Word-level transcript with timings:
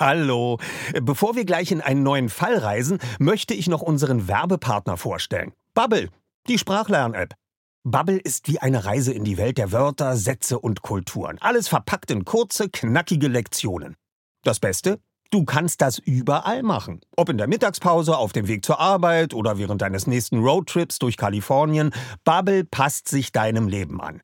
Hallo. 0.00 0.58
Bevor 1.02 1.36
wir 1.36 1.44
gleich 1.44 1.70
in 1.70 1.82
einen 1.82 2.02
neuen 2.02 2.30
Fall 2.30 2.56
reisen, 2.56 2.98
möchte 3.18 3.52
ich 3.52 3.68
noch 3.68 3.82
unseren 3.82 4.28
Werbepartner 4.28 4.96
vorstellen. 4.96 5.52
Bubble, 5.74 6.08
die 6.48 6.56
Sprachlern-App. 6.56 7.34
Bubble 7.84 8.16
ist 8.16 8.48
wie 8.48 8.58
eine 8.58 8.86
Reise 8.86 9.12
in 9.12 9.24
die 9.24 9.36
Welt 9.36 9.58
der 9.58 9.72
Wörter, 9.72 10.16
Sätze 10.16 10.58
und 10.58 10.80
Kulturen. 10.80 11.36
Alles 11.42 11.68
verpackt 11.68 12.10
in 12.10 12.24
kurze, 12.24 12.70
knackige 12.70 13.28
Lektionen. 13.28 13.94
Das 14.42 14.58
Beste? 14.58 15.00
Du 15.30 15.44
kannst 15.44 15.82
das 15.82 15.98
überall 15.98 16.62
machen. 16.62 17.02
Ob 17.14 17.28
in 17.28 17.36
der 17.36 17.46
Mittagspause, 17.46 18.16
auf 18.16 18.32
dem 18.32 18.48
Weg 18.48 18.64
zur 18.64 18.80
Arbeit 18.80 19.34
oder 19.34 19.58
während 19.58 19.82
deines 19.82 20.06
nächsten 20.06 20.38
Roadtrips 20.38 20.98
durch 20.98 21.18
Kalifornien. 21.18 21.92
Bubble 22.24 22.64
passt 22.64 23.06
sich 23.08 23.32
deinem 23.32 23.68
Leben 23.68 24.00
an. 24.00 24.22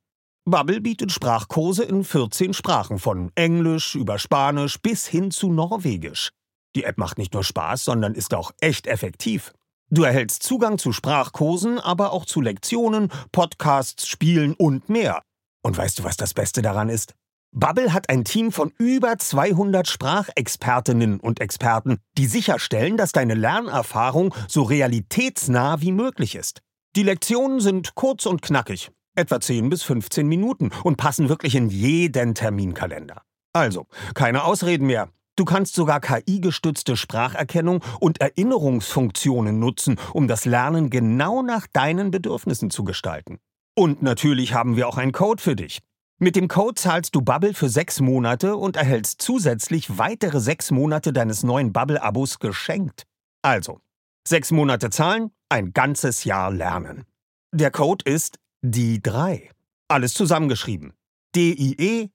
Bubble 0.49 0.81
bietet 0.81 1.11
Sprachkurse 1.11 1.83
in 1.83 2.05
14 2.05 2.55
Sprachen, 2.55 3.01
von 3.01 3.33
Englisch 3.35 3.97
über 3.97 4.17
Spanisch 4.17 4.81
bis 4.81 5.05
hin 5.05 5.33
zu 5.33 5.53
Norwegisch. 5.53 6.31
Die 6.77 6.85
App 6.85 6.99
macht 6.99 7.19
nicht 7.19 7.35
nur 7.35 7.43
Spaß, 7.43 7.83
sondern 7.83 8.15
ist 8.15 8.33
auch 8.33 8.53
echt 8.61 8.87
effektiv. 8.87 9.53
Du 9.91 10.05
erhältst 10.05 10.45
Zugang 10.45 10.79
zu 10.79 10.93
Sprachkursen, 10.93 11.81
aber 11.81 12.13
auch 12.13 12.25
zu 12.25 12.41
Lektionen, 12.41 13.11
Podcasts, 13.33 14.07
Spielen 14.07 14.55
und 14.55 14.89
mehr. 14.89 15.21
Und 15.65 15.77
weißt 15.77 15.99
du, 15.99 16.05
was 16.05 16.17
das 16.17 16.33
Beste 16.33 16.63
daran 16.63 16.91
ist? 16.91 17.15
Bubble 17.51 17.93
hat 17.93 18.09
ein 18.09 18.23
Team 18.23 18.53
von 18.53 18.73
über 18.79 19.19
200 19.19 19.89
Sprachexpertinnen 19.89 21.19
und 21.19 21.41
Experten, 21.41 21.99
die 22.19 22.27
sicherstellen, 22.27 22.97
dass 22.97 23.11
deine 23.11 23.35
Lernerfahrung 23.35 24.33
so 24.47 24.63
realitätsnah 24.63 25.81
wie 25.81 25.91
möglich 25.91 26.37
ist. 26.37 26.61
Die 26.95 27.03
Lektionen 27.03 27.59
sind 27.59 27.97
kurz 27.97 28.27
und 28.27 28.43
knackig, 28.43 28.93
etwa 29.17 29.41
10 29.41 29.69
bis 29.69 29.83
15 29.83 30.27
Minuten 30.27 30.71
und 30.85 30.97
passen 30.97 31.29
wirklich 31.29 31.55
in 31.55 31.69
jeden 31.69 32.35
Terminkalender. 32.35 33.23
Also, 33.53 33.87
keine 34.15 34.45
Ausreden 34.45 34.87
mehr. 34.87 35.09
Du 35.37 35.45
kannst 35.45 35.75
sogar 35.75 36.01
KI-gestützte 36.01 36.97
Spracherkennung 36.97 37.83
und 38.01 38.21
Erinnerungsfunktionen 38.21 39.59
nutzen, 39.59 39.97
um 40.15 40.29
das 40.29 40.47
Lernen 40.47 40.89
genau 40.89 41.43
nach 41.43 41.67
deinen 41.67 42.11
Bedürfnissen 42.11 42.71
zu 42.71 42.85
gestalten. 42.85 43.39
Und 43.75 44.03
natürlich 44.03 44.55
haben 44.55 44.77
wir 44.77 44.89
auch 44.89 44.97
einen 44.97 45.13
Code 45.13 45.43
für 45.43 45.55
dich. 45.55 45.81
Mit 46.19 46.35
dem 46.35 46.49
Code 46.49 46.77
zahlst 46.77 47.15
du 47.15 47.21
Bubble 47.21 47.53
für 47.53 47.69
sechs 47.69 48.01
Monate 48.01 48.57
und 48.57 48.77
erhältst 48.77 49.21
zusätzlich 49.21 49.99
weitere 49.99 50.41
sechs 50.41 50.71
Monate 50.71 51.13
deines 51.13 51.43
neuen 51.43 51.75
Bubble-Abos 51.75 52.39
geschenkt. 52.39 53.03
Also, 53.43 53.81
sechs 54.27 54.51
Monate 54.51 54.89
zahlen, 54.89 55.31
ein 55.51 55.75
ganzes 55.75 56.25
Jahr 56.25 56.51
lernen. 56.51 57.05
Der 57.53 57.71
Code 57.71 58.11
ist 58.11 58.39
die 58.63 59.03
3. 59.03 59.51
Alles 59.89 60.15
zusammengeschrieben. 60.15 60.95
D-I-E-D-R-E-I. 61.35 62.15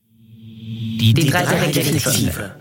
Die, 0.08 1.14
die 1.14 1.30
drei 1.30 1.68
Detektive. 1.68 2.56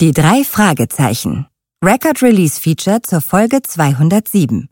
Die 0.00 0.12
drei 0.12 0.44
Fragezeichen. 0.44 1.48
Record 1.84 2.22
Release 2.22 2.60
Feature 2.60 3.02
zur 3.02 3.20
Folge 3.20 3.62
207. 3.62 4.68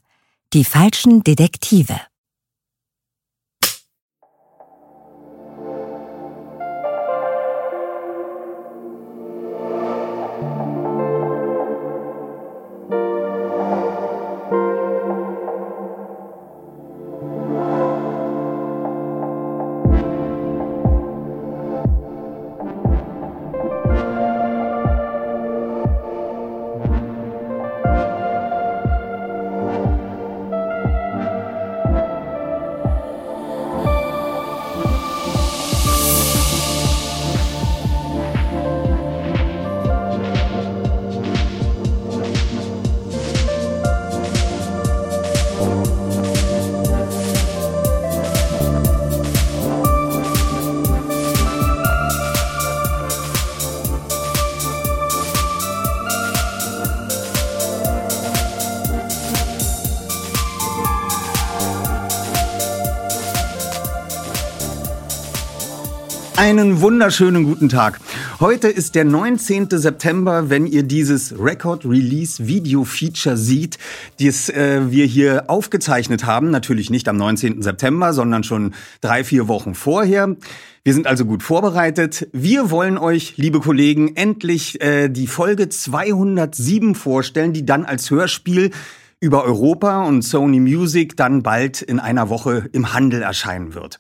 Die 0.53 0.65
falschen 0.65 1.25
Detektive. 1.25 2.01
Wunderschönen 66.83 67.45
guten 67.45 67.69
Tag. 67.69 68.01
Heute 68.41 68.67
ist 68.67 68.97
der 68.97 69.05
19. 69.05 69.69
September, 69.71 70.51
wenn 70.51 70.67
ihr 70.67 70.83
dieses 70.83 71.33
Record 71.39 71.85
Release 71.85 72.49
Video 72.49 72.83
Feature 72.83 73.37
seht, 73.37 73.79
das 74.21 74.49
äh, 74.49 74.91
wir 74.91 75.07
hier 75.07 75.45
aufgezeichnet 75.47 76.27
haben. 76.27 76.51
Natürlich 76.51 76.91
nicht 76.91 77.09
am 77.09 77.17
19. 77.17 77.63
September, 77.63 78.13
sondern 78.13 78.43
schon 78.43 78.75
drei, 79.01 79.23
vier 79.23 79.47
Wochen 79.47 79.77
vorher. 79.77 80.35
Wir 80.83 80.93
sind 80.93 81.07
also 81.07 81.25
gut 81.25 81.45
vorbereitet. 81.45 82.29
Wir 82.33 82.73
wollen 82.73 82.99
euch, 82.99 83.37
liebe 83.37 83.61
Kollegen, 83.61 84.17
endlich 84.17 84.81
äh, 84.83 85.09
die 85.09 85.29
Folge 85.29 85.69
207 85.69 86.97
vorstellen, 86.97 87.53
die 87.53 87.65
dann 87.65 87.85
als 87.85 88.11
Hörspiel 88.11 88.73
über 89.21 89.45
Europa 89.45 90.03
und 90.03 90.23
Sony 90.23 90.59
Music 90.59 91.17
dann 91.17 91.45
bald 91.45 91.81
in 91.81 92.01
einer 92.01 92.29
Woche 92.29 92.69
im 92.73 92.93
Handel 92.93 93.23
erscheinen 93.23 93.75
wird. 93.75 93.99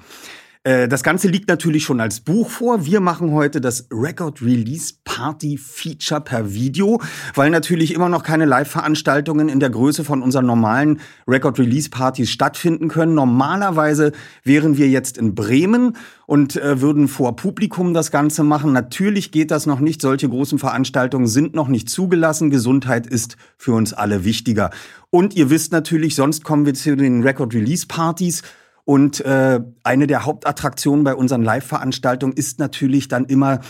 Äh, 0.64 0.86
das 0.86 1.02
Ganze 1.02 1.28
liegt 1.28 1.48
natürlich 1.48 1.82
schon 1.82 2.00
als 2.00 2.20
Buch 2.20 2.48
vor. 2.48 2.86
Wir 2.86 3.00
machen 3.00 3.32
heute 3.32 3.60
das 3.60 3.88
Record 3.90 4.42
Release 4.42 4.94
Party 5.04 5.58
Feature 5.58 6.20
per 6.20 6.54
Video, 6.54 7.00
weil 7.34 7.50
natürlich 7.50 7.92
immer 7.92 8.08
noch 8.08 8.22
keine 8.22 8.44
Live-Veranstaltungen 8.44 9.48
in 9.48 9.58
der 9.58 9.70
Größe 9.70 10.04
von 10.04 10.22
unseren 10.22 10.46
normalen 10.46 11.00
Record 11.26 11.58
Release 11.58 11.90
Partys 11.90 12.30
stattfinden 12.30 12.88
können. 12.88 13.14
Normalerweise 13.14 14.12
wären 14.44 14.76
wir 14.76 14.88
jetzt 14.88 15.18
in 15.18 15.34
Bremen 15.34 15.96
und 16.26 16.56
äh, 16.56 16.80
würden 16.80 17.08
vor 17.08 17.34
Publikum 17.34 17.92
das 17.92 18.12
Ganze 18.12 18.44
machen. 18.44 18.72
Natürlich 18.72 19.32
geht 19.32 19.50
das 19.50 19.66
noch 19.66 19.80
nicht. 19.80 20.00
Solche 20.00 20.28
großen 20.28 20.60
Veranstaltungen 20.60 21.26
sind 21.26 21.54
noch 21.54 21.68
nicht 21.68 21.90
zugelassen. 21.90 22.50
Gesundheit 22.50 23.08
ist 23.08 23.36
für 23.56 23.72
uns 23.72 23.92
alle 23.92 24.24
wichtiger. 24.24 24.70
Und 25.10 25.34
ihr 25.34 25.50
wisst 25.50 25.72
natürlich, 25.72 26.14
sonst 26.14 26.44
kommen 26.44 26.66
wir 26.66 26.74
zu 26.74 26.96
den 26.96 27.22
Record 27.22 27.52
Release 27.52 27.86
Partys 27.86 28.42
und 28.84 29.20
äh, 29.20 29.60
eine 29.84 30.06
der 30.06 30.24
Hauptattraktionen 30.24 31.04
bei 31.04 31.14
unseren 31.14 31.42
Live-Veranstaltungen 31.42 32.34
ist 32.34 32.58
natürlich 32.58 33.08
dann 33.08 33.26
immer 33.26 33.60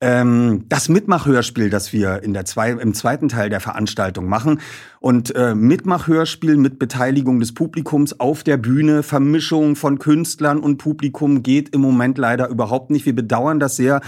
ähm, 0.00 0.66
das 0.68 0.88
Mitmachhörspiel, 0.88 1.70
das 1.70 1.92
wir 1.92 2.22
in 2.22 2.32
der 2.32 2.44
zwei, 2.44 2.70
im 2.70 2.94
zweiten 2.94 3.28
Teil 3.28 3.50
der 3.50 3.60
Veranstaltung 3.60 4.28
machen. 4.28 4.60
Und 5.00 5.34
äh, 5.34 5.54
Mitmachhörspiel 5.54 6.56
mit 6.56 6.78
Beteiligung 6.78 7.40
des 7.40 7.52
Publikums 7.54 8.20
auf 8.20 8.44
der 8.44 8.58
Bühne, 8.58 9.02
Vermischung 9.02 9.74
von 9.74 9.98
Künstlern 9.98 10.58
und 10.58 10.78
Publikum 10.78 11.42
geht 11.42 11.74
im 11.74 11.80
Moment 11.80 12.18
leider 12.18 12.48
überhaupt 12.48 12.90
nicht. 12.90 13.06
Wir 13.06 13.14
bedauern 13.14 13.58
das 13.58 13.76
sehr. 13.76 14.00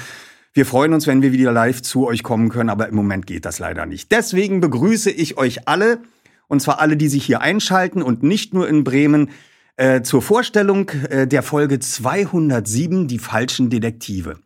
Wir 0.53 0.67
freuen 0.67 0.93
uns, 0.93 1.07
wenn 1.07 1.23
wir 1.23 1.33
wieder 1.33 1.53
live 1.53 1.81
zu 1.83 2.07
euch 2.07 2.23
kommen 2.23 2.51
können, 2.51 2.71
aber 2.71 2.89
im 2.89 2.95
Moment 2.97 3.27
geht 3.27 3.45
das 3.45 3.59
leider 3.59 3.87
nicht. 3.87 4.13
Deswegen 4.13 4.61
begrüße 4.61 5.11
ich 5.11 5.39
euch 5.39 5.69
alle, 5.69 6.01
und 6.49 6.61
zwar 6.61 6.81
alle, 6.81 6.97
die 6.97 7.09
sich 7.09 7.25
hier 7.25 7.41
einschalten 7.41 8.03
und 8.03 8.23
nicht 8.25 8.53
nur 8.53 8.69
in 8.69 8.83
Bremen, 8.83 9.31
äh, 9.77 10.03
zur 10.03 10.23
Vorstellung 10.23 10.89
äh, 10.89 11.27
der 11.27 11.43
Folge 11.43 11.79
207, 11.79 13.09
die 13.09 13.19
falschen 13.19 13.71
Detektive. 13.71 14.39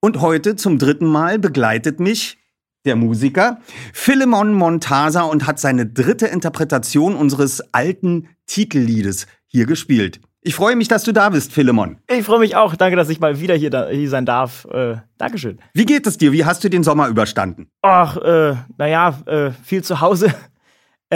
Und 0.00 0.20
heute 0.20 0.56
zum 0.56 0.78
dritten 0.78 1.06
Mal 1.06 1.38
begleitet 1.38 2.00
mich 2.00 2.38
der 2.84 2.96
Musiker 2.96 3.60
Philemon 3.92 4.52
Montasa 4.52 5.22
und 5.22 5.46
hat 5.46 5.58
seine 5.58 5.86
dritte 5.86 6.26
Interpretation 6.26 7.14
unseres 7.14 7.62
alten 7.72 8.28
Titelliedes 8.46 9.26
hier 9.46 9.66
gespielt. 9.66 10.20
Ich 10.46 10.54
freue 10.54 10.76
mich, 10.76 10.88
dass 10.88 11.04
du 11.04 11.12
da 11.12 11.30
bist, 11.30 11.52
Philemon. 11.52 11.96
Ich 12.06 12.22
freue 12.24 12.38
mich 12.38 12.54
auch. 12.54 12.76
Danke, 12.76 12.96
dass 12.96 13.08
ich 13.08 13.18
mal 13.18 13.40
wieder 13.40 13.54
hier, 13.54 13.70
da, 13.70 13.88
hier 13.88 14.10
sein 14.10 14.26
darf. 14.26 14.66
Äh, 14.66 14.96
Dankeschön. 15.16 15.58
Wie 15.72 15.86
geht 15.86 16.06
es 16.06 16.18
dir? 16.18 16.32
Wie 16.32 16.44
hast 16.44 16.62
du 16.62 16.68
den 16.68 16.84
Sommer 16.84 17.08
überstanden? 17.08 17.70
Ach, 17.80 18.18
äh, 18.18 18.56
naja, 18.76 19.18
äh, 19.24 19.52
viel 19.62 19.82
zu 19.82 20.02
Hause. 20.02 20.34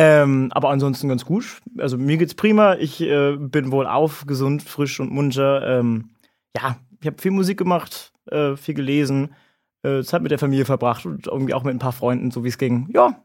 Ähm, 0.00 0.50
aber 0.52 0.70
ansonsten 0.70 1.08
ganz 1.08 1.24
gut. 1.24 1.60
Also 1.76 1.98
mir 1.98 2.18
geht's 2.18 2.34
prima. 2.34 2.76
Ich 2.76 3.00
äh, 3.00 3.34
bin 3.36 3.72
wohl 3.72 3.84
auf, 3.88 4.26
gesund, 4.28 4.62
frisch 4.62 5.00
und 5.00 5.10
munter. 5.10 5.80
Ähm, 5.80 6.10
ja, 6.56 6.76
ich 7.00 7.06
habe 7.08 7.20
viel 7.20 7.32
Musik 7.32 7.58
gemacht, 7.58 8.12
äh, 8.30 8.54
viel 8.54 8.74
gelesen, 8.74 9.34
äh, 9.82 10.04
Zeit 10.04 10.22
mit 10.22 10.30
der 10.30 10.38
Familie 10.38 10.66
verbracht 10.66 11.04
und 11.04 11.26
irgendwie 11.26 11.52
auch 11.52 11.64
mit 11.64 11.74
ein 11.74 11.80
paar 11.80 11.90
Freunden, 11.90 12.30
so 12.30 12.44
wie 12.44 12.48
es 12.48 12.58
ging. 12.58 12.88
Ja. 12.94 13.24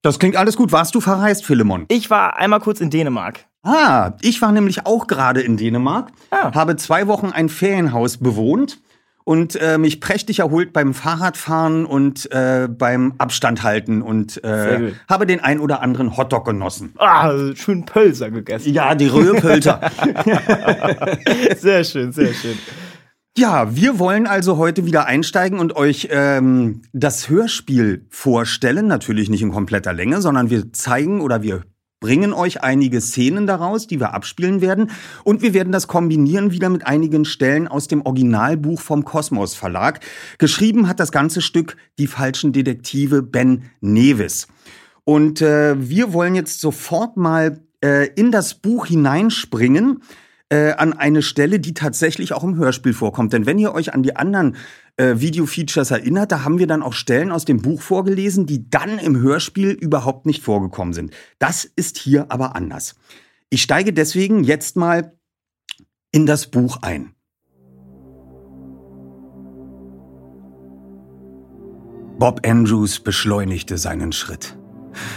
Das 0.00 0.18
klingt 0.18 0.36
alles 0.36 0.56
gut. 0.56 0.72
Warst 0.72 0.94
du 0.94 1.02
verreist, 1.02 1.44
Philemon? 1.44 1.84
Ich 1.88 2.08
war 2.08 2.38
einmal 2.38 2.60
kurz 2.60 2.80
in 2.80 2.88
Dänemark. 2.88 3.44
Ah, 3.62 4.12
ich 4.22 4.40
war 4.40 4.52
nämlich 4.52 4.86
auch 4.86 5.06
gerade 5.06 5.42
in 5.42 5.58
Dänemark, 5.58 6.10
Ah. 6.30 6.54
habe 6.54 6.76
zwei 6.76 7.06
Wochen 7.06 7.32
ein 7.32 7.50
Ferienhaus 7.50 8.16
bewohnt 8.16 8.80
und 9.24 9.56
äh, 9.56 9.78
mich 9.78 10.00
prächtig 10.00 10.40
erholt 10.40 10.72
beim 10.72 10.92
Fahrradfahren 10.92 11.86
und 11.86 12.30
äh, 12.30 12.68
beim 12.70 13.14
Abstand 13.18 13.62
halten 13.62 14.02
und 14.02 14.42
äh, 14.44 14.92
habe 15.08 15.26
den 15.26 15.40
ein 15.40 15.60
oder 15.60 15.80
anderen 15.80 16.16
Hotdog 16.16 16.44
genossen. 16.44 16.92
Ah, 16.98 17.32
schön 17.54 17.86
Pölser 17.86 18.30
gegessen. 18.30 18.72
Ja, 18.72 18.94
die 18.94 19.06
Rührpölter. 19.06 19.80
Sehr 21.56 21.84
schön, 21.84 22.12
sehr 22.12 22.34
schön. 22.34 22.58
ja, 23.36 23.74
wir 23.74 23.98
wollen 23.98 24.26
also 24.26 24.58
heute 24.58 24.84
wieder 24.84 25.06
einsteigen 25.06 25.58
und 25.58 25.74
euch 25.76 26.08
ähm, 26.10 26.82
das 26.92 27.28
Hörspiel 27.28 28.06
vorstellen. 28.10 28.86
Natürlich 28.86 29.30
nicht 29.30 29.42
in 29.42 29.52
kompletter 29.52 29.92
Länge, 29.92 30.20
sondern 30.20 30.50
wir 30.50 30.72
zeigen 30.72 31.20
oder 31.20 31.42
wir 31.42 31.62
bringen 32.04 32.34
euch 32.34 32.62
einige 32.62 33.00
Szenen 33.00 33.46
daraus, 33.46 33.86
die 33.86 33.98
wir 33.98 34.12
abspielen 34.12 34.60
werden. 34.60 34.90
Und 35.24 35.40
wir 35.40 35.54
werden 35.54 35.72
das 35.72 35.88
kombinieren 35.88 36.50
wieder 36.50 36.68
mit 36.68 36.86
einigen 36.86 37.24
Stellen 37.24 37.66
aus 37.66 37.88
dem 37.88 38.02
Originalbuch 38.02 38.78
vom 38.78 39.06
Kosmos 39.06 39.54
Verlag. 39.54 40.00
Geschrieben 40.36 40.86
hat 40.86 41.00
das 41.00 41.12
ganze 41.12 41.40
Stück 41.40 41.78
Die 41.98 42.06
falschen 42.06 42.52
Detektive 42.52 43.22
Ben 43.22 43.70
Nevis. 43.80 44.48
Und 45.04 45.40
äh, 45.40 45.76
wir 45.78 46.12
wollen 46.12 46.34
jetzt 46.34 46.60
sofort 46.60 47.16
mal 47.16 47.62
äh, 47.82 48.10
in 48.16 48.30
das 48.30 48.52
Buch 48.52 48.84
hineinspringen 48.84 50.02
äh, 50.50 50.72
an 50.72 50.92
eine 50.92 51.22
Stelle, 51.22 51.58
die 51.58 51.72
tatsächlich 51.72 52.34
auch 52.34 52.44
im 52.44 52.56
Hörspiel 52.56 52.92
vorkommt. 52.92 53.32
Denn 53.32 53.46
wenn 53.46 53.58
ihr 53.58 53.72
euch 53.72 53.94
an 53.94 54.02
die 54.02 54.14
anderen 54.14 54.56
äh, 54.96 55.14
Video-Features 55.16 55.90
erinnert, 55.90 56.32
da 56.32 56.44
haben 56.44 56.58
wir 56.58 56.66
dann 56.66 56.82
auch 56.82 56.92
Stellen 56.92 57.32
aus 57.32 57.44
dem 57.44 57.60
Buch 57.62 57.82
vorgelesen, 57.82 58.46
die 58.46 58.70
dann 58.70 58.98
im 58.98 59.16
Hörspiel 59.16 59.70
überhaupt 59.70 60.26
nicht 60.26 60.42
vorgekommen 60.42 60.94
sind. 60.94 61.12
Das 61.38 61.64
ist 61.64 61.98
hier 61.98 62.30
aber 62.30 62.54
anders. 62.54 62.94
Ich 63.50 63.62
steige 63.62 63.92
deswegen 63.92 64.44
jetzt 64.44 64.76
mal 64.76 65.12
in 66.12 66.26
das 66.26 66.46
Buch 66.46 66.78
ein. 66.82 67.14
Bob 72.18 72.46
Andrews 72.46 73.00
beschleunigte 73.00 73.76
seinen 73.76 74.12
Schritt. 74.12 74.56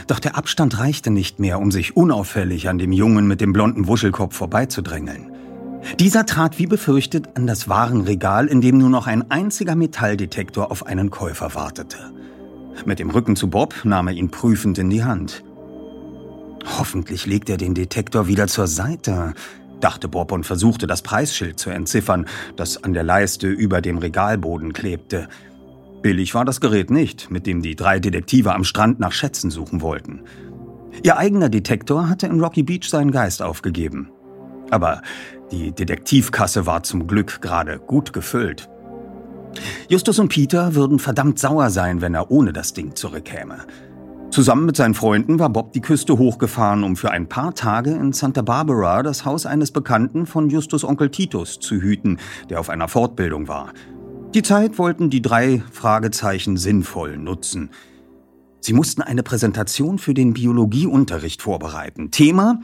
Doch 0.08 0.20
der 0.20 0.36
Abstand 0.36 0.80
reichte 0.80 1.12
nicht 1.12 1.40
mehr, 1.40 1.60
um 1.60 1.72
sich 1.72 1.96
unauffällig 1.96 2.68
an 2.68 2.80
dem 2.80 2.92
Jungen 2.92 3.28
mit 3.28 3.42
dem 3.42 3.54
blonden 3.54 3.88
Wuschelkopf 3.88 4.36
vorbeizudrängeln. 4.36 5.37
Dieser 6.00 6.26
trat 6.26 6.60
wie 6.60 6.68
befürchtet 6.68 7.30
an 7.36 7.48
das 7.48 7.70
Warenregal, 7.70 8.48
in 8.48 8.62
dem 8.62 8.78
nur 8.78 8.90
noch 8.90 9.08
ein 9.08 9.32
einziger 9.32 9.76
Metalldetektor 9.76 10.72
auf 10.72 10.86
einen 10.86 11.10
Käufer 11.10 11.56
wartete. 11.56 11.98
Mit 12.86 13.00
dem 13.00 13.10
Rücken 13.10 13.36
zu 13.36 13.50
Bob 13.50 13.74
nahm 13.84 14.08
er 14.08 14.14
ihn 14.14 14.30
prüfend 14.30 14.78
in 14.78 14.90
die 14.90 15.04
Hand. 15.04 15.44
Hoffentlich 16.78 17.26
legt 17.26 17.50
er 17.50 17.58
den 17.58 17.74
Detektor 17.74 18.28
wieder 18.28 18.48
zur 18.48 18.68
Seite, 18.68 19.34
dachte 19.80 20.08
Bob 20.08 20.32
und 20.32 20.46
versuchte 20.46 20.88
das 20.88 21.02
Preisschild 21.02 21.60
zu 21.60 21.70
entziffern, 21.70 22.28
das 22.56 22.84
an 22.84 22.94
der 22.94 23.04
Leiste 23.04 23.48
über 23.48 23.82
dem 23.82 23.98
Regalboden 23.98 24.74
klebte. 24.74 25.30
Billig 26.02 26.36
war 26.36 26.46
das 26.46 26.62
Gerät 26.62 26.92
nicht, 26.92 27.32
mit 27.32 27.48
dem 27.48 27.62
die 27.62 27.76
drei 27.76 28.00
Detektive 28.00 28.54
am 28.54 28.64
Strand 28.64 29.00
nach 29.00 29.12
Schätzen 29.12 29.50
suchen 29.50 29.82
wollten. 29.82 30.22
Ihr 31.04 31.18
eigener 31.18 31.50
Detektor 31.50 32.10
hatte 32.10 32.28
in 32.28 32.40
Rocky 32.40 32.64
Beach 32.64 32.90
seinen 32.90 33.12
Geist 33.12 33.42
aufgegeben. 33.42 34.10
Aber 34.70 35.02
die 35.52 35.72
Detektivkasse 35.72 36.66
war 36.66 36.84
zum 36.84 37.08
Glück 37.08 37.42
gerade 37.42 37.80
gut 37.80 38.14
gefüllt. 38.14 38.70
Justus 39.90 40.20
und 40.20 40.30
Peter 40.30 40.76
würden 40.76 41.00
verdammt 41.00 41.40
sauer 41.40 41.70
sein, 41.70 42.02
wenn 42.02 42.14
er 42.14 42.32
ohne 42.32 42.54
das 42.54 42.74
Ding 42.74 42.96
zurückkäme. 42.96 43.60
Zusammen 44.30 44.66
mit 44.66 44.76
seinen 44.76 44.94
Freunden 44.94 45.40
war 45.40 45.50
Bob 45.50 45.72
die 45.72 45.82
Küste 45.82 46.18
hochgefahren, 46.18 46.84
um 46.84 46.96
für 46.96 47.12
ein 47.12 47.28
paar 47.30 47.56
Tage 47.56 47.92
in 47.92 48.12
Santa 48.12 48.42
Barbara 48.42 49.02
das 49.02 49.26
Haus 49.26 49.46
eines 49.46 49.72
Bekannten 49.72 50.26
von 50.26 50.50
Justus 50.50 50.84
Onkel 50.84 51.10
Titus 51.10 51.60
zu 51.60 51.76
hüten, 51.76 52.20
der 52.50 52.60
auf 52.60 52.70
einer 52.70 52.88
Fortbildung 52.90 53.48
war. 53.48 53.72
Die 54.34 54.44
Zeit 54.44 54.78
wollten 54.78 55.10
die 55.10 55.22
drei 55.22 55.64
Fragezeichen 55.72 56.58
sinnvoll 56.58 57.18
nutzen. 57.18 57.70
Sie 58.60 58.74
mussten 58.74 59.02
eine 59.02 59.24
Präsentation 59.24 59.98
für 59.98 60.14
den 60.14 60.34
Biologieunterricht 60.34 61.42
vorbereiten. 61.42 62.12
Thema 62.12 62.60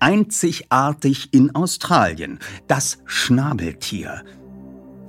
Einzigartig 0.00 1.28
in 1.32 1.54
Australien, 1.54 2.38
das 2.66 2.98
Schnabeltier. 3.04 4.22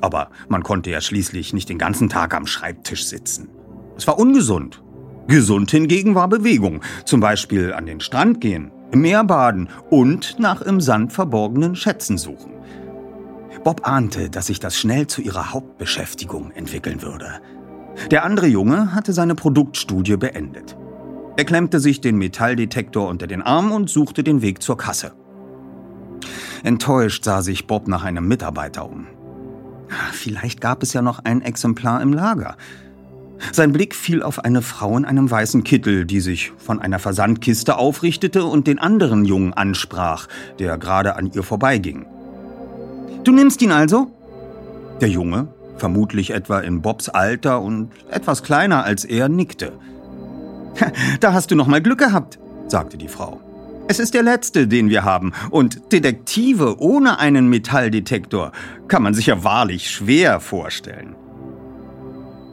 Aber 0.01 0.29
man 0.47 0.63
konnte 0.63 0.89
ja 0.89 1.01
schließlich 1.01 1.53
nicht 1.53 1.69
den 1.69 1.77
ganzen 1.77 2.09
Tag 2.09 2.33
am 2.33 2.47
Schreibtisch 2.47 3.05
sitzen. 3.05 3.49
Es 3.97 4.07
war 4.07 4.17
ungesund. 4.17 4.81
Gesund 5.27 5.69
hingegen 5.69 6.15
war 6.15 6.27
Bewegung, 6.27 6.81
zum 7.05 7.19
Beispiel 7.19 7.73
an 7.73 7.85
den 7.85 7.99
Strand 7.99 8.41
gehen, 8.41 8.71
im 8.91 9.01
Meer 9.01 9.23
baden 9.23 9.69
und 9.89 10.39
nach 10.39 10.61
im 10.61 10.81
Sand 10.81 11.13
verborgenen 11.13 11.75
Schätzen 11.75 12.17
suchen. 12.17 12.53
Bob 13.63 13.87
ahnte, 13.87 14.29
dass 14.29 14.47
sich 14.47 14.59
das 14.59 14.77
schnell 14.77 15.07
zu 15.07 15.21
ihrer 15.21 15.53
Hauptbeschäftigung 15.53 16.51
entwickeln 16.51 17.01
würde. 17.01 17.41
Der 18.09 18.23
andere 18.23 18.47
Junge 18.47 18.93
hatte 18.93 19.13
seine 19.13 19.35
Produktstudie 19.35 20.17
beendet. 20.17 20.77
Er 21.39 21.45
klemmte 21.45 21.79
sich 21.79 22.01
den 22.01 22.17
Metalldetektor 22.17 23.07
unter 23.07 23.25
den 23.25 23.41
Arm 23.41 23.71
und 23.71 23.89
suchte 23.89 24.25
den 24.25 24.41
Weg 24.41 24.61
zur 24.61 24.77
Kasse. 24.77 25.13
Enttäuscht 26.65 27.23
sah 27.23 27.41
sich 27.41 27.65
Bob 27.65 27.87
nach 27.87 28.03
einem 28.03 28.27
Mitarbeiter 28.27 28.85
um. 28.85 29.07
Vielleicht 30.11 30.59
gab 30.59 30.83
es 30.83 30.91
ja 30.91 31.01
noch 31.01 31.23
ein 31.23 31.41
Exemplar 31.41 32.01
im 32.01 32.11
Lager. 32.11 32.57
Sein 33.53 33.71
Blick 33.71 33.95
fiel 33.95 34.21
auf 34.21 34.43
eine 34.43 34.61
Frau 34.61 34.97
in 34.97 35.05
einem 35.05 35.31
weißen 35.31 35.63
Kittel, 35.63 36.03
die 36.03 36.19
sich 36.19 36.51
von 36.57 36.81
einer 36.81 36.99
Versandkiste 36.99 37.77
aufrichtete 37.77 38.43
und 38.43 38.67
den 38.67 38.77
anderen 38.77 39.23
Jungen 39.23 39.53
ansprach, 39.53 40.27
der 40.59 40.77
gerade 40.77 41.15
an 41.15 41.31
ihr 41.33 41.43
vorbeiging. 41.43 42.05
Du 43.23 43.31
nimmst 43.31 43.61
ihn 43.61 43.71
also? 43.71 44.11
Der 44.99 45.07
Junge, 45.07 45.47
vermutlich 45.77 46.31
etwa 46.31 46.59
in 46.59 46.81
Bobs 46.81 47.07
Alter 47.07 47.61
und 47.61 47.91
etwas 48.11 48.43
kleiner 48.43 48.83
als 48.83 49.05
er, 49.05 49.29
nickte. 49.29 49.71
Da 51.19 51.33
hast 51.33 51.51
du 51.51 51.55
noch 51.55 51.67
mal 51.67 51.81
Glück 51.81 51.99
gehabt, 51.99 52.39
sagte 52.67 52.97
die 52.97 53.07
Frau. 53.07 53.41
Es 53.87 53.99
ist 53.99 54.13
der 54.13 54.21
letzte, 54.21 54.67
den 54.67 54.89
wir 54.89 55.03
haben, 55.03 55.33
und 55.49 55.91
Detektive 55.91 56.79
ohne 56.79 57.17
einen 57.17 57.49
Metalldetektor 57.49 58.51
kann 58.87 59.01
man 59.01 59.15
sich 59.15 59.27
ja 59.27 59.43
wahrlich 59.43 59.89
schwer 59.89 60.39
vorstellen. 60.39 61.15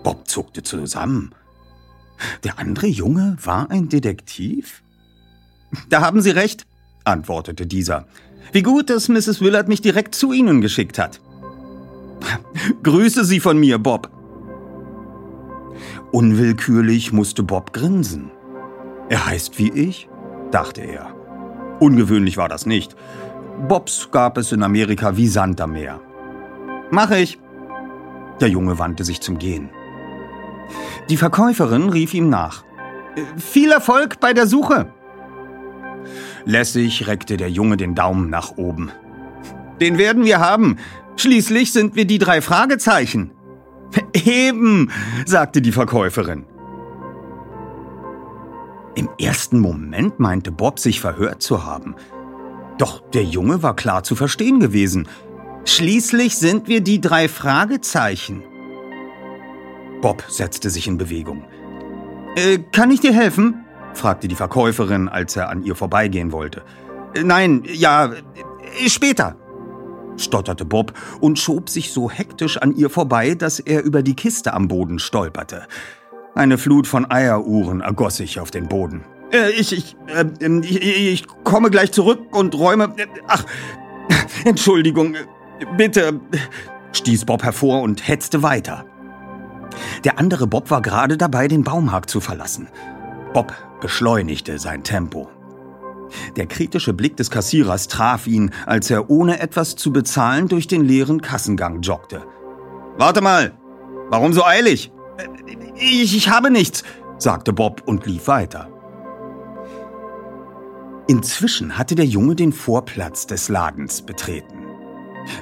Bob 0.02 0.26
zuckte 0.26 0.62
zusammen. 0.62 1.34
Der 2.44 2.58
andere 2.58 2.86
Junge 2.86 3.36
war 3.42 3.70
ein 3.70 3.90
Detektiv? 3.90 4.82
Da 5.90 6.00
haben 6.00 6.22
Sie 6.22 6.30
recht, 6.30 6.66
antwortete 7.04 7.66
dieser. 7.66 8.06
Wie 8.52 8.62
gut, 8.62 8.88
dass 8.88 9.08
Mrs. 9.08 9.40
Willard 9.40 9.68
mich 9.68 9.82
direkt 9.82 10.14
zu 10.14 10.32
Ihnen 10.32 10.62
geschickt 10.62 10.98
hat. 10.98 11.20
Grüße 12.82 13.24
Sie 13.24 13.40
von 13.40 13.58
mir, 13.58 13.78
Bob. 13.78 14.10
Unwillkürlich 16.12 17.12
musste 17.12 17.42
Bob 17.42 17.72
grinsen. 17.72 18.30
Er 19.08 19.26
heißt 19.26 19.58
wie 19.58 19.70
ich, 19.70 20.08
dachte 20.50 20.80
er. 20.82 21.14
Ungewöhnlich 21.80 22.36
war 22.36 22.48
das 22.48 22.66
nicht. 22.66 22.96
Bobs 23.68 24.10
gab 24.10 24.38
es 24.38 24.52
in 24.52 24.62
Amerika 24.62 25.16
wie 25.16 25.28
Sand 25.28 25.60
am 25.60 25.72
Meer. 25.72 26.00
Mach 26.90 27.10
ich. 27.10 27.38
Der 28.40 28.48
Junge 28.48 28.78
wandte 28.78 29.04
sich 29.04 29.20
zum 29.20 29.38
Gehen. 29.38 29.70
Die 31.08 31.16
Verkäuferin 31.16 31.88
rief 31.88 32.12
ihm 32.14 32.28
nach. 32.28 32.64
"Äh, 33.16 33.22
Viel 33.40 33.70
Erfolg 33.72 34.20
bei 34.20 34.32
der 34.34 34.46
Suche. 34.46 34.92
Lässig 36.44 37.06
reckte 37.06 37.36
der 37.36 37.50
Junge 37.50 37.76
den 37.76 37.94
Daumen 37.94 38.30
nach 38.30 38.56
oben. 38.56 38.90
Den 39.80 39.98
werden 39.98 40.24
wir 40.24 40.38
haben. 40.40 40.76
Schließlich 41.16 41.72
sind 41.72 41.96
wir 41.96 42.06
die 42.06 42.18
drei 42.18 42.40
Fragezeichen. 42.40 43.30
Eben, 44.12 44.90
sagte 45.24 45.62
die 45.62 45.72
Verkäuferin. 45.72 46.46
Im 48.94 49.08
ersten 49.20 49.60
Moment 49.60 50.18
meinte 50.18 50.50
Bob, 50.50 50.78
sich 50.78 51.00
verhört 51.00 51.42
zu 51.42 51.64
haben. 51.66 51.94
Doch 52.78 53.00
der 53.10 53.24
Junge 53.24 53.62
war 53.62 53.76
klar 53.76 54.02
zu 54.02 54.16
verstehen 54.16 54.58
gewesen. 54.58 55.08
Schließlich 55.64 56.36
sind 56.36 56.68
wir 56.68 56.80
die 56.80 57.00
drei 57.00 57.28
Fragezeichen. 57.28 58.42
Bob 60.00 60.24
setzte 60.28 60.70
sich 60.70 60.88
in 60.88 60.98
Bewegung. 60.98 61.44
Äh, 62.36 62.58
kann 62.72 62.90
ich 62.90 63.00
dir 63.00 63.12
helfen? 63.12 63.64
fragte 63.94 64.28
die 64.28 64.34
Verkäuferin, 64.34 65.08
als 65.08 65.36
er 65.36 65.48
an 65.48 65.62
ihr 65.62 65.74
vorbeigehen 65.74 66.32
wollte. 66.32 66.62
Äh, 67.14 67.22
Nein, 67.22 67.64
ja, 67.66 68.12
äh, 68.12 68.88
später, 68.88 69.36
stotterte 70.16 70.64
Bob 70.64 70.92
und 71.20 71.38
schob 71.38 71.68
sich 71.68 71.92
so 71.92 72.10
hektisch 72.10 72.58
an 72.58 72.74
ihr 72.74 72.90
vorbei, 72.90 73.34
dass 73.34 73.60
er 73.60 73.82
über 73.82 74.02
die 74.02 74.14
Kiste 74.14 74.54
am 74.54 74.68
Boden 74.68 74.98
stolperte. 74.98 75.66
Eine 76.34 76.58
Flut 76.58 76.86
von 76.86 77.10
Eieruhren 77.10 77.80
ergoss 77.80 78.16
sich 78.16 78.40
auf 78.40 78.50
den 78.50 78.68
Boden. 78.68 79.04
Äh, 79.32 79.50
ich, 79.50 79.72
ich, 79.72 79.96
äh, 80.08 80.26
ich, 80.60 80.82
ich 80.82 81.26
komme 81.44 81.70
gleich 81.70 81.92
zurück 81.92 82.36
und 82.36 82.54
räume. 82.54 82.94
Ach, 83.26 83.44
Entschuldigung, 84.44 85.16
bitte, 85.76 86.20
stieß 86.92 87.24
Bob 87.24 87.42
hervor 87.42 87.82
und 87.82 88.06
hetzte 88.06 88.42
weiter. 88.42 88.84
Der 90.04 90.18
andere 90.18 90.46
Bob 90.46 90.70
war 90.70 90.82
gerade 90.82 91.16
dabei, 91.16 91.48
den 91.48 91.64
Baumhag 91.64 92.08
zu 92.08 92.20
verlassen. 92.20 92.68
Bob 93.32 93.52
beschleunigte 93.80 94.58
sein 94.58 94.82
Tempo. 94.82 95.28
Der 96.36 96.46
kritische 96.46 96.92
Blick 96.92 97.16
des 97.16 97.30
Kassierers 97.30 97.88
traf 97.88 98.26
ihn, 98.26 98.50
als 98.66 98.90
er 98.90 99.10
ohne 99.10 99.40
etwas 99.40 99.76
zu 99.76 99.92
bezahlen 99.92 100.48
durch 100.48 100.66
den 100.66 100.84
leeren 100.84 101.20
Kassengang 101.20 101.82
joggte. 101.82 102.24
Warte 102.98 103.20
mal, 103.20 103.52
warum 104.08 104.32
so 104.32 104.44
eilig? 104.44 104.92
Ich, 105.76 106.16
ich 106.16 106.28
habe 106.28 106.50
nichts, 106.50 106.84
sagte 107.18 107.52
Bob 107.52 107.82
und 107.86 108.06
lief 108.06 108.28
weiter. 108.28 108.70
Inzwischen 111.08 111.78
hatte 111.78 111.94
der 111.94 112.06
Junge 112.06 112.34
den 112.34 112.52
Vorplatz 112.52 113.26
des 113.26 113.48
Ladens 113.48 114.02
betreten. 114.02 114.58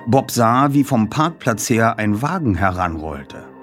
Bob 0.07 0.31
sah, 0.31 0.73
wie 0.73 0.85
vom 0.85 1.09
Parkplatz 1.09 1.71
her 1.71 1.99
ein 1.99 2.21
Wagen 2.21 2.55
heranrollte. 2.55 3.54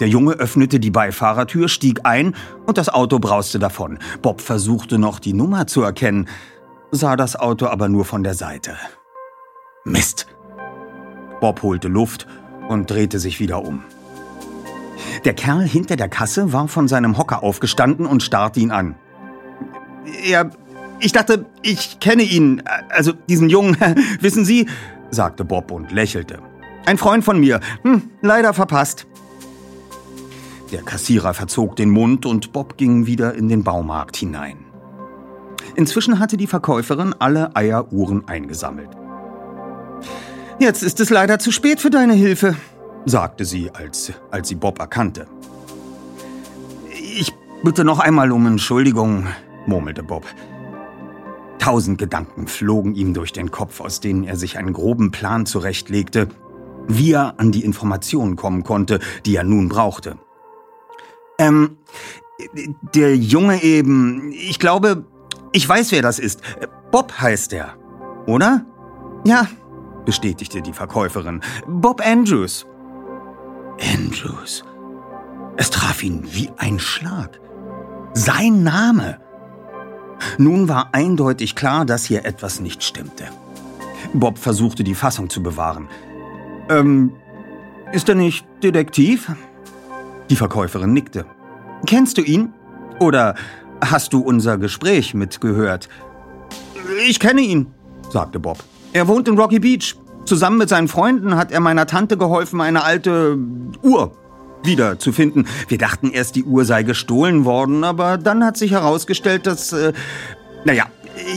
Der 0.00 0.08
Junge 0.08 0.32
öffnete 0.32 0.80
die 0.80 0.90
Beifahrertür, 0.90 1.68
stieg 1.68 2.00
ein 2.04 2.34
und 2.66 2.78
das 2.78 2.88
Auto 2.88 3.18
brauste 3.18 3.58
davon. 3.58 3.98
Bob 4.22 4.40
versuchte 4.40 4.98
noch 4.98 5.20
die 5.20 5.32
Nummer 5.32 5.66
zu 5.66 5.82
erkennen, 5.82 6.28
sah 6.90 7.16
das 7.16 7.36
Auto 7.36 7.66
aber 7.66 7.88
nur 7.88 8.04
von 8.04 8.22
der 8.24 8.34
Seite. 8.34 8.76
Mist! 9.84 10.26
Bob 11.40 11.62
holte 11.62 11.88
Luft 11.88 12.26
und 12.68 12.90
drehte 12.90 13.18
sich 13.18 13.38
wieder 13.38 13.64
um. 13.64 13.82
Der 15.24 15.34
Kerl 15.34 15.66
hinter 15.66 15.96
der 15.96 16.08
Kasse 16.08 16.52
war 16.52 16.68
von 16.68 16.88
seinem 16.88 17.18
Hocker 17.18 17.42
aufgestanden 17.42 18.06
und 18.06 18.22
starrte 18.22 18.60
ihn 18.60 18.70
an. 18.70 18.96
Ja, 20.24 20.50
ich 21.00 21.12
dachte, 21.12 21.46
ich 21.62 22.00
kenne 22.00 22.22
ihn, 22.22 22.62
also 22.88 23.12
diesen 23.12 23.48
Jungen, 23.48 23.76
wissen 24.20 24.44
Sie, 24.44 24.68
sagte 25.10 25.44
Bob 25.44 25.70
und 25.70 25.92
lächelte. 25.92 26.40
Ein 26.86 26.98
Freund 26.98 27.24
von 27.24 27.40
mir, 27.40 27.60
hm, 27.82 28.10
leider 28.20 28.52
verpasst. 28.52 29.06
Der 30.74 30.82
Kassierer 30.82 31.34
verzog 31.34 31.76
den 31.76 31.88
Mund 31.90 32.26
und 32.26 32.52
Bob 32.52 32.76
ging 32.76 33.06
wieder 33.06 33.34
in 33.34 33.48
den 33.48 33.62
Baumarkt 33.62 34.16
hinein. 34.16 34.56
Inzwischen 35.76 36.18
hatte 36.18 36.36
die 36.36 36.48
Verkäuferin 36.48 37.14
alle 37.16 37.54
Eieruhren 37.54 38.26
eingesammelt. 38.26 38.88
Jetzt 40.58 40.82
ist 40.82 40.98
es 40.98 41.10
leider 41.10 41.38
zu 41.38 41.52
spät 41.52 41.78
für 41.78 41.90
deine 41.90 42.14
Hilfe, 42.14 42.56
sagte 43.04 43.44
sie, 43.44 43.70
als, 43.70 44.14
als 44.32 44.48
sie 44.48 44.56
Bob 44.56 44.80
erkannte. 44.80 45.28
Ich 46.90 47.32
bitte 47.62 47.84
noch 47.84 48.00
einmal 48.00 48.32
um 48.32 48.44
Entschuldigung, 48.44 49.28
murmelte 49.66 50.02
Bob. 50.02 50.24
Tausend 51.60 51.98
Gedanken 51.98 52.48
flogen 52.48 52.96
ihm 52.96 53.14
durch 53.14 53.32
den 53.32 53.52
Kopf, 53.52 53.80
aus 53.80 54.00
denen 54.00 54.24
er 54.24 54.34
sich 54.34 54.58
einen 54.58 54.72
groben 54.72 55.12
Plan 55.12 55.46
zurechtlegte, 55.46 56.26
wie 56.88 57.12
er 57.12 57.38
an 57.38 57.52
die 57.52 57.64
Informationen 57.64 58.34
kommen 58.34 58.64
konnte, 58.64 58.98
die 59.24 59.36
er 59.36 59.44
nun 59.44 59.68
brauchte. 59.68 60.18
Ähm, 61.38 61.78
der 62.94 63.16
Junge 63.16 63.62
eben, 63.62 64.32
ich 64.32 64.58
glaube, 64.58 65.04
ich 65.52 65.68
weiß, 65.68 65.92
wer 65.92 66.02
das 66.02 66.18
ist. 66.18 66.40
Bob 66.90 67.12
heißt 67.20 67.52
er, 67.52 67.76
oder? 68.26 68.64
Ja, 69.24 69.46
bestätigte 70.04 70.62
die 70.62 70.72
Verkäuferin. 70.72 71.40
Bob 71.66 72.02
Andrews. 72.04 72.66
Andrews. 73.94 74.64
Es 75.56 75.70
traf 75.70 76.02
ihn 76.02 76.26
wie 76.32 76.50
ein 76.58 76.78
Schlag. 76.78 77.40
Sein 78.12 78.62
Name. 78.62 79.20
Nun 80.38 80.68
war 80.68 80.90
eindeutig 80.92 81.54
klar, 81.54 81.84
dass 81.84 82.04
hier 82.04 82.24
etwas 82.24 82.60
nicht 82.60 82.82
stimmte. 82.82 83.24
Bob 84.12 84.38
versuchte 84.38 84.84
die 84.84 84.94
Fassung 84.94 85.28
zu 85.28 85.42
bewahren. 85.42 85.88
Ähm, 86.68 87.12
ist 87.92 88.08
er 88.08 88.14
nicht 88.14 88.46
Detektiv? 88.62 89.30
Die 90.30 90.36
Verkäuferin 90.36 90.92
nickte. 90.92 91.26
Kennst 91.86 92.18
du 92.18 92.22
ihn? 92.22 92.52
Oder 92.98 93.34
hast 93.80 94.12
du 94.12 94.20
unser 94.20 94.58
Gespräch 94.58 95.14
mitgehört? 95.14 95.88
Ich 97.06 97.20
kenne 97.20 97.42
ihn, 97.42 97.66
sagte 98.10 98.40
Bob. 98.40 98.58
Er 98.92 99.08
wohnt 99.08 99.28
in 99.28 99.38
Rocky 99.38 99.58
Beach. 99.58 99.96
Zusammen 100.24 100.58
mit 100.58 100.68
seinen 100.68 100.88
Freunden 100.88 101.36
hat 101.36 101.52
er 101.52 101.60
meiner 101.60 101.86
Tante 101.86 102.16
geholfen, 102.16 102.60
eine 102.60 102.84
alte 102.84 103.36
Uhr 103.82 104.16
wiederzufinden. 104.62 105.46
Wir 105.68 105.76
dachten 105.76 106.10
erst, 106.10 106.36
die 106.36 106.44
Uhr 106.44 106.64
sei 106.64 106.82
gestohlen 106.82 107.44
worden, 107.44 107.84
aber 107.84 108.16
dann 108.16 108.44
hat 108.44 108.56
sich 108.56 108.72
herausgestellt, 108.72 109.46
dass... 109.46 109.72
Äh, 109.72 109.92
naja, 110.64 110.86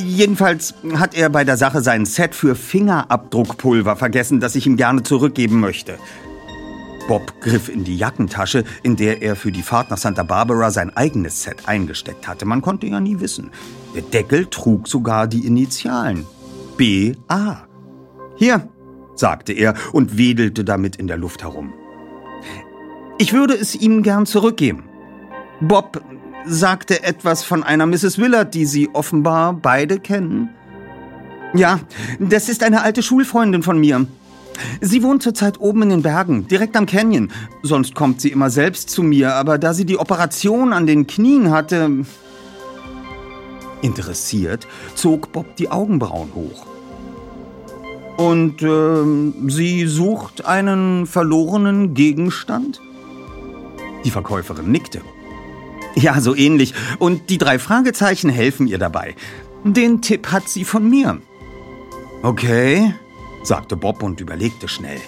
jedenfalls 0.05 0.73
hat 0.95 1.13
er 1.15 1.29
bei 1.29 1.43
der 1.43 1.57
Sache 1.57 1.81
sein 1.81 2.05
Set 2.05 2.33
für 2.33 2.55
Fingerabdruckpulver 2.55 3.97
vergessen, 3.97 4.39
das 4.39 4.55
ich 4.55 4.65
ihm 4.65 4.77
gerne 4.77 5.03
zurückgeben 5.03 5.59
möchte. 5.59 5.97
Bob 7.07 7.39
griff 7.39 7.69
in 7.69 7.85
die 7.85 7.97
Jackentasche, 7.97 8.65
in 8.83 8.97
der 8.97 9.21
er 9.21 9.35
für 9.35 9.51
die 9.51 9.61
Fahrt 9.61 9.89
nach 9.89 9.97
Santa 9.97 10.23
Barbara 10.23 10.71
sein 10.71 10.95
eigenes 10.95 11.41
Set 11.41 11.67
eingesteckt 11.67 12.27
hatte. 12.27 12.45
Man 12.45 12.61
konnte 12.61 12.85
ja 12.87 12.99
nie 12.99 13.19
wissen. 13.21 13.51
Der 13.95 14.01
Deckel 14.01 14.47
trug 14.47 14.87
sogar 14.87 15.27
die 15.27 15.45
Initialen. 15.47 16.25
B.A. 16.75 17.65
Hier, 18.35 18.67
sagte 19.15 19.53
er 19.53 19.73
und 19.93 20.17
wedelte 20.17 20.65
damit 20.65 20.97
in 20.97 21.07
der 21.07 21.17
Luft 21.17 21.43
herum. 21.43 21.73
Ich 23.17 23.33
würde 23.33 23.55
es 23.55 23.73
ihm 23.73 24.03
gern 24.03 24.25
zurückgeben. 24.25 24.83
Bob 25.61 26.01
sagte 26.45 27.03
etwas 27.03 27.43
von 27.43 27.63
einer 27.63 27.85
Mrs. 27.85 28.19
Willard, 28.19 28.53
die 28.53 28.65
Sie 28.65 28.89
offenbar 28.93 29.53
beide 29.53 29.99
kennen. 29.99 30.49
Ja, 31.53 31.79
das 32.19 32.49
ist 32.49 32.63
eine 32.63 32.83
alte 32.83 33.01
Schulfreundin 33.01 33.63
von 33.63 33.79
mir. 33.79 34.05
Sie 34.81 35.03
wohnt 35.03 35.23
zurzeit 35.23 35.59
oben 35.59 35.83
in 35.83 35.89
den 35.89 36.01
Bergen, 36.01 36.47
direkt 36.47 36.75
am 36.75 36.85
Canyon. 36.85 37.31
Sonst 37.63 37.95
kommt 37.95 38.21
sie 38.21 38.29
immer 38.29 38.49
selbst 38.49 38.89
zu 38.89 39.03
mir, 39.03 39.33
aber 39.35 39.57
da 39.57 39.73
sie 39.73 39.85
die 39.85 39.97
Operation 39.97 40.73
an 40.73 40.87
den 40.87 41.07
Knien 41.07 41.51
hatte... 41.51 42.05
Interessiert 43.81 44.67
zog 44.95 45.31
Bob 45.31 45.55
die 45.57 45.69
Augenbrauen 45.69 46.33
hoch. 46.33 46.65
Und 48.17 48.63
äh, 48.63 49.49
sie 49.49 49.85
sucht 49.85 50.45
einen 50.45 51.05
verlorenen 51.05 51.93
Gegenstand? 51.93 52.81
Die 54.03 54.09
Verkäuferin 54.09 54.71
nickte. 54.71 55.01
Ja, 55.95 56.19
so 56.21 56.35
ähnlich. 56.35 56.73
Und 56.97 57.29
die 57.29 57.37
drei 57.37 57.59
Fragezeichen 57.59 58.29
helfen 58.29 58.67
ihr 58.67 58.79
dabei. 58.79 59.15
Den 59.63 60.01
Tipp 60.01 60.31
hat 60.31 60.49
sie 60.49 60.63
von 60.63 60.89
mir. 60.89 61.19
Okay, 62.23 62.93
sagte 63.43 63.75
Bob 63.75 64.03
und 64.03 64.19
überlegte 64.19 64.67
schnell. 64.67 64.99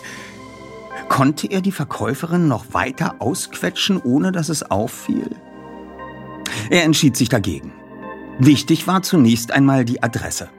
Konnte 1.08 1.48
er 1.48 1.62
die 1.62 1.72
Verkäuferin 1.72 2.48
noch 2.48 2.74
weiter 2.74 3.16
ausquetschen, 3.20 4.02
ohne 4.02 4.32
dass 4.32 4.50
es 4.50 4.70
auffiel? 4.70 5.30
Er 6.70 6.84
entschied 6.84 7.18
sich 7.18 7.30
dagegen. 7.30 7.74
Wichtig 8.38 8.88
war 8.88 9.02
zunächst 9.02 9.52
einmal 9.52 9.86
die 9.86 10.02
Adresse. 10.04 10.50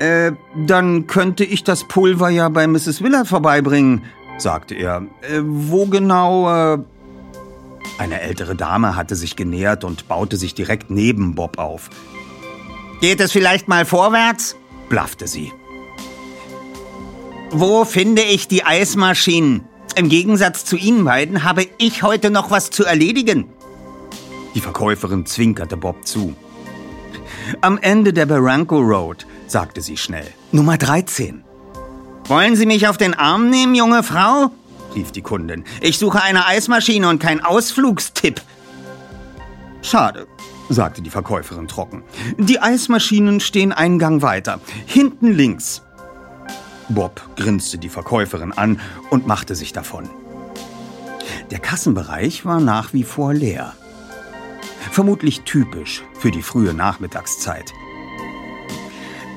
Äh, 0.00 0.32
dann 0.56 1.06
könnte 1.06 1.44
ich 1.44 1.64
das 1.64 1.84
Pulver 1.84 2.28
ja 2.28 2.48
bei 2.48 2.66
Mrs. 2.66 3.02
Willard 3.02 3.28
vorbeibringen, 3.28 4.02
sagte 4.38 4.74
er. 4.74 5.06
Äh, 5.22 5.40
wo 5.42 5.86
genau? 5.86 6.74
Äh 6.74 6.78
eine 7.98 8.20
ältere 8.20 8.56
Dame 8.56 8.96
hatte 8.96 9.16
sich 9.16 9.36
genähert 9.36 9.84
und 9.84 10.08
baute 10.08 10.36
sich 10.36 10.54
direkt 10.54 10.90
neben 10.90 11.34
Bob 11.34 11.58
auf. 11.58 11.90
Geht 13.00 13.20
es 13.20 13.32
vielleicht 13.32 13.68
mal 13.68 13.84
vorwärts? 13.84 14.56
blaffte 14.88 15.26
sie. 15.26 15.52
Wo 17.54 17.84
finde 17.84 18.22
ich 18.22 18.48
die 18.48 18.64
Eismaschinen? 18.64 19.64
Im 19.94 20.08
Gegensatz 20.08 20.64
zu 20.64 20.76
Ihnen 20.76 21.04
beiden 21.04 21.44
habe 21.44 21.66
ich 21.76 22.02
heute 22.02 22.30
noch 22.30 22.50
was 22.50 22.70
zu 22.70 22.82
erledigen. 22.82 23.46
Die 24.54 24.60
Verkäuferin 24.60 25.26
zwinkerte 25.26 25.76
Bob 25.76 26.06
zu. 26.06 26.34
Am 27.60 27.76
Ende 27.76 28.14
der 28.14 28.24
Barranco 28.24 28.78
Road, 28.78 29.26
sagte 29.48 29.82
sie 29.82 29.98
schnell. 29.98 30.26
Nummer 30.50 30.78
13. 30.78 31.44
Wollen 32.24 32.56
Sie 32.56 32.64
mich 32.64 32.88
auf 32.88 32.96
den 32.96 33.12
Arm 33.12 33.50
nehmen, 33.50 33.74
junge 33.74 34.02
Frau? 34.02 34.50
rief 34.94 35.12
die 35.12 35.20
Kundin. 35.20 35.64
Ich 35.82 35.98
suche 35.98 36.22
eine 36.22 36.46
Eismaschine 36.46 37.06
und 37.06 37.18
kein 37.18 37.44
Ausflugstipp. 37.44 38.40
Schade, 39.82 40.26
sagte 40.70 41.02
die 41.02 41.10
Verkäuferin 41.10 41.68
trocken. 41.68 42.02
Die 42.38 42.60
Eismaschinen 42.60 43.40
stehen 43.40 43.72
einen 43.72 43.98
Gang 43.98 44.22
weiter. 44.22 44.58
Hinten 44.86 45.32
links. 45.32 45.82
Bob 46.94 47.22
grinste 47.36 47.78
die 47.78 47.88
Verkäuferin 47.88 48.52
an 48.52 48.80
und 49.10 49.26
machte 49.26 49.54
sich 49.54 49.72
davon. 49.72 50.08
Der 51.50 51.58
Kassenbereich 51.58 52.44
war 52.44 52.60
nach 52.60 52.92
wie 52.92 53.04
vor 53.04 53.34
leer. 53.34 53.74
Vermutlich 54.90 55.42
typisch 55.42 56.02
für 56.18 56.30
die 56.30 56.42
frühe 56.42 56.74
Nachmittagszeit. 56.74 57.72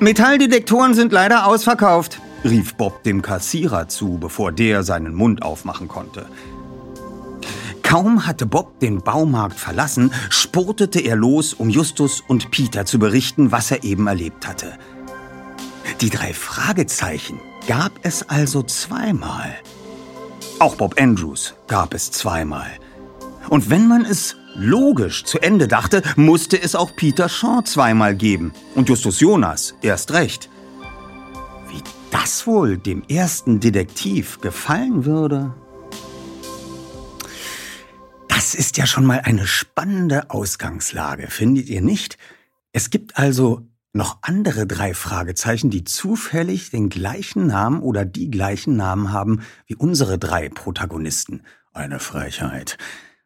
Metalldetektoren 0.00 0.94
sind 0.94 1.12
leider 1.12 1.46
ausverkauft, 1.46 2.20
rief 2.44 2.74
Bob 2.74 3.02
dem 3.02 3.22
Kassierer 3.22 3.88
zu, 3.88 4.18
bevor 4.18 4.52
der 4.52 4.82
seinen 4.82 5.14
Mund 5.14 5.42
aufmachen 5.42 5.88
konnte. 5.88 6.26
Kaum 7.82 8.26
hatte 8.26 8.46
Bob 8.46 8.80
den 8.80 9.00
Baumarkt 9.00 9.58
verlassen, 9.58 10.12
spurtete 10.28 11.00
er 11.00 11.16
los, 11.16 11.54
um 11.54 11.70
Justus 11.70 12.20
und 12.26 12.50
Peter 12.50 12.84
zu 12.84 12.98
berichten, 12.98 13.52
was 13.52 13.70
er 13.70 13.84
eben 13.84 14.06
erlebt 14.06 14.46
hatte. 14.46 14.76
Die 16.00 16.10
drei 16.10 16.34
Fragezeichen 16.34 17.40
gab 17.66 17.92
es 18.02 18.28
also 18.28 18.62
zweimal. 18.62 19.54
Auch 20.58 20.76
Bob 20.76 21.00
Andrews 21.00 21.54
gab 21.68 21.94
es 21.94 22.10
zweimal. 22.10 22.70
Und 23.48 23.70
wenn 23.70 23.86
man 23.88 24.04
es 24.04 24.36
logisch 24.54 25.24
zu 25.24 25.38
Ende 25.38 25.68
dachte, 25.68 26.02
musste 26.16 26.60
es 26.60 26.74
auch 26.74 26.94
Peter 26.96 27.28
Shaw 27.28 27.62
zweimal 27.64 28.14
geben. 28.14 28.52
Und 28.74 28.88
Justus 28.88 29.20
Jonas 29.20 29.74
erst 29.82 30.12
recht. 30.12 30.48
Wie 31.68 31.82
das 32.10 32.46
wohl 32.46 32.78
dem 32.78 33.02
ersten 33.08 33.60
Detektiv 33.60 34.40
gefallen 34.40 35.04
würde? 35.04 35.54
Das 38.28 38.54
ist 38.54 38.76
ja 38.76 38.86
schon 38.86 39.04
mal 39.04 39.20
eine 39.24 39.46
spannende 39.46 40.30
Ausgangslage, 40.30 41.28
findet 41.28 41.68
ihr 41.68 41.82
nicht? 41.82 42.18
Es 42.72 42.90
gibt 42.90 43.16
also 43.18 43.62
noch 43.96 44.18
andere 44.22 44.66
drei 44.66 44.94
Fragezeichen, 44.94 45.70
die 45.70 45.84
zufällig 45.84 46.70
den 46.70 46.88
gleichen 46.88 47.46
Namen 47.46 47.80
oder 47.80 48.04
die 48.04 48.30
gleichen 48.30 48.76
Namen 48.76 49.12
haben 49.12 49.42
wie 49.66 49.74
unsere 49.74 50.18
drei 50.18 50.48
Protagonisten. 50.48 51.42
Eine 51.72 51.98
Frechheit. 51.98 52.78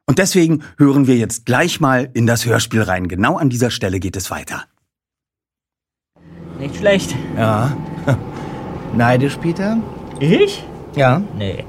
Und 0.07 0.19
deswegen 0.19 0.65
hören 0.77 1.07
wir 1.07 1.17
jetzt 1.17 1.47
gleich 1.47 1.81
mal 1.81 2.11
in 2.15 2.27
das 2.27 2.45
Hörspiel 2.45 2.83
rein. 2.83 3.07
Genau 3.07 3.37
an 3.37 3.50
dieser 3.50 3.71
Stelle 3.71 4.00
geht 4.00 4.17
es 4.17 4.31
weiter. 4.31 4.65
Nicht 6.59 6.77
schlecht. 6.77 7.15
Ja. 7.37 7.77
Neidisch, 8.97 9.37
Peter? 9.37 9.79
Ich? 10.19 10.65
Ja. 10.97 11.23
Nee. 11.37 11.65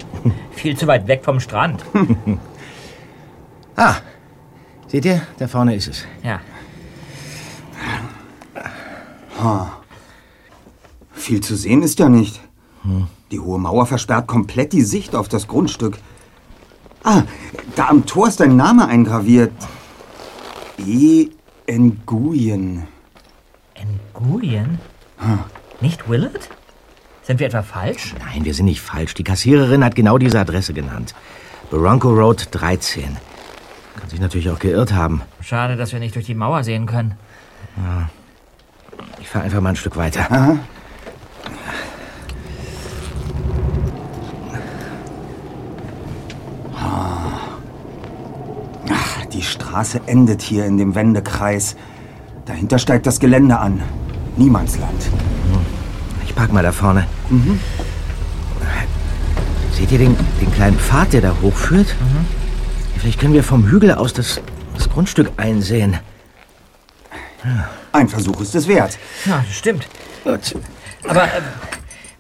Viel 0.52 0.76
zu 0.76 0.88
weit 0.88 1.08
weg 1.08 1.24
vom 1.24 1.40
Strand. 1.40 1.86
Ah, 3.78 3.96
seht 4.88 5.06
ihr? 5.06 5.22
Da 5.40 5.48
vorne 5.48 5.76
ist 5.76 5.88
es. 5.88 6.06
Ja. 6.24 6.42
Viel 11.14 11.42
zu 11.42 11.56
sehen 11.56 11.84
ist 11.84 12.00
ja 12.00 12.10
nicht. 12.10 12.40
Die 13.32 13.40
hohe 13.40 13.60
Mauer 13.60 13.86
versperrt 13.86 14.28
komplett 14.28 14.74
die 14.74 14.82
Sicht 14.82 15.16
auf 15.16 15.28
das 15.28 15.48
Grundstück. 15.48 15.98
Ah, 17.04 17.24
da 17.76 17.88
am 17.90 18.06
Tor 18.06 18.28
ist 18.28 18.42
ein 18.42 18.56
Name 18.56 18.88
eingraviert. 18.88 19.54
E. 20.78 21.30
Nguyen. 21.68 22.88
Nguyen? 24.20 24.80
Nicht 25.80 26.10
Willard? 26.10 26.50
Sind 27.24 27.40
wir 27.40 27.48
etwa 27.48 27.64
falsch? 27.64 28.16
Nein, 28.20 28.46
wir 28.46 28.54
sind 28.54 28.66
nicht 28.66 28.82
falsch. 28.82 29.14
Die 29.14 29.24
Kassiererin 29.24 29.84
hat 29.84 29.96
genau 29.96 30.18
diese 30.18 30.40
Adresse 30.40 30.74
genannt. 30.74 31.16
Bronco 31.70 32.10
Road 32.10 32.48
13. 32.52 33.18
Kann 33.96 34.10
sich 34.10 34.20
natürlich 34.20 34.50
auch 34.50 34.60
geirrt 34.60 34.92
haben. 34.94 35.22
Schade, 35.42 35.78
dass 35.78 35.94
wir 35.94 36.00
nicht 36.00 36.16
durch 36.16 36.26
die 36.26 36.36
Mauer 36.36 36.64
sehen 36.64 36.86
können. 36.86 37.16
Ich 39.20 39.30
fahre 39.30 39.46
einfach 39.46 39.62
mal 39.62 39.70
ein 39.70 39.76
Stück 39.76 39.98
weiter. 39.98 40.58
Ach, 48.90 49.26
die 49.32 49.42
Straße 49.42 50.02
endet 50.08 50.42
hier 50.42 50.66
in 50.66 50.78
dem 50.78 50.96
Wendekreis. 50.96 51.76
Dahinter 52.46 52.80
steigt 52.80 53.06
das 53.06 53.20
Gelände 53.20 53.58
an. 53.60 53.82
Niemandsland. 54.38 55.10
Ich 56.26 56.36
park 56.36 56.52
mal 56.52 56.64
da 56.64 56.72
vorne. 56.72 57.06
Seht 59.72 59.92
ihr 59.92 59.98
den, 59.98 60.16
den 60.40 60.52
kleinen 60.52 60.78
Pfad, 60.78 61.14
der 61.14 61.22
da 61.22 61.36
hochführt? 61.42 61.96
Vielleicht 62.98 63.20
können 63.20 63.34
wir 63.34 63.44
vom 63.44 63.68
Hügel 63.68 63.94
aus 63.94 64.14
das, 64.14 64.42
das 64.76 64.90
Grundstück 64.90 65.32
einsehen. 65.38 65.98
Ein 67.92 68.08
Versuch 68.08 68.40
ist 68.42 68.56
es 68.56 68.68
wert. 68.68 68.98
Ja, 69.26 69.44
das 69.46 69.56
stimmt. 69.56 69.88
Gut. 70.24 70.56
Aber 71.08 71.24
äh, 71.26 71.42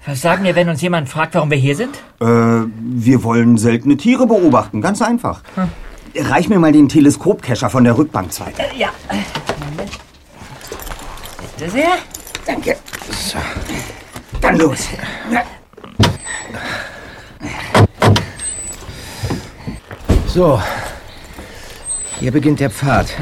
was 0.05 0.21
sagen 0.21 0.43
wir, 0.43 0.55
wenn 0.55 0.67
uns 0.67 0.81
jemand 0.81 1.07
fragt, 1.07 1.35
warum 1.35 1.51
wir 1.51 1.57
hier 1.57 1.75
sind? 1.75 1.95
Äh, 2.19 2.25
wir 2.25 3.23
wollen 3.23 3.57
seltene 3.57 3.97
Tiere 3.97 4.27
beobachten. 4.27 4.81
Ganz 4.81 5.01
einfach. 5.01 5.41
Reich 6.15 6.49
mir 6.49 6.59
mal 6.59 6.71
den 6.71 6.89
Teleskopkescher 6.89 7.69
von 7.69 7.83
der 7.83 7.97
Rückbank 7.97 8.33
zwei. 8.33 8.51
Äh, 8.57 8.77
ja. 8.77 8.89
Moment. 9.69 9.91
Bitte 11.57 11.71
sehr. 11.71 11.89
Danke. 12.45 12.75
So. 13.11 13.37
Dann 14.41 14.57
los. 14.57 14.87
So. 20.27 20.61
Hier 22.19 22.31
beginnt 22.31 22.59
der 22.59 22.69
Pfad. 22.69 23.13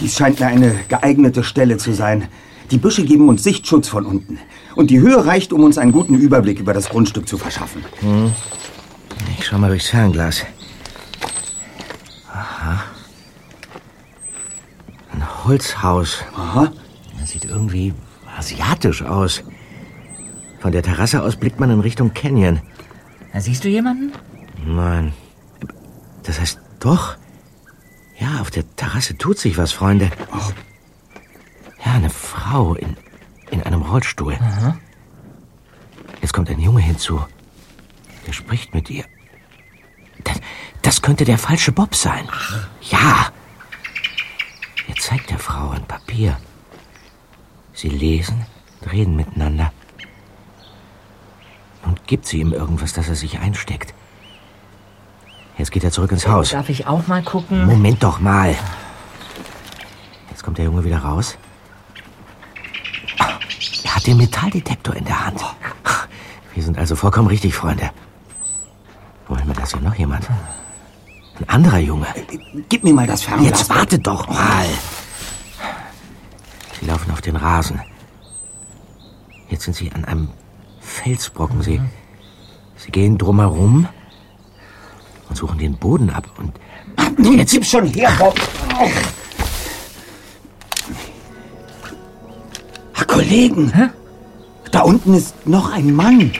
Dies 0.00 0.16
scheint 0.16 0.40
mir 0.40 0.46
eine 0.46 0.74
geeignete 0.88 1.44
Stelle 1.44 1.76
zu 1.76 1.92
sein. 1.92 2.28
Die 2.70 2.78
Büsche 2.78 3.04
geben 3.04 3.28
uns 3.28 3.42
Sichtschutz 3.42 3.88
von 3.88 4.06
unten. 4.06 4.38
Und 4.76 4.90
die 4.90 5.00
Höhe 5.00 5.26
reicht, 5.26 5.52
um 5.52 5.62
uns 5.64 5.76
einen 5.76 5.92
guten 5.92 6.14
Überblick 6.14 6.58
über 6.58 6.72
das 6.72 6.88
Grundstück 6.88 7.28
zu 7.28 7.36
verschaffen. 7.36 7.84
Ich 9.38 9.46
schau 9.46 9.58
mal 9.58 9.68
durchs 9.68 9.88
Fernglas. 9.88 10.46
Aha. 12.32 12.82
Ein 15.12 15.44
Holzhaus. 15.44 16.18
Aha. 16.34 16.72
Das 17.20 17.30
sieht 17.30 17.44
irgendwie 17.44 17.92
asiatisch 18.38 19.02
aus. 19.02 19.42
Von 20.60 20.72
der 20.72 20.82
Terrasse 20.82 21.22
aus 21.22 21.36
blickt 21.36 21.58
man 21.58 21.70
in 21.70 21.80
Richtung 21.80 22.14
Canyon. 22.14 22.60
Da 23.32 23.40
siehst 23.40 23.64
du 23.64 23.68
jemanden? 23.68 24.12
Nein. 24.64 25.12
Das 26.22 26.40
heißt 26.40 26.60
doch. 26.78 27.16
Ja, 28.20 28.40
auf 28.40 28.50
der 28.50 28.64
Terrasse 28.76 29.16
tut 29.16 29.38
sich 29.38 29.56
was, 29.56 29.72
Freunde. 29.72 30.10
Ja, 31.84 31.94
eine 31.94 32.10
Frau 32.10 32.74
in, 32.74 32.96
in 33.50 33.62
einem 33.62 33.82
Rollstuhl. 33.82 34.38
Jetzt 36.20 36.34
kommt 36.34 36.50
ein 36.50 36.60
Junge 36.60 36.82
hinzu. 36.82 37.24
Der 38.26 38.32
spricht 38.32 38.74
mit 38.74 38.90
ihr. 38.90 39.04
Das, 40.22 40.38
das 40.82 41.02
könnte 41.02 41.24
der 41.24 41.38
falsche 41.38 41.72
Bob 41.72 41.94
sein. 41.94 42.28
Ja. 42.82 43.32
Er 44.86 44.96
zeigt 44.96 45.30
der 45.30 45.38
Frau 45.38 45.70
ein 45.70 45.86
Papier. 45.86 46.38
Sie 47.72 47.88
lesen, 47.88 48.44
reden 48.92 49.16
miteinander. 49.16 49.72
Und 51.82 52.06
gibt 52.06 52.26
sie 52.26 52.40
ihm 52.40 52.52
irgendwas, 52.52 52.92
das 52.92 53.08
er 53.08 53.14
sich 53.14 53.38
einsteckt. 53.38 53.94
Jetzt 55.60 55.72
geht 55.72 55.84
er 55.84 55.90
zurück 55.90 56.10
ins 56.10 56.26
Haus. 56.26 56.52
Darf 56.52 56.70
ich 56.70 56.86
auch 56.86 57.06
mal 57.06 57.22
gucken? 57.22 57.66
Moment 57.66 58.02
doch 58.02 58.18
mal. 58.18 58.56
Jetzt 60.30 60.42
kommt 60.42 60.56
der 60.56 60.64
Junge 60.64 60.84
wieder 60.84 60.96
raus. 60.96 61.36
Er 63.84 63.94
hat 63.94 64.06
den 64.06 64.16
Metalldetektor 64.16 64.96
in 64.96 65.04
der 65.04 65.26
Hand. 65.26 65.44
Wir 66.54 66.62
sind 66.62 66.78
also 66.78 66.96
vollkommen 66.96 67.28
richtig, 67.28 67.54
Freunde. 67.54 67.90
Moment 69.28 69.48
mal, 69.48 69.52
da 69.52 69.64
ist 69.64 69.74
ja 69.74 69.80
noch 69.80 69.94
jemand. 69.96 70.26
Ein 71.38 71.48
anderer 71.50 71.78
Junge. 71.78 72.06
Gib 72.70 72.82
mir 72.82 72.94
mal 72.94 73.06
das 73.06 73.20
Fernglas. 73.20 73.50
Jetzt 73.50 73.68
warte 73.68 73.98
doch 73.98 74.28
mal. 74.28 74.66
Sie 76.80 76.86
laufen 76.86 77.10
auf 77.10 77.20
den 77.20 77.36
Rasen. 77.36 77.82
Jetzt 79.50 79.64
sind 79.64 79.76
sie 79.76 79.92
an 79.92 80.06
einem 80.06 80.30
Felsbrocken. 80.80 81.60
Sie, 81.60 81.82
sie 82.76 82.90
gehen 82.90 83.18
drumherum 83.18 83.88
und 85.30 85.36
suchen 85.36 85.58
den 85.58 85.76
Boden 85.76 86.10
ab. 86.10 86.28
Und 86.36 86.60
Nun, 87.16 87.38
jetzt 87.38 87.52
gib 87.52 87.64
schon 87.64 87.86
her, 87.86 88.10
Bob. 88.18 88.38
Herr 92.92 93.06
Kollegen, 93.06 93.72
da 94.72 94.82
unten 94.82 95.14
ist 95.14 95.46
noch 95.46 95.72
ein 95.72 95.94
Mann 95.94 96.32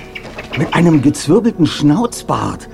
mit 0.58 0.74
einem 0.74 1.00
gezwirbelten 1.00 1.66
Schnauzbart. 1.66 2.68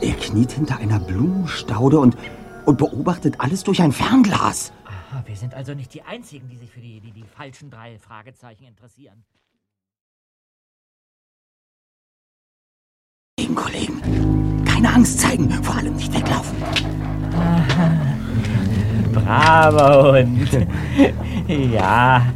Er 0.00 0.14
kniet 0.14 0.52
hinter 0.52 0.76
einer 0.78 1.00
Blumenstaude 1.00 1.98
und, 1.98 2.16
und 2.66 2.78
beobachtet 2.78 3.36
alles 3.38 3.62
durch 3.62 3.80
ein 3.80 3.92
Fernglas. 3.92 4.72
Aha, 4.84 5.22
wir 5.24 5.36
sind 5.36 5.54
also 5.54 5.74
nicht 5.74 5.94
die 5.94 6.02
Einzigen, 6.02 6.48
die 6.48 6.56
sich 6.56 6.70
für 6.70 6.80
die, 6.80 7.00
die, 7.00 7.12
die 7.12 7.24
falschen 7.24 7.70
drei 7.70 7.98
Fragezeichen 7.98 8.64
interessieren. 8.64 9.24
Kollegen, 13.36 13.54
Kollegen, 13.54 14.27
keine 14.78 14.94
Angst 14.94 15.18
zeigen, 15.18 15.50
vor 15.64 15.74
allem 15.74 15.96
nicht 15.96 16.14
weglaufen. 16.14 16.56
Braver 19.12 20.12
Hund. 20.12 20.68
ja. 21.72 22.32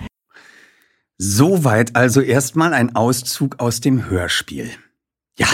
Soweit 1.18 1.94
also 1.94 2.20
erstmal 2.20 2.74
ein 2.74 2.96
Auszug 2.96 3.60
aus 3.60 3.80
dem 3.80 4.10
Hörspiel. 4.10 4.68
Ja, 5.38 5.46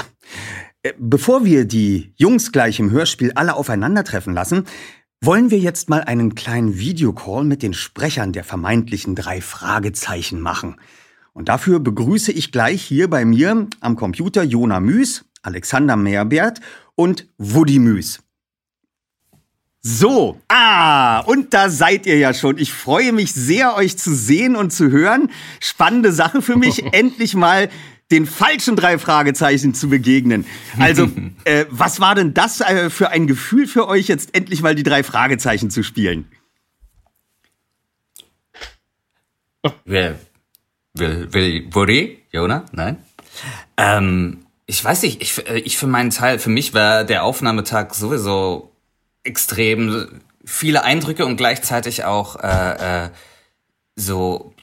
äh, 0.83 0.95
bevor 0.99 1.45
wir 1.45 1.67
die 1.67 2.15
Jungs 2.17 2.53
gleich 2.53 2.81
im 2.81 2.91
Hörspiel 2.91 3.33
alle 3.35 3.57
aufeinandertreffen 3.57 4.33
lassen, 4.33 4.65
wollen 5.21 5.51
wir 5.51 5.59
jetzt 5.59 5.91
mal 5.91 6.01
einen 6.01 6.37
kleinen 6.37 6.79
Videocall 6.79 7.45
mit 7.45 7.63
den 7.63 7.75
Sprechern 7.75 8.33
der 8.33 8.45
vermeintlichen 8.45 9.15
drei 9.15 9.43
Fragezeichen 9.43 10.41
machen. 10.41 10.77
Und 11.35 11.51
dafür 11.51 11.81
begrüße 11.81 12.33
ich 12.33 12.51
gleich 12.51 12.83
hier 12.83 13.11
bei 13.11 13.27
mir 13.27 13.67
am 13.81 13.95
Computer 13.95 14.43
Jona 14.43 14.81
Müs, 14.81 15.27
Alexander 15.43 15.97
Mehrbert 15.97 16.61
und 16.95 17.27
Woody 17.39 17.79
Müs. 17.79 18.21
So, 19.81 20.41
ah, 20.49 21.21
und 21.21 21.55
da 21.55 21.71
seid 21.71 22.05
ihr 22.05 22.19
ja 22.19 22.35
schon. 22.35 22.59
Ich 22.59 22.73
freue 22.73 23.13
mich 23.13 23.33
sehr, 23.33 23.77
euch 23.77 23.97
zu 23.97 24.15
sehen 24.15 24.57
und 24.57 24.73
zu 24.73 24.91
hören. 24.91 25.31
Spannende 25.61 26.13
Sache 26.13 26.43
für 26.43 26.57
mich, 26.57 26.85
endlich 26.93 27.35
mal 27.35 27.71
den 28.11 28.27
falschen 28.27 28.75
drei 28.75 28.99
Fragezeichen 28.99 29.75
zu 29.75 29.89
begegnen. 29.89 30.47
Also, 30.79 31.09
äh, 31.45 31.67
was 31.71 32.01
war 32.01 32.15
denn 32.15 32.35
das 32.35 32.61
äh, 32.61 32.91
für 32.91 33.11
ein 33.11 33.27
Gefühl 33.27 33.67
für 33.67 33.87
euch, 33.87 34.09
jetzt 34.09 34.35
endlich 34.35 34.63
mal 34.63 34.75
die 34.75 34.83
drei 34.83 35.03
Fragezeichen 35.03 35.71
zu 35.71 35.83
spielen? 35.83 36.27
Will, 39.85 40.19
will, 40.95 41.33
will, 41.33 41.69
Woody? 41.73 42.19
Jona? 42.31 42.65
Nein? 42.73 42.99
Ähm, 43.77 44.39
ich 44.69 44.85
weiß 44.85 45.03
nicht, 45.03 45.23
ich, 45.23 45.49
äh, 45.49 45.59
ich 45.59 45.79
für 45.79 45.89
meinen 45.89 46.11
Teil, 46.11 46.39
für 46.39 46.51
mich 46.51 46.75
war 46.75 47.05
der 47.05 47.25
Aufnahmetag 47.25 47.95
sowieso 47.95 48.71
extrem 49.25 50.21
viele 50.45 50.85
Eindrücke 50.85 51.27
und 51.27 51.37
gleichzeitig 51.37 52.05
auch 52.05 52.37
äh, 52.37 53.07
äh, 53.07 53.11
so 53.97 54.55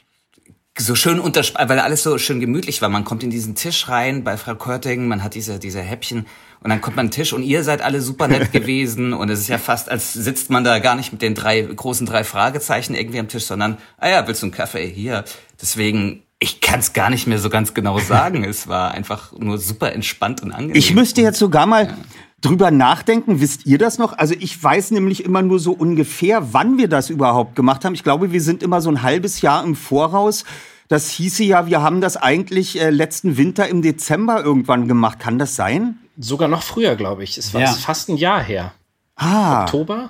so 0.78 0.94
schön 0.94 1.22
unterspannt, 1.22 1.70
weil 1.70 1.80
alles 1.80 2.04
so 2.04 2.18
schön 2.18 2.42
gemütlich 2.42 2.82
war. 2.82 2.90
Man 2.90 3.06
kommt 3.06 3.24
in 3.24 3.30
diesen 3.30 3.56
Tisch 3.56 3.88
rein 3.88 4.26
bei 4.26 4.36
Frau 4.36 4.56
Körting, 4.56 5.08
man 5.08 5.24
hat 5.24 5.34
diese, 5.34 5.58
diese 5.58 5.80
Häppchen 5.80 6.28
und 6.60 6.70
dann 6.70 6.82
kommt 6.82 6.98
man 6.98 7.06
an 7.06 7.10
den 7.12 7.16
Tisch 7.16 7.32
und 7.32 7.44
ihr 7.44 7.64
seid 7.64 7.82
alle 7.82 8.02
super 8.02 8.28
nett 8.28 8.52
gewesen 8.52 9.14
und 9.14 9.30
es 9.30 9.40
ist 9.40 9.48
ja 9.48 9.58
fast, 9.58 9.90
als 9.90 10.12
sitzt 10.12 10.50
man 10.50 10.66
da 10.66 10.80
gar 10.80 10.96
nicht 10.96 11.14
mit 11.14 11.22
den 11.22 11.34
drei 11.34 11.62
großen 11.62 12.06
drei 12.06 12.26
Fragezeichen 12.26 12.94
irgendwie 12.94 13.20
am 13.20 13.30
Tisch, 13.30 13.46
sondern, 13.46 13.78
ah 13.98 14.10
ja, 14.10 14.28
willst 14.28 14.42
du 14.42 14.48
einen 14.48 14.54
Kaffee? 14.54 14.88
Hier. 14.88 15.24
Deswegen, 15.62 16.25
ich 16.40 16.62
kann 16.62 16.80
es 16.80 16.94
gar 16.94 17.10
nicht 17.10 17.28
mehr 17.28 17.40
so 17.40 17.50
ganz 17.50 17.74
genau 17.74 18.00
sagen. 18.00 18.44
es 18.44 18.68
war 18.68 18.92
einfach 18.92 19.32
nur 19.34 19.58
super 19.58 19.94
entspannt 19.94 20.44
und 20.44 20.52
angenehm. 20.52 20.76
Ich 20.76 20.94
müsste 20.94 21.22
jetzt 21.22 21.40
sogar 21.40 21.66
mal 21.66 21.88
ja. 21.88 21.98
drüber 22.42 22.72
nachdenken. 22.72 23.40
Wisst 23.40 23.66
ihr 23.66 23.78
das 23.78 23.98
noch? 23.98 24.18
Also 24.18 24.36
ich 24.38 24.62
weiß 24.62 24.92
nämlich 24.92 25.24
immer 25.24 25.42
nur 25.42 25.60
so 25.60 25.72
ungefähr, 25.72 26.54
wann 26.54 26.78
wir 26.78 26.90
das 26.90 27.10
überhaupt 27.10 27.56
gemacht 27.56 27.86
haben. 27.86 27.94
Ich 27.94 28.04
glaube, 28.04 28.32
wir 28.32 28.42
sind 28.42 28.64
immer 28.64 28.82
so 28.82 28.90
ein 28.90 29.02
halbes 29.02 29.42
Jahr 29.42 29.64
im 29.64 29.76
Voraus. 29.76 30.44
Das 30.88 31.10
hieße 31.10 31.44
ja, 31.44 31.66
wir 31.66 31.82
haben 31.82 32.02
das 32.02 32.18
eigentlich 32.18 32.80
äh, 32.80 32.90
letzten 32.90 33.38
Winter 33.38 33.68
im 33.68 33.82
Dezember 33.82 34.44
irgendwann 34.44 34.88
gemacht. 34.88 35.20
Kann 35.20 35.40
das 35.40 35.56
sein? 35.56 35.98
Sogar 36.18 36.48
noch 36.48 36.62
früher, 36.62 36.96
glaube 36.96 37.24
ich. 37.24 37.38
Es 37.38 37.54
war 37.54 37.62
ja. 37.62 37.72
fast 37.72 38.10
ein 38.10 38.18
Jahr 38.18 38.44
her. 38.44 38.74
Ah. 39.16 39.64
Oktober? 39.64 40.10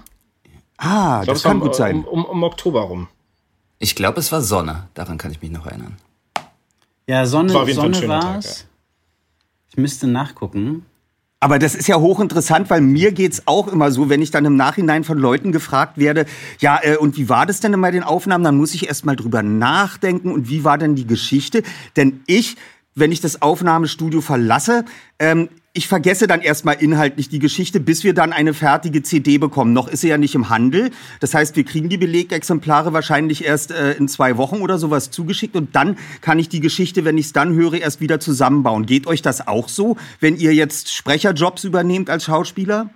Ah, 0.77 1.21
glaub, 1.23 1.35
das 1.35 1.43
kann 1.43 1.57
um, 1.57 1.63
gut 1.63 1.75
sein. 1.75 2.03
Um, 2.03 2.05
um, 2.05 2.25
um 2.25 2.43
Oktober 2.43 2.81
rum. 2.81 3.07
Ich 3.79 3.95
glaube, 3.95 4.19
es 4.19 4.31
war 4.31 4.41
Sonne. 4.41 4.89
Daran 4.93 5.17
kann 5.17 5.31
ich 5.31 5.41
mich 5.41 5.51
noch 5.51 5.65
erinnern. 5.65 5.97
Ja, 7.07 7.25
Sonne 7.25 7.53
war 7.53 7.67
Sonne 7.67 8.07
war 8.07 8.39
es. 8.39 8.61
Ja. 8.61 8.65
Ich 9.69 9.77
müsste 9.77 10.07
nachgucken. 10.07 10.85
Aber 11.39 11.59
das 11.59 11.75
ist 11.75 11.87
ja 11.87 11.99
hochinteressant, 11.99 12.69
weil 12.71 12.81
mir 12.81 13.11
geht's 13.11 13.43
auch 13.45 13.67
immer 13.67 13.91
so, 13.91 14.09
wenn 14.09 14.21
ich 14.21 14.31
dann 14.31 14.45
im 14.45 14.55
Nachhinein 14.55 15.03
von 15.03 15.17
Leuten 15.17 15.51
gefragt 15.51 15.97
werde, 15.97 16.25
ja, 16.59 16.79
äh, 16.81 16.97
und 16.97 17.17
wie 17.17 17.29
war 17.29 17.45
das 17.45 17.59
denn 17.59 17.79
bei 17.81 17.91
den 17.91 18.03
Aufnahmen? 18.03 18.43
Dann 18.43 18.57
muss 18.57 18.73
ich 18.73 18.87
erst 18.87 19.05
mal 19.05 19.15
drüber 19.15 19.43
nachdenken 19.43 20.31
und 20.31 20.49
wie 20.49 20.63
war 20.63 20.79
denn 20.79 20.95
die 20.95 21.05
Geschichte? 21.05 21.61
Denn 21.97 22.21
ich, 22.25 22.55
wenn 22.95 23.11
ich 23.11 23.19
das 23.19 23.41
Aufnahmestudio 23.41 24.21
verlasse, 24.21 24.85
ähm, 25.19 25.49
ich 25.73 25.89
vergesse 25.89 26.25
dann 26.25 26.39
erstmal 26.39 26.81
inhaltlich 26.81 27.27
die 27.27 27.39
Geschichte, 27.39 27.81
bis 27.81 28.05
wir 28.05 28.13
dann 28.13 28.31
eine 28.31 28.53
fertige 28.53 29.03
CD 29.03 29.37
bekommen. 29.37 29.73
Noch 29.73 29.89
ist 29.89 29.99
sie 29.99 30.07
ja 30.07 30.17
nicht 30.17 30.33
im 30.33 30.47
Handel. 30.47 30.91
Das 31.19 31.33
heißt, 31.33 31.57
wir 31.57 31.65
kriegen 31.65 31.89
die 31.89 31.97
Belegexemplare 31.97 32.93
wahrscheinlich 32.93 33.43
erst 33.43 33.71
äh, 33.71 33.91
in 33.91 34.07
zwei 34.07 34.37
Wochen 34.37 34.61
oder 34.61 34.77
sowas 34.77 35.11
zugeschickt 35.11 35.57
und 35.57 35.75
dann 35.75 35.97
kann 36.21 36.39
ich 36.39 36.47
die 36.47 36.61
Geschichte, 36.61 37.03
wenn 37.03 37.17
ich 37.17 37.25
es 37.25 37.33
dann 37.33 37.53
höre, 37.53 37.73
erst 37.73 37.99
wieder 37.99 38.21
zusammenbauen. 38.21 38.85
Geht 38.85 39.05
euch 39.05 39.21
das 39.21 39.45
auch 39.45 39.67
so, 39.67 39.97
wenn 40.21 40.37
ihr 40.37 40.55
jetzt 40.55 40.93
Sprecherjobs 40.93 41.65
übernehmt 41.65 42.09
als 42.09 42.23
Schauspieler? 42.23 42.89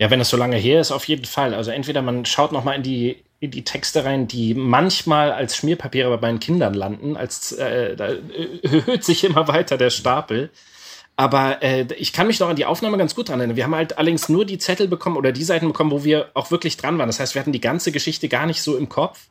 Ja, 0.00 0.10
wenn 0.10 0.20
es 0.20 0.28
so 0.28 0.36
lange 0.36 0.56
her 0.56 0.80
ist, 0.80 0.90
auf 0.90 1.04
jeden 1.04 1.24
Fall. 1.24 1.54
Also 1.54 1.70
entweder 1.70 2.02
man 2.02 2.24
schaut 2.24 2.50
noch 2.50 2.64
mal 2.64 2.72
in 2.72 2.82
die 2.82 3.16
in 3.40 3.50
die 3.50 3.64
Texte 3.64 4.04
rein, 4.04 4.28
die 4.28 4.54
manchmal 4.54 5.32
als 5.32 5.56
Schmierpapiere 5.56 6.10
bei 6.16 6.28
meinen 6.28 6.40
Kindern 6.40 6.74
landen, 6.74 7.16
als 7.16 7.52
äh, 7.52 7.96
da 7.96 8.08
erhöht 8.62 9.04
sich 9.04 9.24
immer 9.24 9.48
weiter 9.48 9.76
der 9.76 9.90
Stapel. 9.90 10.50
Aber 11.16 11.62
äh, 11.62 11.86
ich 11.96 12.12
kann 12.12 12.26
mich 12.26 12.40
noch 12.40 12.48
an 12.48 12.56
die 12.56 12.66
Aufnahme 12.66 12.98
ganz 12.98 13.14
gut 13.14 13.28
dran 13.28 13.40
erinnern. 13.40 13.56
Wir 13.56 13.64
haben 13.64 13.74
halt 13.74 13.96
allerdings 13.96 14.28
nur 14.28 14.44
die 14.44 14.58
Zettel 14.58 14.86
bekommen 14.86 15.16
oder 15.16 15.32
die 15.32 15.44
Seiten 15.44 15.66
bekommen, 15.66 15.90
wo 15.90 16.04
wir 16.04 16.30
auch 16.34 16.50
wirklich 16.50 16.76
dran 16.76 16.98
waren. 16.98 17.08
Das 17.08 17.20
heißt, 17.20 17.34
wir 17.34 17.40
hatten 17.40 17.52
die 17.52 17.60
ganze 17.60 17.90
Geschichte 17.90 18.28
gar 18.28 18.46
nicht 18.46 18.62
so 18.62 18.76
im 18.76 18.88
Kopf. 18.88 19.28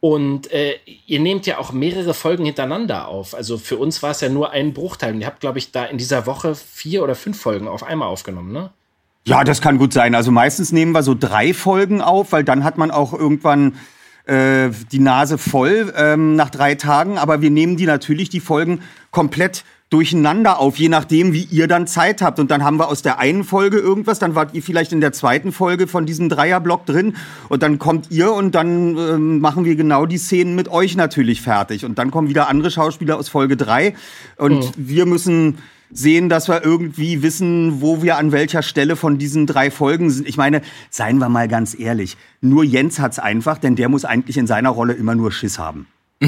Und 0.00 0.52
äh, 0.52 0.78
ihr 1.06 1.18
nehmt 1.18 1.46
ja 1.46 1.58
auch 1.58 1.72
mehrere 1.72 2.14
Folgen 2.14 2.44
hintereinander 2.44 3.08
auf. 3.08 3.34
Also 3.34 3.58
für 3.58 3.78
uns 3.78 4.02
war 4.02 4.12
es 4.12 4.20
ja 4.20 4.28
nur 4.28 4.50
ein 4.50 4.74
Bruchteil. 4.74 5.14
Und 5.14 5.22
ihr 5.22 5.26
habt, 5.26 5.40
glaube 5.40 5.58
ich, 5.58 5.72
da 5.72 5.84
in 5.84 5.98
dieser 5.98 6.26
Woche 6.26 6.54
vier 6.54 7.02
oder 7.02 7.14
fünf 7.14 7.40
Folgen 7.40 7.68
auf 7.68 7.82
einmal 7.82 8.08
aufgenommen, 8.08 8.52
ne? 8.52 8.70
Ja, 9.28 9.44
das 9.44 9.60
kann 9.60 9.76
gut 9.76 9.92
sein. 9.92 10.14
Also 10.14 10.30
meistens 10.30 10.72
nehmen 10.72 10.92
wir 10.92 11.02
so 11.02 11.14
drei 11.14 11.52
Folgen 11.52 12.00
auf, 12.00 12.32
weil 12.32 12.44
dann 12.44 12.64
hat 12.64 12.78
man 12.78 12.90
auch 12.90 13.12
irgendwann 13.12 13.74
äh, 14.24 14.70
die 14.90 15.00
Nase 15.00 15.36
voll 15.36 15.92
ähm, 15.96 16.34
nach 16.34 16.48
drei 16.48 16.74
Tagen. 16.76 17.18
Aber 17.18 17.42
wir 17.42 17.50
nehmen 17.50 17.76
die 17.76 17.84
natürlich 17.84 18.30
die 18.30 18.40
Folgen 18.40 18.80
komplett 19.10 19.64
durcheinander 19.90 20.58
auf, 20.58 20.78
je 20.78 20.88
nachdem, 20.88 21.32
wie 21.32 21.44
ihr 21.44 21.66
dann 21.66 21.86
Zeit 21.86 22.20
habt. 22.20 22.38
Und 22.38 22.50
dann 22.50 22.62
haben 22.62 22.78
wir 22.78 22.88
aus 22.88 23.02
der 23.02 23.18
einen 23.18 23.44
Folge 23.44 23.78
irgendwas, 23.78 24.18
dann 24.18 24.34
wart 24.34 24.54
ihr 24.54 24.62
vielleicht 24.62 24.92
in 24.92 25.00
der 25.00 25.12
zweiten 25.12 25.52
Folge 25.52 25.86
von 25.86 26.04
diesem 26.04 26.28
Dreierblock 26.28 26.84
drin 26.84 27.16
und 27.48 27.62
dann 27.62 27.78
kommt 27.78 28.10
ihr 28.10 28.32
und 28.32 28.54
dann 28.54 28.96
äh, 28.96 29.16
machen 29.18 29.64
wir 29.64 29.76
genau 29.76 30.04
die 30.04 30.18
Szenen 30.18 30.54
mit 30.54 30.68
euch 30.68 30.96
natürlich 30.96 31.40
fertig. 31.40 31.84
Und 31.84 31.98
dann 31.98 32.10
kommen 32.10 32.28
wieder 32.28 32.48
andere 32.48 32.70
Schauspieler 32.70 33.16
aus 33.16 33.28
Folge 33.28 33.56
drei 33.56 33.94
und 34.36 34.58
mhm. 34.58 34.72
wir 34.76 35.06
müssen 35.06 35.58
sehen, 35.90 36.28
dass 36.28 36.48
wir 36.48 36.64
irgendwie 36.64 37.22
wissen, 37.22 37.80
wo 37.80 38.02
wir 38.02 38.16
an 38.16 38.32
welcher 38.32 38.62
Stelle 38.62 38.96
von 38.96 39.18
diesen 39.18 39.46
drei 39.46 39.70
Folgen 39.70 40.10
sind. 40.10 40.28
Ich 40.28 40.36
meine, 40.36 40.62
seien 40.90 41.18
wir 41.18 41.28
mal 41.28 41.48
ganz 41.48 41.78
ehrlich, 41.78 42.16
nur 42.40 42.64
Jens 42.64 42.98
hat's 42.98 43.18
einfach, 43.18 43.58
denn 43.58 43.76
der 43.76 43.88
muss 43.88 44.04
eigentlich 44.04 44.36
in 44.36 44.46
seiner 44.46 44.70
Rolle 44.70 44.94
immer 44.94 45.14
nur 45.14 45.32
Schiss 45.32 45.58
haben. 45.58 45.86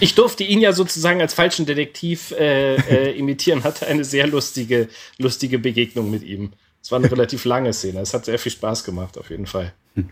Ich 0.00 0.14
durfte 0.14 0.44
ihn 0.44 0.60
ja 0.60 0.72
sozusagen 0.72 1.20
als 1.20 1.34
falschen 1.34 1.66
Detektiv 1.66 2.32
äh, 2.32 2.76
äh, 2.76 3.18
imitieren, 3.18 3.64
hatte 3.64 3.86
eine 3.86 4.04
sehr 4.04 4.26
lustige, 4.26 4.88
lustige 5.18 5.58
Begegnung 5.58 6.10
mit 6.10 6.22
ihm. 6.22 6.52
Es 6.82 6.92
war 6.92 6.98
eine 6.98 7.10
relativ 7.10 7.44
lange 7.44 7.72
Szene. 7.72 8.00
Es 8.00 8.14
hat 8.14 8.24
sehr 8.24 8.38
viel 8.38 8.52
Spaß 8.52 8.84
gemacht, 8.84 9.18
auf 9.18 9.30
jeden 9.30 9.46
Fall. 9.46 9.72
Ich 9.96 10.04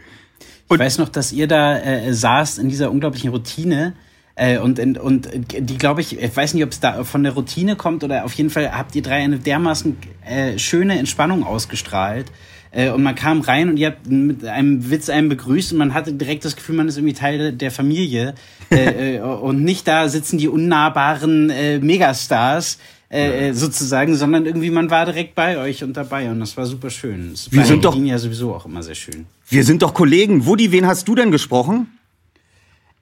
und 0.69 0.79
weiß 0.79 0.99
noch, 0.99 1.09
dass 1.09 1.33
ihr 1.33 1.47
da 1.47 1.79
äh, 1.79 2.13
saßt 2.13 2.59
in 2.59 2.69
dieser 2.69 2.91
unglaublichen 2.91 3.31
Routine. 3.31 3.95
Äh, 4.37 4.59
und, 4.59 4.79
und 4.99 5.31
die, 5.35 5.79
glaube 5.79 6.03
ich, 6.03 6.21
ich 6.21 6.37
weiß 6.37 6.55
nicht, 6.55 6.63
ob 6.63 6.71
es 6.71 6.79
da 6.79 7.03
von 7.05 7.23
der 7.23 7.33
Routine 7.33 7.75
kommt 7.75 8.05
oder 8.05 8.25
auf 8.25 8.35
jeden 8.35 8.51
Fall 8.51 8.71
habt 8.77 8.95
ihr 8.95 9.03
drei 9.03 9.17
eine 9.17 9.39
dermaßen 9.39 9.97
äh, 10.25 10.59
schöne 10.59 10.99
Entspannung 10.99 11.43
ausgestrahlt. 11.43 12.31
Äh, 12.71 12.91
und 12.91 13.03
man 13.03 13.15
kam 13.15 13.41
rein 13.41 13.71
und 13.71 13.79
ihr 13.79 13.89
habt 13.89 14.07
mit 14.07 14.45
einem 14.45 14.91
Witz 14.91 15.09
einen 15.09 15.31
begrüßt 15.31 15.73
und 15.73 15.79
man 15.79 15.95
hatte 15.95 16.13
direkt 16.13 16.45
das 16.45 16.55
Gefühl, 16.55 16.77
man 16.77 16.87
ist 16.87 16.99
irgendwie 16.99 17.15
Teil 17.15 17.53
der 17.53 17.71
Familie. 17.71 18.35
äh, 18.71 19.17
äh, 19.17 19.21
und 19.21 19.65
nicht 19.65 19.89
da 19.89 20.09
sitzen 20.09 20.37
die 20.37 20.49
unnahbaren 20.49 21.49
äh, 21.49 21.79
Megastars. 21.79 22.79
Äh, 23.09 23.51
äh, 23.51 23.53
sozusagen, 23.55 24.17
sondern 24.17 24.47
irgendwie 24.47 24.69
man 24.69 24.91
war 24.91 25.07
direkt 25.07 25.37
bei 25.37 25.59
euch 25.59 25.85
und 25.85 25.97
dabei 25.97 26.29
und 26.29 26.41
das 26.41 26.57
war 26.57 26.67
super 26.67 26.91
schön. 26.91 27.31
Das 27.31 27.53
wir 27.53 27.65
sind 27.65 27.85
doch 27.85 27.97
ja 27.97 28.19
sowieso 28.19 28.53
auch 28.53 28.67
immer 28.67 28.83
sehr 28.83 28.97
schön. 28.97 29.27
Wir 29.49 29.63
sind 29.63 29.83
doch 29.83 29.95
Kollegen. 29.95 30.45
Woody, 30.45 30.73
wen 30.73 30.89
hast 30.89 31.07
du 31.07 31.15
denn 31.15 31.31
gesprochen? 31.31 31.87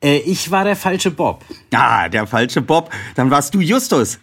Äh, 0.04 0.18
ich 0.18 0.50
war 0.50 0.64
der 0.64 0.76
falsche 0.76 1.10
Bob. 1.10 1.42
Ah, 1.72 2.08
der 2.08 2.26
falsche 2.26 2.60
Bob. 2.60 2.90
Dann 3.14 3.30
warst 3.30 3.54
du 3.54 3.60
Justus. 3.60 4.18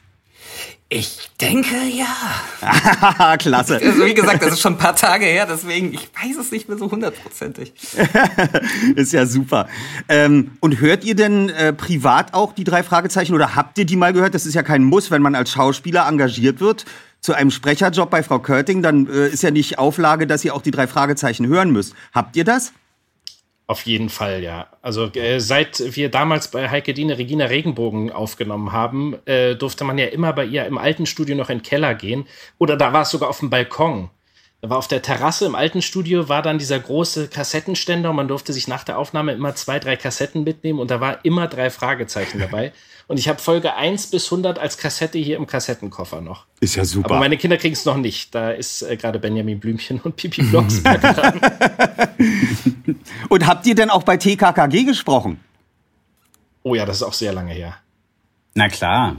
Ich 0.94 1.30
denke 1.40 1.78
ja. 1.90 3.38
Klasse. 3.38 3.80
Also 3.82 4.06
wie 4.06 4.14
gesagt, 4.14 4.44
das 4.44 4.54
ist 4.54 4.60
schon 4.60 4.74
ein 4.74 4.78
paar 4.78 4.96
Tage 4.96 5.26
her, 5.26 5.48
deswegen 5.50 5.94
ich 5.94 6.10
weiß 6.22 6.36
es 6.38 6.52
nicht 6.52 6.68
mehr 6.68 6.78
so 6.78 6.92
hundertprozentig. 6.92 7.72
ist 8.96 9.14
ja 9.14 9.26
super. 9.26 9.70
Ähm, 10.10 10.52
und 10.60 10.82
hört 10.82 11.06
ihr 11.06 11.16
denn 11.16 11.48
äh, 11.48 11.72
privat 11.72 12.34
auch 12.34 12.52
die 12.52 12.66
drei 12.66 12.84
Fragezeichen 12.84 13.34
oder 13.34 13.56
habt 13.56 13.78
ihr 13.78 13.86
die 13.86 13.96
mal 13.96 14.12
gehört? 14.12 14.36
Das 14.36 14.46
ist 14.46 14.54
ja 14.54 14.64
kein 14.64 14.84
Muss, 14.84 15.12
wenn 15.12 15.22
man 15.22 15.34
als 15.34 15.52
Schauspieler 15.52 16.08
engagiert 16.08 16.60
wird 16.60 16.86
zu 17.22 17.34
einem 17.34 17.52
Sprecherjob 17.52 18.10
bei 18.10 18.22
Frau 18.22 18.40
Körting, 18.40 18.82
dann 18.82 19.08
äh, 19.08 19.30
ist 19.30 19.44
ja 19.44 19.52
nicht 19.52 19.80
Auflage, 19.80 20.28
dass 20.28 20.44
ihr 20.44 20.54
auch 20.54 20.62
die 20.62 20.72
drei 20.72 20.88
Fragezeichen 20.88 21.48
hören 21.48 21.72
müsst. 21.72 21.94
Habt 22.14 22.36
ihr 22.36 22.44
das? 22.44 22.74
Auf 23.72 23.86
jeden 23.86 24.10
Fall, 24.10 24.44
ja. 24.44 24.68
Also 24.82 25.06
äh, 25.14 25.40
seit 25.40 25.96
wir 25.96 26.12
damals 26.12 26.50
bei 26.50 26.70
Heike 26.70 26.94
Diene 26.94 27.18
Regina 27.18 27.46
Regenbogen 27.46 28.12
aufgenommen 28.12 28.74
haben, 28.74 29.16
äh, 29.26 29.56
durfte 29.56 29.86
man 29.86 29.98
ja 29.98 30.08
immer 30.08 30.34
bei 30.34 30.44
ihr 30.44 30.66
im 30.66 30.78
alten 30.78 31.06
Studio 31.06 31.38
noch 31.38 31.50
in 31.50 31.60
den 31.60 31.64
Keller 31.64 31.96
gehen. 31.96 32.26
Oder 32.58 32.76
da 32.76 32.92
war 32.92 33.04
es 33.04 33.12
sogar 33.12 33.30
auf 33.30 33.40
dem 33.40 33.50
Balkon. 33.50 34.10
Da 34.60 34.70
war 34.70 34.78
auf 34.78 34.90
der 34.90 35.02
Terrasse 35.02 35.46
im 35.46 35.56
alten 35.56 35.82
Studio 35.82 36.28
war 36.28 36.42
dann 36.42 36.58
dieser 36.58 36.82
große 36.82 37.30
Kassettenständer 37.30 38.10
und 38.10 38.18
man 38.18 38.28
durfte 38.28 38.52
sich 38.52 38.68
nach 38.68 38.84
der 38.84 38.98
Aufnahme 38.98 39.32
immer 39.32 39.56
zwei, 39.56 39.80
drei 39.80 39.96
Kassetten 39.96 40.44
mitnehmen 40.44 40.80
und 40.80 40.92
da 40.92 41.00
war 41.00 41.24
immer 41.24 41.48
drei 41.48 41.70
Fragezeichen 41.70 42.40
dabei. 42.40 42.74
Und 43.12 43.18
ich 43.18 43.28
habe 43.28 43.40
Folge 43.40 43.76
1 43.76 44.08
bis 44.08 44.32
100 44.32 44.58
als 44.58 44.78
Kassette 44.78 45.18
hier 45.18 45.36
im 45.36 45.46
Kassettenkoffer 45.46 46.22
noch. 46.22 46.46
Ist 46.62 46.78
ja 46.78 46.86
super. 46.86 47.10
Aber 47.10 47.20
meine 47.20 47.36
Kinder 47.36 47.58
kriegen 47.58 47.74
es 47.74 47.84
noch 47.84 47.98
nicht. 47.98 48.34
Da 48.34 48.52
ist 48.52 48.84
äh, 48.84 48.96
gerade 48.96 49.20
Benjamin 49.20 49.60
Blümchen 49.60 50.00
und 50.00 50.16
Pipi 50.16 50.44
Blocksberg 50.44 51.02
dran. 51.16 51.42
Und 53.28 53.46
habt 53.46 53.68
ihr 53.68 53.76
denn 53.76 53.90
auch 53.90 54.04
bei 54.04 54.16
TKKG 54.16 54.86
gesprochen? 54.86 55.42
Oh 56.64 56.74
ja, 56.74 56.86
das 56.86 57.02
ist 57.02 57.04
auch 57.04 57.12
sehr 57.12 57.34
lange 57.34 57.52
her. 57.52 57.76
Na 58.54 58.70
klar. 58.70 59.18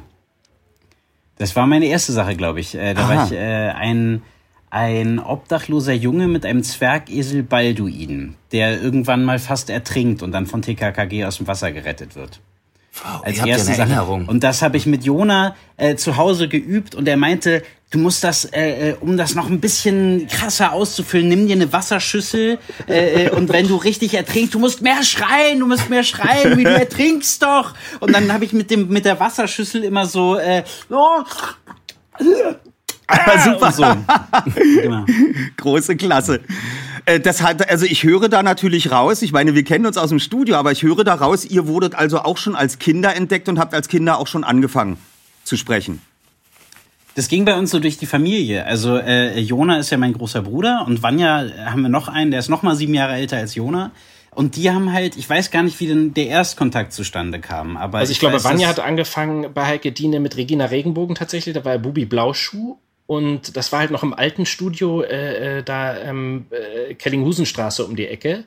Das 1.36 1.54
war 1.54 1.66
meine 1.66 1.84
erste 1.84 2.14
Sache, 2.14 2.34
glaube 2.34 2.60
ich. 2.60 2.74
Äh, 2.74 2.94
da 2.94 3.02
Aha. 3.02 3.14
war 3.14 3.26
ich 3.26 3.32
äh, 3.32 3.72
ein, 3.72 4.22
ein 4.70 5.18
obdachloser 5.18 5.92
Junge 5.92 6.28
mit 6.28 6.46
einem 6.46 6.62
Zwergesel 6.62 7.42
Balduin, 7.42 8.36
der 8.52 8.80
irgendwann 8.80 9.26
mal 9.26 9.38
fast 9.38 9.68
ertrinkt 9.68 10.22
und 10.22 10.32
dann 10.32 10.46
von 10.46 10.62
TKKG 10.62 11.26
aus 11.26 11.36
dem 11.36 11.46
Wasser 11.46 11.72
gerettet 11.72 12.16
wird. 12.16 12.40
Wow, 12.94 13.22
Als 13.24 13.38
ja 13.38 13.46
erste 13.46 13.68
eine 13.68 13.76
Sache. 13.76 13.88
Erinnerung. 13.88 14.28
Und 14.28 14.44
das 14.44 14.60
habe 14.60 14.76
ich 14.76 14.86
mit 14.86 15.04
Jona 15.04 15.56
äh, 15.76 15.96
zu 15.96 16.16
Hause 16.16 16.48
geübt 16.48 16.94
und 16.94 17.08
er 17.08 17.16
meinte, 17.16 17.62
du 17.90 17.98
musst 17.98 18.22
das, 18.22 18.44
äh, 18.44 18.90
äh, 18.90 18.96
um 19.00 19.16
das 19.16 19.34
noch 19.34 19.48
ein 19.48 19.60
bisschen 19.60 20.26
krasser 20.28 20.72
auszufüllen, 20.72 21.28
nimm 21.28 21.46
dir 21.46 21.56
eine 21.56 21.72
Wasserschüssel 21.72 22.58
äh, 22.88 23.26
äh, 23.26 23.30
und 23.30 23.50
wenn 23.50 23.66
du 23.66 23.76
richtig 23.76 24.14
ertrinkst, 24.14 24.54
du 24.54 24.58
musst 24.58 24.82
mehr 24.82 25.02
schreien, 25.02 25.60
du 25.60 25.66
musst 25.66 25.88
mehr 25.88 26.04
schreien, 26.04 26.58
wie 26.58 26.64
du 26.64 26.70
ertrinkst 26.70 27.42
doch. 27.42 27.74
Und 28.00 28.14
dann 28.14 28.32
habe 28.32 28.44
ich 28.44 28.52
mit 28.52 28.70
dem 28.70 28.88
mit 28.88 29.04
der 29.04 29.18
Wasserschüssel 29.18 29.84
immer 29.84 30.06
so, 30.06 30.36
äh, 30.36 30.62
oh, 30.90 31.22
Aber 33.06 33.38
super. 33.38 33.72
so. 33.72 33.84
Genau. 34.54 35.04
Große 35.56 35.96
Klasse. 35.96 36.40
Äh, 37.06 37.20
Das 37.20 37.42
hat, 37.42 37.68
also 37.68 37.84
ich 37.86 38.02
höre 38.04 38.28
da 38.28 38.42
natürlich 38.42 38.90
raus, 38.90 39.22
ich 39.22 39.32
meine, 39.32 39.54
wir 39.54 39.64
kennen 39.64 39.86
uns 39.86 39.96
aus 39.96 40.08
dem 40.10 40.18
Studio, 40.18 40.56
aber 40.56 40.72
ich 40.72 40.82
höre 40.82 41.04
da 41.04 41.14
raus, 41.14 41.44
ihr 41.44 41.66
wurdet 41.66 41.94
also 41.94 42.20
auch 42.20 42.38
schon 42.38 42.54
als 42.54 42.78
Kinder 42.78 43.14
entdeckt 43.14 43.48
und 43.48 43.58
habt 43.58 43.74
als 43.74 43.88
Kinder 43.88 44.18
auch 44.18 44.26
schon 44.26 44.44
angefangen 44.44 44.98
zu 45.44 45.56
sprechen. 45.56 46.00
Das 47.14 47.28
ging 47.28 47.44
bei 47.44 47.54
uns 47.54 47.70
so 47.70 47.78
durch 47.78 47.98
die 47.98 48.06
Familie. 48.06 48.64
Also 48.64 48.96
äh, 48.96 49.38
Jona 49.38 49.78
ist 49.78 49.90
ja 49.90 49.98
mein 49.98 50.14
großer 50.14 50.42
Bruder 50.42 50.84
und 50.86 51.02
Vanya 51.02 51.44
äh, 51.44 51.50
haben 51.66 51.82
wir 51.82 51.90
noch 51.90 52.08
einen, 52.08 52.30
der 52.30 52.40
ist 52.40 52.48
noch 52.48 52.62
mal 52.62 52.74
sieben 52.74 52.94
Jahre 52.94 53.14
älter 53.14 53.36
als 53.36 53.54
Jona. 53.54 53.90
Und 54.34 54.56
die 54.56 54.70
haben 54.70 54.94
halt, 54.94 55.18
ich 55.18 55.28
weiß 55.28 55.50
gar 55.50 55.62
nicht, 55.62 55.78
wie 55.80 55.88
denn 55.88 56.14
der 56.14 56.28
Erstkontakt 56.28 56.94
zustande 56.94 57.38
kam. 57.38 57.76
Aber 57.76 57.98
Also 57.98 58.12
ich, 58.12 58.18
glaube, 58.18 58.36
weiß, 58.36 58.44
Vanya 58.44 58.68
dass- 58.68 58.78
hat 58.78 58.84
angefangen 58.86 59.52
bei 59.52 59.66
Heike 59.66 59.92
Diene 59.92 60.20
mit 60.20 60.38
Regina 60.38 60.64
Regenbogen 60.64 61.14
tatsächlich. 61.14 61.54
Da 61.54 61.62
war 61.66 61.76
Bubi 61.76 62.06
Blauschuh. 62.06 62.78
Und 63.12 63.58
das 63.58 63.72
war 63.72 63.80
halt 63.80 63.90
noch 63.90 64.02
im 64.02 64.14
alten 64.14 64.46
Studio, 64.46 65.02
äh, 65.02 65.58
äh, 65.58 65.62
da 65.62 65.98
ähm, 65.98 66.46
äh, 66.50 66.94
Kellinghusenstraße 66.94 67.84
um 67.84 67.94
die 67.94 68.08
Ecke. 68.08 68.44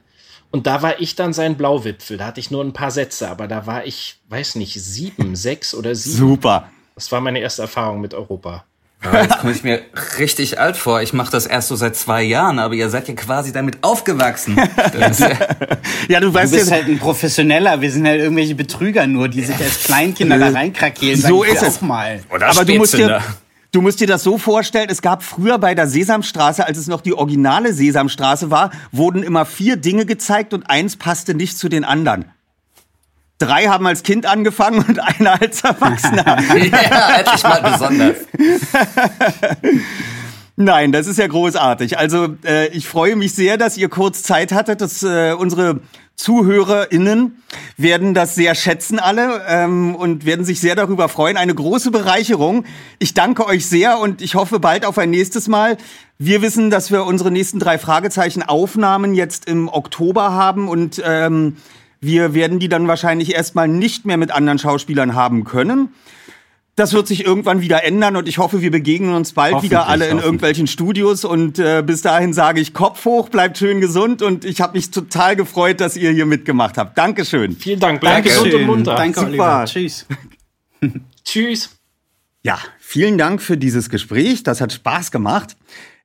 Und 0.50 0.66
da 0.66 0.82
war 0.82 1.00
ich 1.00 1.16
dann 1.16 1.34
sein 1.34 1.56
Blauwipfel. 1.56 2.18
Da 2.18 2.26
hatte 2.26 2.40
ich 2.40 2.50
nur 2.50 2.64
ein 2.64 2.74
paar 2.74 2.90
Sätze, 2.90 3.30
aber 3.30 3.48
da 3.48 3.68
war 3.68 3.86
ich, 3.86 4.18
weiß 4.30 4.56
nicht, 4.56 4.74
sieben, 4.74 5.36
sechs 5.36 5.76
oder 5.76 5.94
sieben. 5.94 6.18
Super. 6.18 6.72
Das 6.96 7.12
war 7.12 7.22
meine 7.22 7.42
erste 7.42 7.62
Erfahrung 7.62 8.02
mit 8.02 8.16
Europa. 8.16 8.66
Ja, 9.04 9.22
jetzt 9.22 9.38
komme 9.38 9.52
ich 9.52 9.62
mir 9.62 9.82
richtig 10.18 10.60
alt 10.60 10.78
vor. 10.78 11.00
Ich 11.04 11.14
mache 11.14 11.32
das 11.32 11.46
erst 11.46 11.68
so 11.68 11.76
seit 11.76 11.96
zwei 11.96 12.24
Jahren, 12.24 12.58
aber 12.58 12.74
ihr 12.74 12.90
seid 12.90 13.08
ja 13.08 13.14
quasi 13.14 13.52
damit 13.52 13.84
aufgewachsen. 13.84 14.58
Ja, 15.00 15.12
Ja, 16.08 16.20
du 16.20 16.28
Du 16.28 16.34
weißt 16.34 16.54
bist 16.54 16.70
ja, 16.72 16.78
halt 16.78 16.88
ein 16.88 16.98
Professioneller, 16.98 17.82
wir 17.82 17.92
sind 17.92 18.08
halt 18.08 18.20
irgendwelche 18.20 18.56
Betrüger 18.56 19.06
nur, 19.06 19.28
die 19.28 19.44
sich 19.44 19.58
als 19.58 19.84
Kleinkinder 19.84 20.40
da 20.40 20.50
reinkrakeelen. 20.50 21.22
So 21.22 21.44
ist 21.44 21.62
es. 21.62 21.78
Auch 21.78 21.82
mal. 21.82 22.24
oder 22.34 22.48
aber 22.48 22.66
du 22.66 22.74
musst 22.76 22.94
dir, 22.94 23.06
Spätzünder. 23.06 23.24
Du 23.76 23.82
musst 23.82 24.00
dir 24.00 24.08
das 24.08 24.24
so 24.24 24.38
vorstellen, 24.38 24.88
es 24.90 25.02
gab 25.02 25.22
früher 25.22 25.58
bei 25.58 25.76
der 25.76 25.88
Sesamstraße, 25.88 26.66
als 26.66 26.78
es 26.78 26.88
noch 26.88 27.02
die 27.02 27.14
originale 27.14 27.74
Sesamstraße 27.74 28.50
war, 28.50 28.72
wurden 28.94 29.22
immer 29.22 29.46
vier 29.46 29.76
Dinge 29.76 30.06
gezeigt 30.06 30.54
und 30.54 30.70
eins 30.70 30.96
passte 30.96 31.34
nicht 31.34 31.58
zu 31.58 31.68
den 31.68 31.84
anderen. 31.84 32.26
Drei 33.38 33.66
haben 33.66 33.86
als 33.86 34.04
Kind 34.04 34.26
angefangen 34.26 34.82
und 34.88 35.00
einer 35.20 35.42
als 35.42 35.62
Erwachsener. 35.62 36.38
ja, 36.56 37.18
endlich 37.18 37.44
mal 37.44 37.62
besonders. 37.62 38.16
Nein, 40.56 40.94
das 40.94 41.08
ist 41.08 41.20
ja 41.20 41.28
großartig. 41.28 41.98
Also 41.98 42.38
äh, 42.46 42.70
ich 42.70 42.88
freue 42.88 43.18
mich 43.18 43.34
sehr, 43.34 43.58
dass 43.58 43.76
ihr 43.76 43.90
kurz 43.90 44.24
Zeit 44.24 44.54
hattet. 44.54 44.80
Dass, 44.80 45.04
äh, 45.04 45.34
unsere 45.34 45.82
ZuhörerInnen 46.16 47.42
werden 47.78 48.14
das 48.14 48.36
sehr 48.36 48.56
schätzen 48.56 49.00
alle 49.00 49.44
ähm, 49.48 49.96
und 49.96 50.26
werden 50.26 50.46
sich 50.46 50.60
sehr 50.60 50.76
darüber 50.76 51.10
freuen. 51.10 51.38
Eine 51.38 51.54
große 51.54 51.92
Bereicherung. 51.92 52.66
Ich 53.00 53.14
danke 53.14 53.46
euch 53.46 53.66
sehr 53.66 54.00
und 54.00 54.22
ich 54.22 54.36
hoffe 54.36 54.60
bald 54.60 54.86
auf 54.86 54.98
ein 54.98 55.10
nächstes 55.10 55.48
Mal. 55.48 55.78
Wir 56.18 56.42
wissen, 56.42 56.70
dass 56.70 56.92
wir 56.92 57.06
unsere 57.06 57.32
nächsten 57.32 57.60
drei 57.60 57.78
Fragezeichen 57.78 58.44
Aufnahmen 58.44 59.14
jetzt 59.14 59.48
im 59.48 59.68
Oktober 59.68 60.32
haben 60.32 60.70
und 60.70 61.02
ähm, 61.06 61.58
wir 62.00 62.34
werden 62.34 62.60
die 62.60 62.70
dann 62.70 62.88
wahrscheinlich 62.88 63.34
erstmal 63.34 63.68
nicht 63.68 64.06
mehr 64.06 64.18
mit 64.18 64.32
anderen 64.32 64.60
Schauspielern 64.60 65.16
haben 65.16 65.44
können. 65.44 65.90
Das 66.76 66.92
wird 66.92 67.08
sich 67.08 67.26
irgendwann 67.26 67.62
wieder 67.62 67.86
ändern 67.86 68.18
und 68.18 68.28
ich 68.28 68.38
hoffe, 68.38 68.62
wir 68.62 68.70
begegnen 68.70 69.14
uns 69.14 69.32
bald 69.32 69.64
wieder 69.64 69.88
alle 69.88 70.08
in 70.10 70.20
irgendwelchen 70.20 70.68
Studios 70.68 71.24
und 71.24 71.58
äh, 71.58 71.82
bis 71.86 72.02
dahin 72.02 72.34
sage 72.34 72.60
ich 72.60 72.74
Kopf 72.74 73.06
hoch, 73.06 73.30
bleibt 73.30 73.58
schön 73.58 73.80
gesund 73.80 74.22
und 74.22 74.44
ich 74.44 74.60
habe 74.60 74.74
mich 74.74 74.92
total 74.92 75.38
gefreut, 75.38 75.80
dass 75.80 75.96
ihr 75.96 76.12
hier 76.12 76.26
mitgemacht 76.26 76.78
habt. 76.78 76.98
Dankeschön. 76.98 77.56
Vielen 77.56 77.80
Dank. 77.80 78.02
Bleibt 78.02 78.28
gesund 78.28 78.54
und 78.54 78.66
munter. 78.66 78.96
Danke, 78.96 79.22
Super. 79.22 79.30
Oliver. 79.30 79.66
Tschüss. 79.66 80.06
Tschüss. 81.24 81.70
Ja, 82.44 82.60
vielen 82.80 83.18
Dank 83.18 83.42
für 83.42 83.58
dieses 83.58 83.90
Gespräch. 83.90 84.44
Das 84.44 84.60
hat 84.60 84.74
Spaß 84.74 85.12
gemacht. 85.12 85.56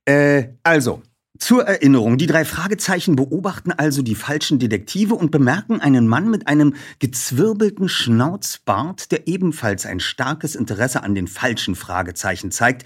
Äh, 0.04 0.50
also, 0.62 1.02
zur 1.40 1.66
Erinnerung, 1.66 2.18
die 2.18 2.26
drei 2.26 2.44
Fragezeichen 2.44 3.16
beobachten 3.16 3.72
also 3.72 4.02
die 4.02 4.14
falschen 4.14 4.58
Detektive 4.58 5.14
und 5.14 5.30
bemerken 5.30 5.80
einen 5.80 6.06
Mann 6.06 6.30
mit 6.30 6.46
einem 6.46 6.74
gezwirbelten 6.98 7.88
Schnauzbart, 7.88 9.10
der 9.10 9.26
ebenfalls 9.26 9.86
ein 9.86 10.00
starkes 10.00 10.54
Interesse 10.54 11.02
an 11.02 11.14
den 11.14 11.26
falschen 11.26 11.74
Fragezeichen 11.74 12.50
zeigt, 12.50 12.84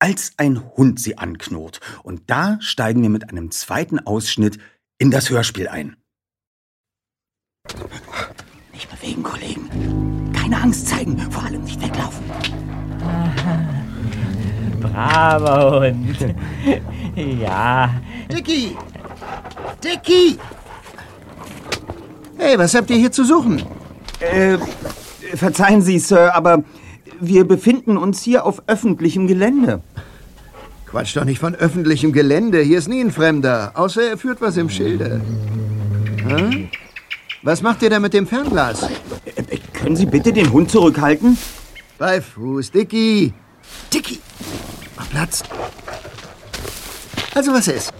als 0.00 0.32
ein 0.36 0.62
Hund 0.76 1.00
sie 1.00 1.16
anknurrt. 1.16 1.80
Und 2.02 2.22
da 2.26 2.58
steigen 2.60 3.02
wir 3.02 3.08
mit 3.08 3.30
einem 3.30 3.52
zweiten 3.52 4.00
Ausschnitt 4.00 4.58
in 4.98 5.12
das 5.12 5.30
Hörspiel 5.30 5.68
ein. 5.68 5.96
Nicht 8.72 8.90
bewegen, 8.90 9.22
Kollegen. 9.22 10.32
Keine 10.34 10.60
Angst 10.60 10.88
zeigen, 10.88 11.18
vor 11.30 11.44
allem 11.44 11.62
nicht 11.62 11.80
weglaufen. 11.80 12.24
Braver 14.80 15.80
Hund. 15.80 16.34
ja. 17.40 17.90
Dicky! 18.32 18.76
Dicky! 19.82 20.38
Hey, 22.38 22.58
was 22.58 22.74
habt 22.74 22.90
ihr 22.90 22.96
hier 22.96 23.12
zu 23.12 23.24
suchen? 23.24 23.62
Äh, 24.20 24.58
verzeihen 25.34 25.82
Sie, 25.82 25.98
Sir, 25.98 26.34
aber 26.34 26.62
wir 27.20 27.46
befinden 27.46 27.96
uns 27.96 28.22
hier 28.22 28.44
auf 28.44 28.62
öffentlichem 28.66 29.26
Gelände. 29.26 29.82
Quatsch 30.86 31.16
doch 31.16 31.24
nicht 31.24 31.40
von 31.40 31.54
öffentlichem 31.54 32.12
Gelände. 32.12 32.60
Hier 32.60 32.78
ist 32.78 32.88
nie 32.88 33.00
ein 33.00 33.10
Fremder. 33.10 33.72
Außer 33.74 34.02
er 34.02 34.18
führt 34.18 34.40
was 34.40 34.56
im 34.56 34.70
Schilde. 34.70 35.20
Hä? 36.26 36.68
Was 37.42 37.62
macht 37.62 37.82
ihr 37.82 37.90
da 37.90 38.00
mit 38.00 38.12
dem 38.12 38.26
Fernglas? 38.26 38.82
Äh, 38.82 39.58
können 39.72 39.96
Sie 39.96 40.06
bitte 40.06 40.32
den 40.32 40.52
Hund 40.52 40.70
zurückhalten? 40.70 41.38
Bei 41.98 42.20
Fuß, 42.20 42.70
Dicky! 42.70 43.32
Dicky! 43.96 44.20
Mach 44.96 45.08
Platz. 45.08 45.42
Also 47.34 47.54
was 47.54 47.66
ist? 47.66 47.94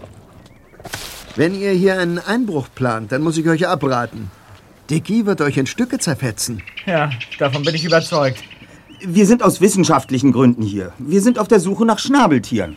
Wenn 1.37 1.55
ihr 1.59 1.71
hier 1.71 1.99
einen 1.99 2.19
Einbruch 2.19 2.69
plant, 2.75 3.13
dann 3.13 3.23
muss 3.23 3.39
ich 3.39 3.49
euch 3.49 3.67
abraten. 3.67 4.31
Dicky 4.91 5.25
wird 5.25 5.41
euch 5.41 5.57
in 5.57 5.67
Stücke 5.67 5.99
zerfetzen. 5.99 6.63
Ja, 6.85 7.09
davon 7.39 7.63
bin 7.63 7.75
ich 7.75 7.87
überzeugt. 7.87 8.45
Wir 9.01 9.27
sind 9.27 9.43
aus 9.43 9.63
wissenschaftlichen 9.63 10.33
Gründen 10.33 10.63
hier. 10.63 10.93
Wir 10.99 11.23
sind 11.23 11.39
auf 11.39 11.49
der 11.49 11.61
Suche 11.61 11.87
nach 11.87 11.99
Schnabeltieren. 11.99 12.77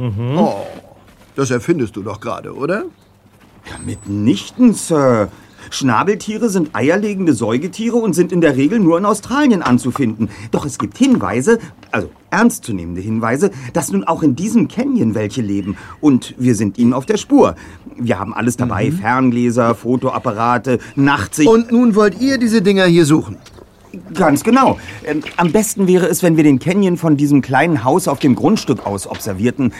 Oh, 0.00 0.66
das 1.36 1.52
erfindest 1.52 1.94
du 1.94 2.02
doch 2.02 2.18
gerade, 2.18 2.52
oder? 2.52 2.84
Mitnichten, 3.84 4.74
Sir. 4.74 5.28
Schnabeltiere 5.70 6.48
sind 6.48 6.70
eierlegende 6.74 7.32
Säugetiere 7.32 7.96
und 7.96 8.14
sind 8.14 8.32
in 8.32 8.40
der 8.40 8.56
Regel 8.56 8.78
nur 8.78 8.98
in 8.98 9.04
Australien 9.04 9.62
anzufinden. 9.62 10.28
Doch 10.50 10.64
es 10.64 10.78
gibt 10.78 10.98
Hinweise, 10.98 11.58
also 11.90 12.10
ernstzunehmende 12.30 13.00
Hinweise, 13.00 13.50
dass 13.72 13.90
nun 13.90 14.04
auch 14.04 14.22
in 14.22 14.36
diesem 14.36 14.68
Canyon 14.68 15.14
welche 15.14 15.42
leben. 15.42 15.76
Und 16.00 16.34
wir 16.38 16.54
sind 16.54 16.78
ihnen 16.78 16.92
auf 16.92 17.06
der 17.06 17.16
Spur. 17.16 17.56
Wir 17.98 18.18
haben 18.18 18.34
alles 18.34 18.56
dabei, 18.56 18.90
Ferngläser, 18.90 19.74
Fotoapparate, 19.74 20.78
Nachtsicht. 20.96 21.48
Und 21.48 21.72
nun 21.72 21.94
wollt 21.94 22.20
ihr 22.20 22.38
diese 22.38 22.62
Dinger 22.62 22.84
hier 22.84 23.06
suchen? 23.06 23.36
Ganz 24.14 24.44
genau. 24.44 24.78
Ähm, 25.04 25.22
am 25.36 25.52
besten 25.52 25.86
wäre 25.86 26.06
es, 26.06 26.22
wenn 26.22 26.36
wir 26.36 26.44
den 26.44 26.58
Canyon 26.58 26.96
von 26.96 27.16
diesem 27.16 27.42
kleinen 27.42 27.84
Haus 27.84 28.08
auf 28.08 28.18
dem 28.18 28.34
Grundstück 28.34 28.86
aus 28.86 29.06
observierten. 29.06 29.72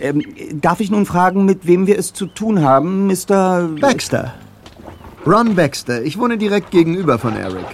Ähm, 0.00 0.22
darf 0.54 0.80
ich 0.80 0.90
nun 0.90 1.06
fragen, 1.06 1.44
mit 1.44 1.66
wem 1.66 1.86
wir 1.86 1.98
es 1.98 2.12
zu 2.12 2.26
tun 2.26 2.62
haben, 2.62 3.06
Mr. 3.06 3.68
Baxter. 3.80 4.34
Ron 5.28 5.54
Baxter. 5.54 6.02
Ich 6.02 6.18
wohne 6.18 6.38
direkt 6.38 6.70
gegenüber 6.70 7.18
von 7.18 7.36
Eric. 7.36 7.66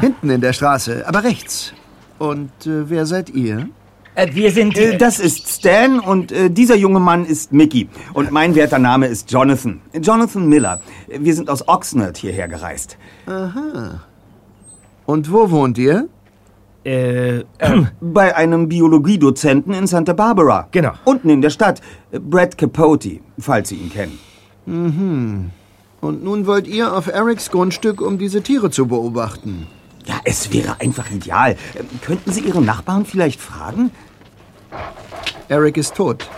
Hinten 0.00 0.30
in 0.30 0.40
der 0.40 0.52
Straße, 0.52 1.04
aber 1.06 1.24
rechts. 1.24 1.72
Und 2.18 2.52
äh, 2.66 2.88
wer 2.88 3.06
seid 3.06 3.30
ihr? 3.30 3.68
Äh, 4.14 4.28
wir 4.34 4.52
sind. 4.52 4.78
Äh, 4.78 4.96
das 4.96 5.18
ist 5.18 5.48
Stan 5.48 5.98
und 5.98 6.30
äh, 6.30 6.48
dieser 6.48 6.76
junge 6.76 7.00
Mann 7.00 7.24
ist 7.24 7.52
Mickey. 7.52 7.88
Und 8.12 8.30
mein 8.30 8.54
werter 8.54 8.78
Name 8.78 9.06
ist 9.06 9.32
Jonathan. 9.32 9.80
Jonathan 10.00 10.48
Miller. 10.48 10.80
Wir 11.08 11.34
sind 11.34 11.50
aus 11.50 11.66
Oxnard 11.66 12.18
hierher 12.18 12.46
gereist. 12.46 12.96
Aha. 13.26 14.00
Und 15.06 15.32
wo 15.32 15.50
wohnt 15.50 15.76
ihr? 15.76 16.08
Äh, 16.84 17.42
Bei 18.00 18.36
einem 18.36 18.68
Biologiedozenten 18.68 19.74
in 19.74 19.88
Santa 19.88 20.12
Barbara. 20.12 20.68
Genau. 20.70 20.92
Unten 21.04 21.30
in 21.30 21.40
der 21.40 21.50
Stadt. 21.50 21.80
Brad 22.12 22.56
Capote, 22.56 23.18
falls 23.38 23.70
Sie 23.70 23.76
ihn 23.76 23.90
kennen. 23.90 24.18
Mhm. 24.66 25.50
Und 26.00 26.24
nun 26.24 26.46
wollt 26.46 26.66
ihr 26.66 26.94
auf 26.94 27.06
Erics 27.08 27.50
Grundstück, 27.50 28.00
um 28.00 28.18
diese 28.18 28.42
Tiere 28.42 28.70
zu 28.70 28.86
beobachten. 28.86 29.66
Ja, 30.06 30.20
es 30.24 30.52
wäre 30.52 30.80
einfach 30.80 31.10
ideal. 31.10 31.56
Ähm, 31.78 31.86
Könnten 32.00 32.32
Sie 32.32 32.40
Ihre 32.40 32.62
Nachbarn 32.62 33.04
vielleicht 33.04 33.40
fragen? 33.40 33.90
Eric 35.48 35.76
ist 35.76 35.94
tot. 35.94 36.28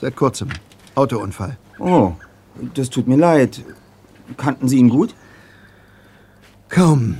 Seit 0.00 0.16
kurzem. 0.16 0.48
Autounfall. 0.94 1.56
Oh, 1.78 2.12
das 2.74 2.90
tut 2.90 3.06
mir 3.06 3.16
leid. 3.16 3.62
Kannten 4.36 4.68
Sie 4.68 4.78
ihn 4.78 4.88
gut? 4.88 5.14
Kaum. 6.68 7.18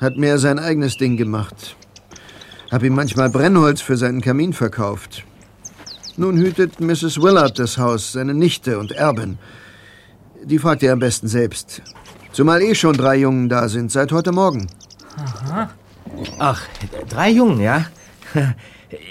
Hat 0.00 0.16
mehr 0.16 0.38
sein 0.38 0.58
eigenes 0.58 0.96
Ding 0.96 1.16
gemacht. 1.16 1.76
Hab 2.70 2.82
ihm 2.82 2.94
manchmal 2.94 3.30
Brennholz 3.30 3.80
für 3.80 3.96
seinen 3.96 4.20
Kamin 4.20 4.52
verkauft. 4.52 5.24
Nun 6.16 6.36
hütet 6.36 6.80
Mrs. 6.80 7.22
Willard 7.22 7.58
das 7.58 7.78
Haus, 7.78 8.12
seine 8.12 8.34
Nichte 8.34 8.78
und 8.78 8.92
Erbin. 8.92 9.38
Die 10.44 10.58
fragt 10.58 10.82
ihr 10.82 10.92
am 10.92 10.98
besten 10.98 11.28
selbst. 11.28 11.82
Zumal 12.32 12.62
eh 12.62 12.74
schon 12.74 12.96
drei 12.96 13.16
Jungen 13.16 13.48
da 13.48 13.68
sind, 13.68 13.92
seit 13.92 14.12
heute 14.12 14.32
Morgen. 14.32 14.66
ach, 16.38 16.62
drei 17.08 17.30
Jungen, 17.30 17.60
ja? 17.60 17.86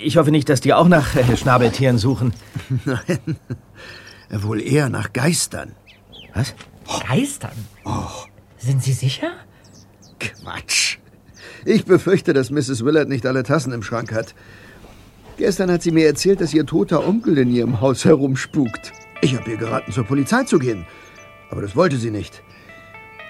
Ich 0.03 0.17
hoffe 0.17 0.29
nicht, 0.29 0.47
dass 0.47 0.61
die 0.61 0.75
auch 0.75 0.87
nach 0.87 1.15
äh, 1.15 1.35
Schnabeltieren 1.35 1.97
suchen. 1.97 2.33
Nein. 2.85 3.37
Wohl 4.29 4.61
eher 4.61 4.89
nach 4.89 5.11
Geistern. 5.11 5.71
Was? 6.35 6.53
Geistern. 7.07 7.65
Sind 8.59 8.83
Sie 8.83 8.93
sicher? 8.93 9.31
Quatsch. 10.19 10.99
Ich 11.65 11.85
befürchte, 11.85 12.33
dass 12.33 12.51
Mrs. 12.51 12.85
Willard 12.85 13.09
nicht 13.09 13.25
alle 13.25 13.41
Tassen 13.41 13.73
im 13.73 13.81
Schrank 13.81 14.13
hat. 14.13 14.35
Gestern 15.37 15.71
hat 15.71 15.81
sie 15.81 15.91
mir 15.91 16.05
erzählt, 16.05 16.41
dass 16.41 16.53
ihr 16.53 16.67
toter 16.67 17.07
Onkel 17.07 17.39
in 17.39 17.49
ihrem 17.49 17.81
Haus 17.81 18.05
herumspukt. 18.05 18.91
Ich 19.21 19.35
habe 19.35 19.49
ihr 19.49 19.57
geraten, 19.57 19.91
zur 19.91 20.05
Polizei 20.05 20.43
zu 20.43 20.59
gehen. 20.59 20.85
Aber 21.51 21.61
das 21.61 21.75
wollte 21.75 21.97
sie 21.97 22.11
nicht. 22.11 22.41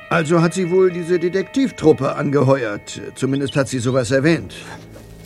Also 0.09 0.41
hat 0.41 0.53
sie 0.53 0.69
wohl 0.69 0.91
diese 0.91 1.19
Detektivtruppe 1.19 2.15
angeheuert. 2.15 3.01
Zumindest 3.15 3.55
hat 3.55 3.67
sie 3.67 3.79
sowas 3.79 4.11
erwähnt. 4.11 4.55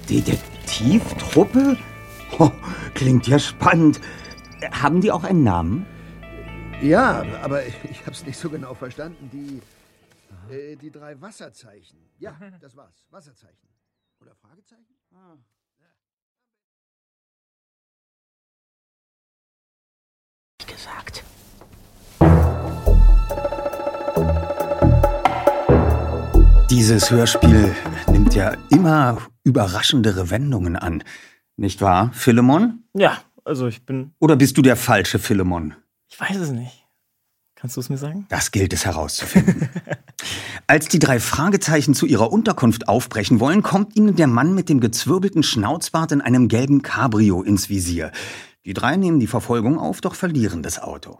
Detektivtruppe? 0.09 1.77
Oh, 2.39 2.51
klingt 2.93 3.27
ja 3.27 3.37
spannend. 3.37 3.99
Haben 4.71 5.01
die 5.01 5.11
auch 5.11 5.23
einen 5.23 5.43
Namen? 5.43 5.85
Ja, 6.81 7.23
aber 7.41 7.65
ich 7.65 8.01
habe 8.01 8.11
es 8.11 8.25
nicht 8.25 8.37
so 8.37 8.49
genau 8.49 8.73
verstanden. 8.73 9.29
Die, 9.31 10.53
äh, 10.53 10.75
die 10.75 10.91
drei 10.91 11.19
Wasserzeichen. 11.19 11.97
Ja, 12.19 12.37
das 12.61 12.75
war's. 12.75 13.05
Wasserzeichen. 13.09 13.69
Oder 14.21 14.35
Fragezeichen? 14.35 14.95
Gesagt. 20.67 21.23
Dieses 26.69 27.11
Hörspiel 27.11 27.75
nimmt 28.11 28.33
ja 28.33 28.57
immer 28.69 29.21
überraschendere 29.43 30.31
Wendungen 30.31 30.75
an. 30.75 31.03
Nicht 31.57 31.81
wahr, 31.81 32.11
Philemon? 32.13 32.83
Ja, 32.93 33.19
also 33.43 33.67
ich 33.67 33.85
bin. 33.85 34.13
Oder 34.19 34.35
bist 34.35 34.57
du 34.57 34.63
der 34.63 34.75
falsche 34.75 35.19
Philemon? 35.19 35.75
Ich 36.09 36.19
weiß 36.19 36.37
es 36.37 36.49
nicht. 36.49 36.87
Kannst 37.53 37.77
du 37.77 37.81
es 37.81 37.89
mir 37.89 37.97
sagen? 37.97 38.25
Das 38.29 38.51
gilt 38.51 38.73
es 38.73 38.83
herauszufinden. 38.83 39.69
Als 40.67 40.87
die 40.87 40.97
drei 40.97 41.19
Fragezeichen 41.19 41.93
zu 41.93 42.07
ihrer 42.07 42.31
Unterkunft 42.31 42.87
aufbrechen 42.87 43.39
wollen, 43.39 43.61
kommt 43.61 43.95
ihnen 43.95 44.15
der 44.15 44.27
Mann 44.27 44.55
mit 44.55 44.67
dem 44.67 44.79
gezwirbelten 44.79 45.43
Schnauzbart 45.43 46.11
in 46.11 46.21
einem 46.21 46.47
gelben 46.47 46.81
Cabrio 46.81 47.43
ins 47.43 47.69
Visier. 47.69 48.11
Die 48.65 48.73
drei 48.73 48.97
nehmen 48.97 49.19
die 49.19 49.27
Verfolgung 49.27 49.77
auf, 49.77 50.01
doch 50.01 50.15
verlieren 50.15 50.63
das 50.63 50.81
Auto. 50.81 51.19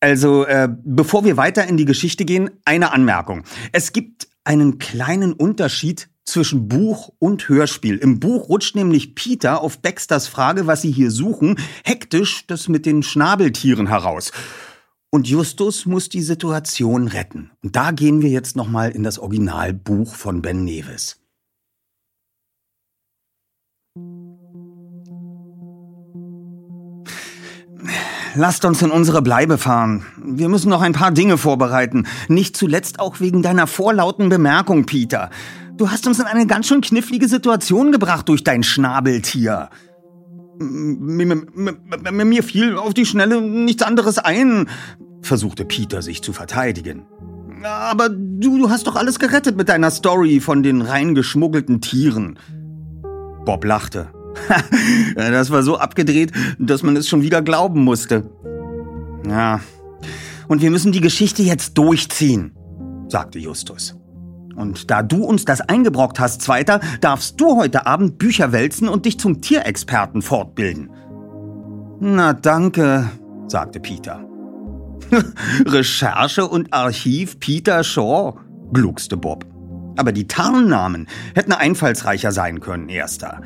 Also, 0.00 0.44
äh, 0.44 0.68
bevor 0.84 1.24
wir 1.24 1.36
weiter 1.36 1.66
in 1.66 1.76
die 1.76 1.84
Geschichte 1.84 2.24
gehen, 2.24 2.50
eine 2.64 2.92
Anmerkung. 2.92 3.44
Es 3.72 3.92
gibt 3.92 4.28
einen 4.44 4.78
kleinen 4.78 5.32
Unterschied 5.32 6.08
zwischen 6.24 6.68
Buch 6.68 7.12
und 7.18 7.48
Hörspiel. 7.48 7.96
Im 7.98 8.20
Buch 8.20 8.48
rutscht 8.48 8.76
nämlich 8.76 9.14
Peter 9.14 9.60
auf 9.60 9.80
Baxters 9.80 10.28
Frage, 10.28 10.66
was 10.66 10.82
sie 10.82 10.92
hier 10.92 11.10
suchen, 11.10 11.56
hektisch 11.84 12.46
das 12.46 12.68
mit 12.68 12.86
den 12.86 13.02
Schnabeltieren 13.02 13.88
heraus. 13.88 14.32
Und 15.10 15.28
Justus 15.28 15.84
muss 15.84 16.08
die 16.08 16.22
Situation 16.22 17.06
retten. 17.06 17.50
Und 17.62 17.76
da 17.76 17.90
gehen 17.90 18.22
wir 18.22 18.30
jetzt 18.30 18.56
nochmal 18.56 18.92
in 18.92 19.02
das 19.02 19.18
Originalbuch 19.18 20.14
von 20.14 20.40
Ben 20.40 20.64
Nevis. 20.64 21.21
Lasst 28.34 28.64
uns 28.64 28.80
in 28.80 28.90
unsere 28.90 29.20
Bleibe 29.20 29.58
fahren. 29.58 30.06
Wir 30.24 30.48
müssen 30.48 30.70
noch 30.70 30.80
ein 30.80 30.94
paar 30.94 31.10
Dinge 31.10 31.36
vorbereiten. 31.36 32.06
Nicht 32.28 32.56
zuletzt 32.56 32.98
auch 32.98 33.20
wegen 33.20 33.42
deiner 33.42 33.66
vorlauten 33.66 34.30
Bemerkung, 34.30 34.86
Peter. 34.86 35.30
Du 35.76 35.90
hast 35.90 36.06
uns 36.06 36.18
in 36.18 36.24
eine 36.24 36.46
ganz 36.46 36.66
schön 36.66 36.80
knifflige 36.80 37.28
Situation 37.28 37.92
gebracht 37.92 38.28
durch 38.28 38.42
dein 38.42 38.62
Schnabeltier. 38.62 39.68
Mir 40.58 42.42
fiel 42.42 42.76
auf 42.76 42.94
die 42.94 43.06
Schnelle 43.06 43.42
nichts 43.42 43.82
anderes 43.82 44.18
ein, 44.18 44.68
versuchte 45.20 45.64
Peter 45.64 46.02
sich 46.02 46.22
zu 46.22 46.32
verteidigen. 46.32 47.06
Aber 47.64 48.08
du, 48.08 48.58
du 48.58 48.70
hast 48.70 48.86
doch 48.86 48.96
alles 48.96 49.18
gerettet 49.18 49.56
mit 49.56 49.68
deiner 49.68 49.90
Story 49.90 50.40
von 50.40 50.62
den 50.62 50.82
reingeschmuggelten 50.82 51.80
Tieren. 51.80 52.38
Bob 53.44 53.64
lachte. 53.64 54.08
Das 55.14 55.50
war 55.50 55.62
so 55.62 55.78
abgedreht, 55.78 56.32
dass 56.58 56.82
man 56.82 56.96
es 56.96 57.08
schon 57.08 57.22
wieder 57.22 57.42
glauben 57.42 57.84
musste. 57.84 58.30
Ja. 59.28 59.60
Und 60.48 60.62
wir 60.62 60.70
müssen 60.70 60.92
die 60.92 61.00
Geschichte 61.00 61.42
jetzt 61.42 61.78
durchziehen, 61.78 62.56
sagte 63.08 63.38
Justus. 63.38 63.96
Und 64.56 64.90
da 64.90 65.02
du 65.02 65.24
uns 65.24 65.44
das 65.44 65.60
eingebrockt 65.62 66.20
hast, 66.20 66.42
Zweiter, 66.42 66.80
darfst 67.00 67.40
du 67.40 67.56
heute 67.56 67.86
Abend 67.86 68.18
Bücher 68.18 68.52
wälzen 68.52 68.88
und 68.88 69.06
dich 69.06 69.18
zum 69.18 69.40
Tierexperten 69.40 70.20
fortbilden. 70.20 70.90
Na 72.00 72.32
danke, 72.32 73.10
sagte 73.46 73.80
Peter. 73.80 74.24
Recherche 75.66 76.46
und 76.46 76.72
Archiv 76.72 77.38
Peter 77.38 77.82
Shaw, 77.84 78.34
gluckste 78.72 79.16
Bob. 79.16 79.46
Aber 79.96 80.12
die 80.12 80.26
Tarnnamen 80.26 81.06
hätten 81.34 81.52
einfallsreicher 81.52 82.32
sein 82.32 82.60
können, 82.60 82.88
erster. 82.88 83.40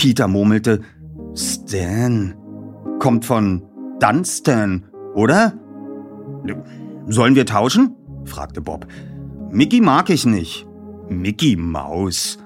Peter 0.00 0.28
murmelte, 0.28 0.80
Stan. 1.34 2.34
Kommt 3.00 3.26
von 3.26 3.62
Dunstan, 4.00 4.86
oder? 5.14 5.52
Sollen 7.06 7.34
wir 7.34 7.44
tauschen? 7.44 7.94
fragte 8.24 8.62
Bob. 8.62 8.86
Mickey 9.50 9.82
mag 9.82 10.08
ich 10.08 10.24
nicht. 10.24 10.66
Mickey 11.10 11.54
Maus. 11.54 12.38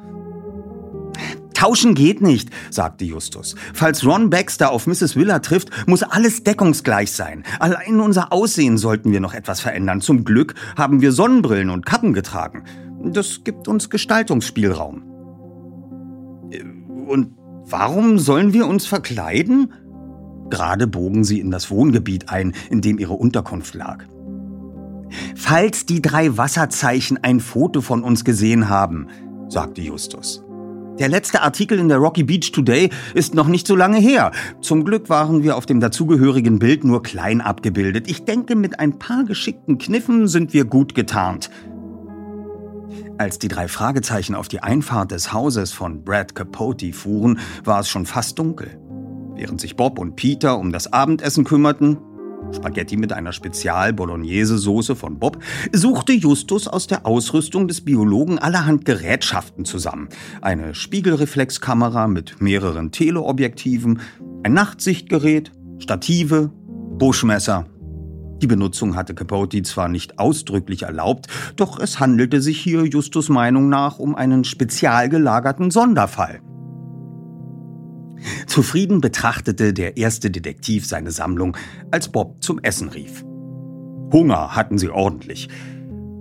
Tauschen 1.54 1.94
geht 1.94 2.20
nicht, 2.20 2.50
sagte 2.70 3.04
Justus. 3.04 3.54
Falls 3.72 4.04
Ron 4.04 4.30
Baxter 4.30 4.72
auf 4.72 4.88
Mrs. 4.88 5.14
Willer 5.14 5.40
trifft, 5.40 5.70
muss 5.86 6.02
alles 6.02 6.42
deckungsgleich 6.42 7.12
sein. 7.12 7.44
Allein 7.60 8.00
unser 8.00 8.32
Aussehen 8.32 8.78
sollten 8.78 9.12
wir 9.12 9.20
noch 9.20 9.32
etwas 9.32 9.60
verändern. 9.60 10.00
Zum 10.00 10.24
Glück 10.24 10.56
haben 10.76 11.00
wir 11.00 11.12
Sonnenbrillen 11.12 11.70
und 11.70 11.86
Kappen 11.86 12.14
getragen. 12.14 12.64
Das 13.04 13.44
gibt 13.44 13.68
uns 13.68 13.90
Gestaltungsspielraum. 13.90 15.04
Und 17.06 17.43
warum 17.66 18.18
sollen 18.18 18.53
wir 18.53 18.66
uns 18.66 18.87
verkleiden? 18.87 19.72
Gerade 20.50 20.87
bogen 20.87 21.24
sie 21.24 21.40
in 21.40 21.50
das 21.50 21.70
Wohngebiet 21.70 22.29
ein, 22.29 22.53
in 22.70 22.81
dem 22.81 22.98
ihre 22.98 23.14
Unterkunft 23.14 23.74
lag. 23.74 24.05
Falls 25.37 25.87
die 25.87 26.03
drei 26.03 26.37
Wasserzeichen 26.37 27.18
ein 27.22 27.40
Foto 27.40 27.81
von 27.81 28.03
uns 28.03 28.24
gesehen 28.24 28.68
haben, 28.68 29.09
sagte 29.48 29.81
Justus. 29.81 30.44
Der 30.98 31.09
letzte 31.09 31.42
Artikel 31.42 31.81
in 31.81 31.88
der 31.88 31.98
Rocky 31.98 32.22
Beach 32.22 32.53
Today 32.53 32.88
ist 33.14 33.35
noch 33.35 33.48
nicht 33.48 33.66
so 33.66 33.74
lange 33.74 33.98
her. 33.98 34.31
Zum 34.61 34.85
Glück 34.85 35.09
waren 35.09 35.42
wir 35.42 35.57
auf 35.57 35.66
dem 35.66 35.81
dazugehörigen 35.81 36.61
Bild 36.61 36.85
nur 36.85 37.03
klein 37.03 37.40
abgebildet. 37.40 38.08
Ich 38.08 38.25
denke, 38.25 38.54
mit 38.54 38.79
ein 38.79 39.00
paar 39.00 39.25
geschickten 39.25 39.79
Kniffen 39.79 40.29
sind 40.29 40.52
wir 40.52 40.65
gut 40.65 40.94
getarnt. 40.94 41.50
Als 43.17 43.38
die 43.38 43.48
drei 43.48 43.69
Fragezeichen 43.69 44.35
auf 44.35 44.48
die 44.48 44.60
Einfahrt 44.60 45.12
des 45.12 45.33
Hauses 45.33 45.73
von 45.73 46.02
Brad 46.02 46.35
Capote 46.35 46.92
fuhren, 46.92 47.38
war 47.62 47.81
es 47.81 47.88
schon 47.88 48.06
fast 48.06 48.38
dunkel. 48.40 48.77
Während 49.37 49.60
sich 49.60 49.77
Bob 49.77 49.98
und 49.98 50.17
Peter 50.17 50.58
um 50.58 50.73
das 50.73 50.92
Abendessen 50.92 51.44
kümmerten, 51.44 51.98
Spaghetti 52.52 52.96
mit 52.96 53.12
einer 53.12 53.33
Spezial-Bolognese-Soße 53.33 54.96
von 54.96 55.19
Bob, 55.19 55.38
suchte 55.73 56.12
Justus 56.12 56.67
aus 56.67 56.87
der 56.88 57.06
Ausrüstung 57.06 57.69
des 57.69 57.85
Biologen 57.85 58.38
allerhand 58.38 58.85
Gerätschaften 58.85 59.65
zusammen. 59.65 60.08
Eine 60.40 60.75
Spiegelreflexkamera 60.75 62.08
mit 62.08 62.40
mehreren 62.40 62.90
Teleobjektiven, 62.90 64.00
ein 64.42 64.52
Nachtsichtgerät, 64.52 65.52
Stative, 65.79 66.50
Buschmesser. 66.98 67.67
Die 68.44 68.48
Benutzung 68.48 68.94
hatte 68.94 69.14
Capote 69.14 69.62
zwar 69.62 69.88
nicht 69.88 70.18
ausdrücklich 70.18 70.82
erlaubt, 70.82 71.28
doch 71.56 71.80
es 71.80 71.98
handelte 71.98 72.42
sich 72.42 72.60
hier 72.60 72.84
Justus 72.84 73.30
Meinung 73.30 73.70
nach 73.70 73.98
um 73.98 74.14
einen 74.14 74.44
spezial 74.44 75.08
gelagerten 75.08 75.70
Sonderfall. 75.70 76.42
Zufrieden 78.46 79.00
betrachtete 79.00 79.72
der 79.72 79.96
erste 79.96 80.30
Detektiv 80.30 80.84
seine 80.84 81.10
Sammlung, 81.10 81.56
als 81.90 82.10
Bob 82.10 82.44
zum 82.44 82.58
Essen 82.58 82.90
rief. 82.90 83.24
Hunger 84.12 84.54
hatten 84.54 84.76
sie 84.76 84.90
ordentlich. 84.90 85.48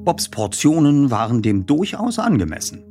Bobs 0.06 0.30
Portionen 0.30 1.12
waren 1.12 1.42
dem 1.42 1.66
durchaus 1.66 2.20
angemessen. 2.20 2.86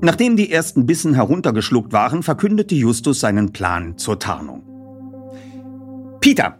Nachdem 0.00 0.36
die 0.36 0.50
ersten 0.50 0.86
Bissen 0.86 1.14
heruntergeschluckt 1.14 1.92
waren, 1.92 2.24
verkündete 2.24 2.74
Justus 2.74 3.20
seinen 3.20 3.52
Plan 3.52 3.96
zur 3.96 4.18
Tarnung. 4.18 4.64
Peter, 6.20 6.58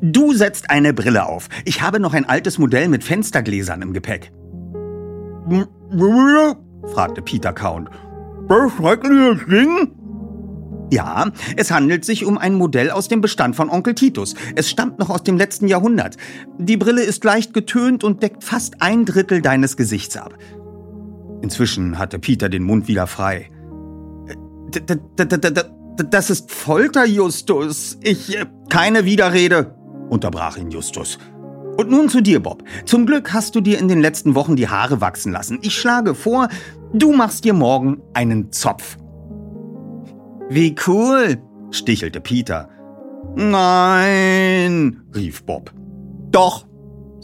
du 0.00 0.32
setzt 0.32 0.70
eine 0.70 0.92
Brille 0.92 1.26
auf. 1.26 1.48
Ich 1.64 1.82
habe 1.82 2.00
noch 2.00 2.14
ein 2.14 2.28
altes 2.28 2.58
Modell 2.58 2.88
mit 2.88 3.04
Fenstergläsern 3.04 3.82
im 3.82 3.92
Gepäck. 3.92 4.32
fragte 6.92 7.22
Peter 7.22 7.52
Count. 7.52 7.90
Das 8.48 8.72
schreckliche 8.72 9.36
Ding? 9.46 9.92
Ja, 10.92 11.30
es 11.56 11.70
handelt 11.70 12.04
sich 12.04 12.26
um 12.26 12.36
ein 12.36 12.54
Modell 12.54 12.90
aus 12.90 13.08
dem 13.08 13.22
Bestand 13.22 13.56
von 13.56 13.70
Onkel 13.70 13.94
Titus. 13.94 14.34
Es 14.56 14.68
stammt 14.68 14.98
noch 14.98 15.08
aus 15.08 15.22
dem 15.22 15.38
letzten 15.38 15.66
Jahrhundert. 15.66 16.18
Die 16.58 16.76
Brille 16.76 17.02
ist 17.02 17.24
leicht 17.24 17.54
getönt 17.54 18.04
und 18.04 18.22
deckt 18.22 18.44
fast 18.44 18.82
ein 18.82 19.06
Drittel 19.06 19.40
deines 19.40 19.78
Gesichts 19.78 20.18
ab. 20.18 20.36
Inzwischen 21.40 21.98
hatte 21.98 22.18
Peter 22.18 22.50
den 22.50 22.62
Mund 22.62 22.88
wieder 22.88 23.06
frei. 23.06 23.48
Das 25.96 26.30
ist 26.30 26.50
Folter, 26.50 27.04
Justus. 27.04 27.98
Ich. 28.02 28.36
Äh, 28.36 28.46
keine 28.68 29.04
Widerrede, 29.04 29.74
unterbrach 30.08 30.56
ihn 30.56 30.70
Justus. 30.70 31.18
Und 31.76 31.90
nun 31.90 32.08
zu 32.08 32.22
dir, 32.22 32.40
Bob. 32.40 32.62
Zum 32.84 33.06
Glück 33.06 33.32
hast 33.32 33.54
du 33.54 33.60
dir 33.60 33.78
in 33.78 33.88
den 33.88 34.00
letzten 34.00 34.34
Wochen 34.34 34.56
die 34.56 34.68
Haare 34.68 35.00
wachsen 35.00 35.32
lassen. 35.32 35.58
Ich 35.62 35.74
schlage 35.74 36.14
vor, 36.14 36.48
du 36.92 37.12
machst 37.12 37.44
dir 37.44 37.54
morgen 37.54 38.02
einen 38.14 38.52
Zopf. 38.52 38.96
Wie 40.48 40.74
cool, 40.86 41.38
stichelte 41.70 42.20
Peter. 42.20 42.68
Nein, 43.34 45.02
rief 45.14 45.44
Bob. 45.44 45.72
Doch, 46.30 46.66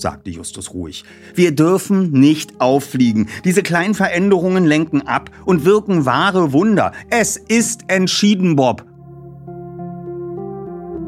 sagte 0.01 0.31
Justus 0.31 0.73
ruhig. 0.73 1.05
Wir 1.35 1.55
dürfen 1.55 2.11
nicht 2.13 2.61
auffliegen. 2.61 3.29
Diese 3.45 3.63
kleinen 3.63 3.95
Veränderungen 3.95 4.65
lenken 4.65 5.03
ab 5.03 5.31
und 5.45 5.65
wirken 5.65 6.07
wahre 6.07 6.53
Wunder. 6.53 6.93
Es 7.11 7.37
ist 7.37 7.85
entschieden, 7.89 8.57
Bob. 8.57 8.85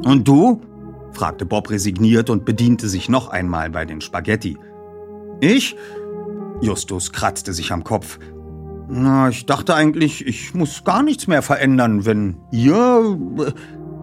Und 0.05 0.26
du? 0.26 0.61
fragte 1.12 1.45
Bob 1.45 1.70
resigniert 1.70 2.30
und 2.30 2.45
bediente 2.45 2.88
sich 2.88 3.09
noch 3.09 3.28
einmal 3.28 3.70
bei 3.70 3.84
den 3.84 4.01
Spaghetti. 4.01 4.57
Ich? 5.41 5.76
Justus 6.61 7.12
kratzte 7.12 7.53
sich 7.53 7.72
am 7.72 7.84
Kopf. 7.84 8.18
Na, 8.88 9.28
ich 9.28 9.47
dachte 9.47 9.74
eigentlich, 9.74 10.26
ich 10.26 10.55
muss 10.55 10.84
gar 10.84 11.03
nichts 11.03 11.26
mehr 11.26 11.43
verändern, 11.43 12.05
wenn 12.05 12.36
ihr... 12.51 13.18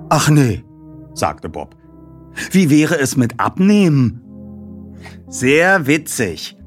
Ach 0.10 0.30
nee, 0.30 0.64
sagte 1.14 1.50
Bob. 1.50 1.76
Wie 2.52 2.70
wäre 2.70 3.00
es 3.00 3.18
mit 3.18 3.40
Abnehmen? 3.40 4.27
Sehr 5.28 5.88
witzig. 5.88 6.58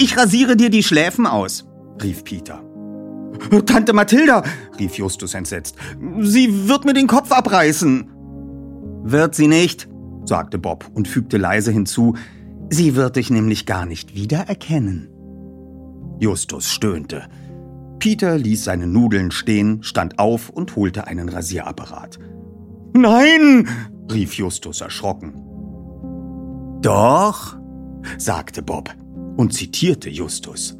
Ich 0.00 0.16
rasiere 0.16 0.56
dir 0.56 0.70
die 0.70 0.82
Schläfen 0.82 1.26
aus, 1.26 1.66
rief 2.02 2.24
Peter. 2.24 2.62
Tante 3.66 3.92
Mathilda, 3.92 4.42
rief 4.78 4.94
Justus 4.94 5.34
entsetzt. 5.34 5.76
Sie 6.20 6.68
wird 6.68 6.84
mir 6.84 6.94
den 6.94 7.06
Kopf 7.06 7.32
abreißen. 7.32 8.10
Wird 9.02 9.34
sie 9.34 9.48
nicht, 9.48 9.88
sagte 10.24 10.58
Bob 10.58 10.90
und 10.94 11.08
fügte 11.08 11.36
leise 11.36 11.72
hinzu. 11.72 12.14
Sie 12.70 12.94
wird 12.94 13.16
dich 13.16 13.30
nämlich 13.30 13.66
gar 13.66 13.86
nicht 13.86 14.14
wiedererkennen. 14.14 15.08
Justus 16.20 16.70
stöhnte. 16.70 17.28
Peter 17.98 18.36
ließ 18.36 18.64
seine 18.64 18.86
Nudeln 18.86 19.30
stehen, 19.30 19.82
stand 19.82 20.18
auf 20.18 20.50
und 20.50 20.76
holte 20.76 21.06
einen 21.06 21.28
Rasierapparat. 21.28 22.18
Nein! 22.92 23.68
rief 24.12 24.34
Justus 24.34 24.80
erschrocken. 24.80 25.47
Doch, 26.80 27.56
sagte 28.18 28.62
Bob 28.62 28.94
und 29.36 29.52
zitierte 29.52 30.08
Justus. 30.08 30.76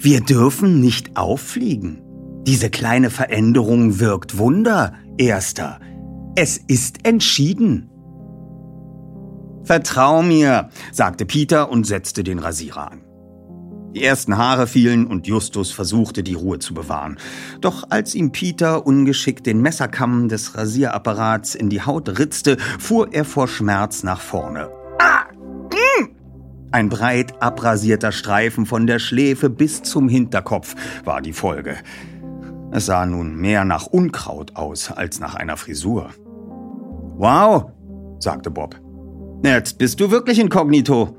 Wir 0.00 0.20
dürfen 0.20 0.80
nicht 0.80 1.16
auffliegen. 1.16 2.02
Diese 2.46 2.70
kleine 2.70 3.10
Veränderung 3.10 3.98
wirkt 3.98 4.38
Wunder, 4.38 4.94
Erster. 5.18 5.80
Es 6.36 6.56
ist 6.56 7.04
entschieden. 7.06 7.90
Vertrau 9.64 10.22
mir, 10.22 10.70
sagte 10.92 11.26
Peter 11.26 11.70
und 11.70 11.84
setzte 11.84 12.22
den 12.22 12.38
Rasierer 12.38 12.92
an. 12.92 13.00
Die 13.94 14.04
ersten 14.04 14.36
Haare 14.38 14.66
fielen 14.66 15.06
und 15.06 15.26
Justus 15.26 15.72
versuchte, 15.72 16.22
die 16.22 16.34
Ruhe 16.34 16.58
zu 16.58 16.72
bewahren. 16.74 17.18
Doch 17.60 17.84
als 17.90 18.14
ihm 18.14 18.30
Peter 18.30 18.86
ungeschickt 18.86 19.46
den 19.46 19.60
Messerkamm 19.60 20.28
des 20.28 20.56
Rasierapparats 20.56 21.54
in 21.54 21.68
die 21.68 21.82
Haut 21.82 22.18
ritzte, 22.18 22.58
fuhr 22.78 23.12
er 23.12 23.24
vor 23.24 23.48
Schmerz 23.48 24.04
nach 24.04 24.20
vorne. 24.20 24.70
Ein 26.70 26.90
breit 26.90 27.42
abrasierter 27.42 28.12
Streifen 28.12 28.66
von 28.66 28.86
der 28.86 28.98
Schläfe 28.98 29.48
bis 29.48 29.82
zum 29.82 30.08
Hinterkopf 30.08 30.74
war 31.04 31.22
die 31.22 31.32
Folge. 31.32 31.76
Es 32.70 32.86
sah 32.86 33.06
nun 33.06 33.36
mehr 33.36 33.64
nach 33.64 33.86
Unkraut 33.86 34.56
aus 34.56 34.90
als 34.92 35.20
nach 35.20 35.34
einer 35.34 35.56
Frisur. 35.56 36.10
Wow, 37.16 37.70
sagte 38.18 38.50
Bob. 38.50 38.78
Jetzt 39.42 39.78
bist 39.78 39.98
du 40.00 40.10
wirklich 40.10 40.38
inkognito. 40.38 41.16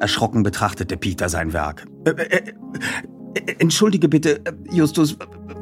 Erschrocken 0.00 0.42
betrachtete 0.42 0.96
Peter 0.96 1.28
sein 1.28 1.52
Werk. 1.52 1.86
Äh, 2.04 2.10
äh, 2.10 2.42
äh, 3.34 3.54
entschuldige 3.60 4.08
bitte, 4.08 4.40
Justus, 4.72 5.16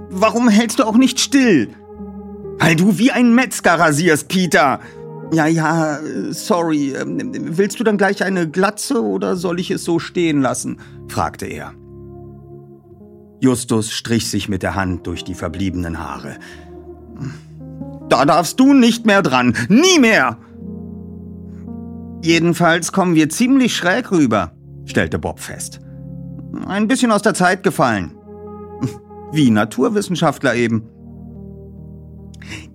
warum 0.09 0.49
hältst 0.49 0.79
du 0.79 0.85
auch 0.85 0.97
nicht 0.97 1.21
still? 1.21 1.69
Weil 2.59 2.77
du 2.77 2.99
wie 2.99 3.11
ein 3.11 3.35
Metzger 3.35 3.75
rasierst, 3.75 4.29
Peter. 4.29 4.81
Ja, 5.33 5.47
ja, 5.47 5.99
sorry. 6.31 6.95
Ähm, 6.95 7.33
willst 7.57 7.79
du 7.79 7.85
dann 7.85 7.99
gleich 7.99 8.25
eine 8.25 8.49
Glatze 8.49 9.03
oder 9.03 9.37
soll 9.37 9.61
ich 9.61 9.71
es 9.71 9.85
so 9.85 9.99
stehen 9.99 10.41
lassen? 10.41 10.79
fragte 11.09 11.47
er. 11.47 11.73
Justus 13.41 13.91
strich 13.91 14.29
sich 14.29 14.49
mit 14.49 14.63
der 14.63 14.75
Hand 14.75 15.07
durch 15.07 15.25
die 15.25 15.35
verbliebenen 15.35 15.99
Haare. 15.99 16.37
Da 18.09 18.25
darfst 18.25 18.61
du 18.61 18.75
nicht 18.75 19.07
mehr 19.07 19.23
dran. 19.23 19.57
Nie 19.69 19.99
mehr! 19.99 20.37
Jedenfalls 22.23 22.93
kommen 22.93 23.15
wir 23.15 23.31
ziemlich 23.31 23.75
schräg 23.75 24.11
rüber, 24.11 24.53
stellte 24.85 25.19
Bob 25.19 25.41
fest. 25.41 25.81
Ein 26.67 26.87
bisschen 26.87 27.13
aus 27.13 27.23
der 27.23 27.35
Zeit 27.35 27.63
gefallen. 27.63 28.13
Wie 29.33 29.51
Naturwissenschaftler 29.51 30.55
eben. 30.55 30.89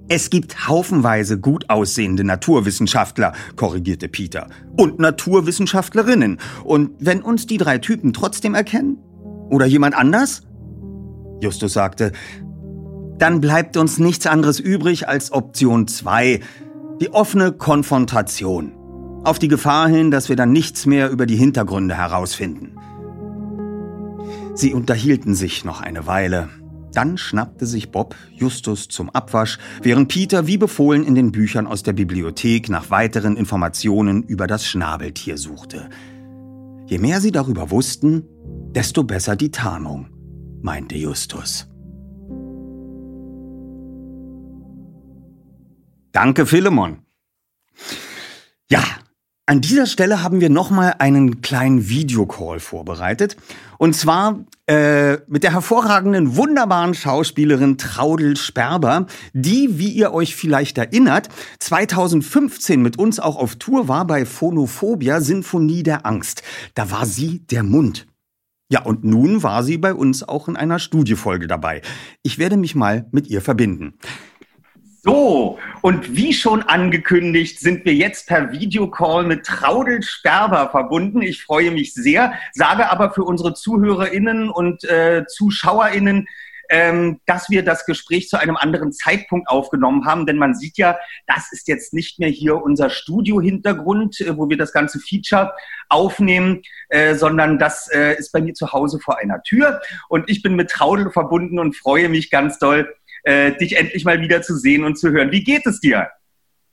Es 0.08 0.30
gibt 0.30 0.68
haufenweise 0.68 1.40
gut 1.40 1.70
aussehende 1.70 2.24
Naturwissenschaftler, 2.24 3.34
korrigierte 3.56 4.08
Peter. 4.08 4.48
Und 4.78 5.00
Naturwissenschaftlerinnen. 5.00 6.40
Und 6.64 6.92
wenn 7.00 7.22
uns 7.22 7.48
die 7.48 7.58
drei 7.58 7.80
Typen 7.80 8.14
trotzdem 8.14 8.54
erkennen? 8.54 8.98
Oder 9.50 9.66
jemand 9.66 9.96
anders? 9.96 10.44
Justus 11.42 11.74
sagte, 11.74 12.12
dann 13.18 13.42
bleibt 13.42 13.78
uns 13.78 13.98
nichts 13.98 14.28
anderes 14.28 14.60
übrig 14.60 15.08
als 15.08 15.32
Option 15.32 15.88
2, 15.88 16.40
die 17.02 17.14
offene 17.14 17.52
Konfrontation 17.52 18.74
auf 19.26 19.40
die 19.40 19.48
Gefahr 19.48 19.90
hin, 19.90 20.12
dass 20.12 20.30
wir 20.30 20.36
dann 20.36 20.52
nichts 20.52 20.86
mehr 20.86 21.10
über 21.10 21.26
die 21.26 21.36
Hintergründe 21.36 21.98
herausfinden. 21.98 22.78
Sie 24.54 24.74
unterhielten 24.74 25.34
sich 25.34 25.66
noch 25.66 25.82
eine 25.82 26.06
Weile. 26.06 26.50
Dann 26.96 27.18
schnappte 27.18 27.66
sich 27.66 27.92
Bob 27.92 28.16
Justus 28.32 28.88
zum 28.88 29.10
Abwasch, 29.10 29.60
während 29.84 30.08
Peter 30.08 30.48
wie 30.48 30.58
befohlen 30.58 31.04
in 31.04 31.14
den 31.14 31.32
Büchern 31.32 31.68
aus 31.68 31.84
der 31.84 31.94
Bibliothek 31.94 32.70
nach 32.70 32.90
weiteren 32.90 33.36
Informationen 33.36 34.24
über 34.24 34.48
das 34.48 34.66
Schnabeltier 34.66 35.38
suchte. 35.38 35.90
Je 36.88 36.98
mehr 36.98 37.20
sie 37.20 37.32
darüber 37.32 37.70
wussten, 37.70 38.24
desto 38.72 39.04
besser 39.04 39.36
die 39.36 39.52
Tarnung, 39.52 40.08
meinte 40.62 40.96
Justus. 40.96 41.68
Danke, 46.14 46.46
Philemon. 46.46 47.00
Ja, 48.70 48.84
An 49.48 49.62
dieser 49.62 49.86
Stelle 49.86 50.24
haben 50.24 50.42
wir 50.42 50.50
nochmal 50.50 50.96
einen 50.98 51.42
kleinen 51.42 51.88
Videocall 51.88 52.60
vorbereitet. 52.60 53.38
Und 53.78 53.96
zwar 53.96 54.46
äh, 54.68 55.18
mit 55.28 55.44
der 55.44 55.54
hervorragenden, 55.54 56.36
wunderbaren 56.36 56.94
Schauspielerin 56.94 57.78
Traudel 57.78 58.38
Sperber, 58.38 59.06
die, 59.34 59.78
wie 59.78 59.90
ihr 59.90 60.14
euch 60.14 60.36
vielleicht 60.36 60.78
erinnert, 60.78 61.30
2015 61.60 62.82
mit 62.82 62.98
uns 62.98 63.20
auch 63.20 63.36
auf 63.36 63.56
Tour 63.56 63.88
war 63.88 64.06
bei 64.06 64.26
Phonophobia 64.26 65.22
Sinfonie 65.22 65.84
der 65.84 66.06
Angst. 66.06 66.44
Da 66.74 66.92
war 66.92 67.06
sie 67.06 67.40
der 67.40 67.64
Mund. 67.64 68.08
Ja, 68.72 68.82
und 68.82 69.04
nun 69.04 69.44
war 69.44 69.64
sie 69.64 69.78
bei 69.78 69.94
uns 69.94 70.28
auch 70.28 70.48
in 70.48 70.56
einer 70.58 70.80
Studiefolge 70.80 71.46
dabei. 71.46 71.82
Ich 72.24 72.40
werde 72.40 72.58
mich 72.58 72.74
mal 72.74 73.06
mit 73.12 73.28
ihr 73.28 73.42
verbinden. 73.42 73.94
So, 75.06 75.60
und 75.84 76.16
wie 76.16 76.34
schon 76.34 76.64
angekündigt, 76.64 77.60
sind 77.60 77.86
wir 77.86 77.94
jetzt 77.94 78.28
per 78.28 78.52
Videocall 78.52 79.24
mit 79.24 79.46
Traudel 79.46 80.02
Sperber 80.02 80.72
verbunden. 80.72 81.22
Ich 81.22 81.44
freue 81.44 81.70
mich 81.70 81.94
sehr, 81.94 82.34
sage 82.54 82.90
aber 82.90 83.12
für 83.12 83.24
unsere 83.24 83.54
ZuhörerInnen 83.54 84.50
und 84.50 84.84
äh, 84.86 85.26
ZuschauerInnen, 85.28 86.28
ähm, 86.72 87.20
dass 87.28 87.52
wir 87.52 87.64
das 87.64 87.86
Gespräch 87.86 88.30
zu 88.30 88.40
einem 88.40 88.58
anderen 88.58 88.94
Zeitpunkt 88.94 89.48
aufgenommen 89.48 90.08
haben, 90.08 90.26
denn 90.26 90.38
man 90.38 90.56
sieht 90.56 90.80
ja, 90.80 90.98
das 91.28 91.52
ist 91.52 91.68
jetzt 91.68 91.94
nicht 91.94 92.18
mehr 92.18 92.30
hier 92.30 92.56
unser 92.56 92.90
Studio-Hintergrund, 92.90 94.22
äh, 94.22 94.36
wo 94.36 94.50
wir 94.50 94.58
das 94.58 94.74
ganze 94.74 95.00
Feature 95.00 95.54
aufnehmen, 95.88 96.64
äh, 96.90 97.14
sondern 97.14 97.60
das 97.60 97.92
äh, 97.94 98.18
ist 98.18 98.32
bei 98.32 98.42
mir 98.42 98.56
zu 98.56 98.74
Hause 98.74 99.00
vor 99.00 99.20
einer 99.20 99.44
Tür 99.44 99.82
und 100.10 100.28
ich 100.32 100.42
bin 100.42 100.56
mit 100.56 100.72
Traudel 100.72 101.12
verbunden 101.12 101.60
und 101.60 101.76
freue 101.76 102.10
mich 102.10 102.32
ganz 102.32 102.58
doll, 102.58 102.92
äh, 103.26 103.52
dich 103.58 103.76
endlich 103.78 104.06
mal 104.06 104.22
wieder 104.22 104.42
zu 104.42 104.56
sehen 104.56 104.84
und 104.84 104.98
zu 104.98 105.10
hören. 105.12 105.32
Wie 105.32 105.44
geht 105.44 105.66
es 105.66 105.80
dir? 105.80 106.08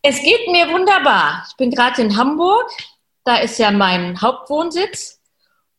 Es 0.03 0.23
geht 0.23 0.49
mir 0.51 0.69
wunderbar. 0.69 1.45
Ich 1.49 1.57
bin 1.57 1.71
gerade 1.71 2.01
in 2.03 2.17
Hamburg. 2.17 2.71
Da 3.25 3.37
ist 3.39 3.59
ja 3.59 3.71
mein 3.71 4.21
Hauptwohnsitz. 4.21 5.21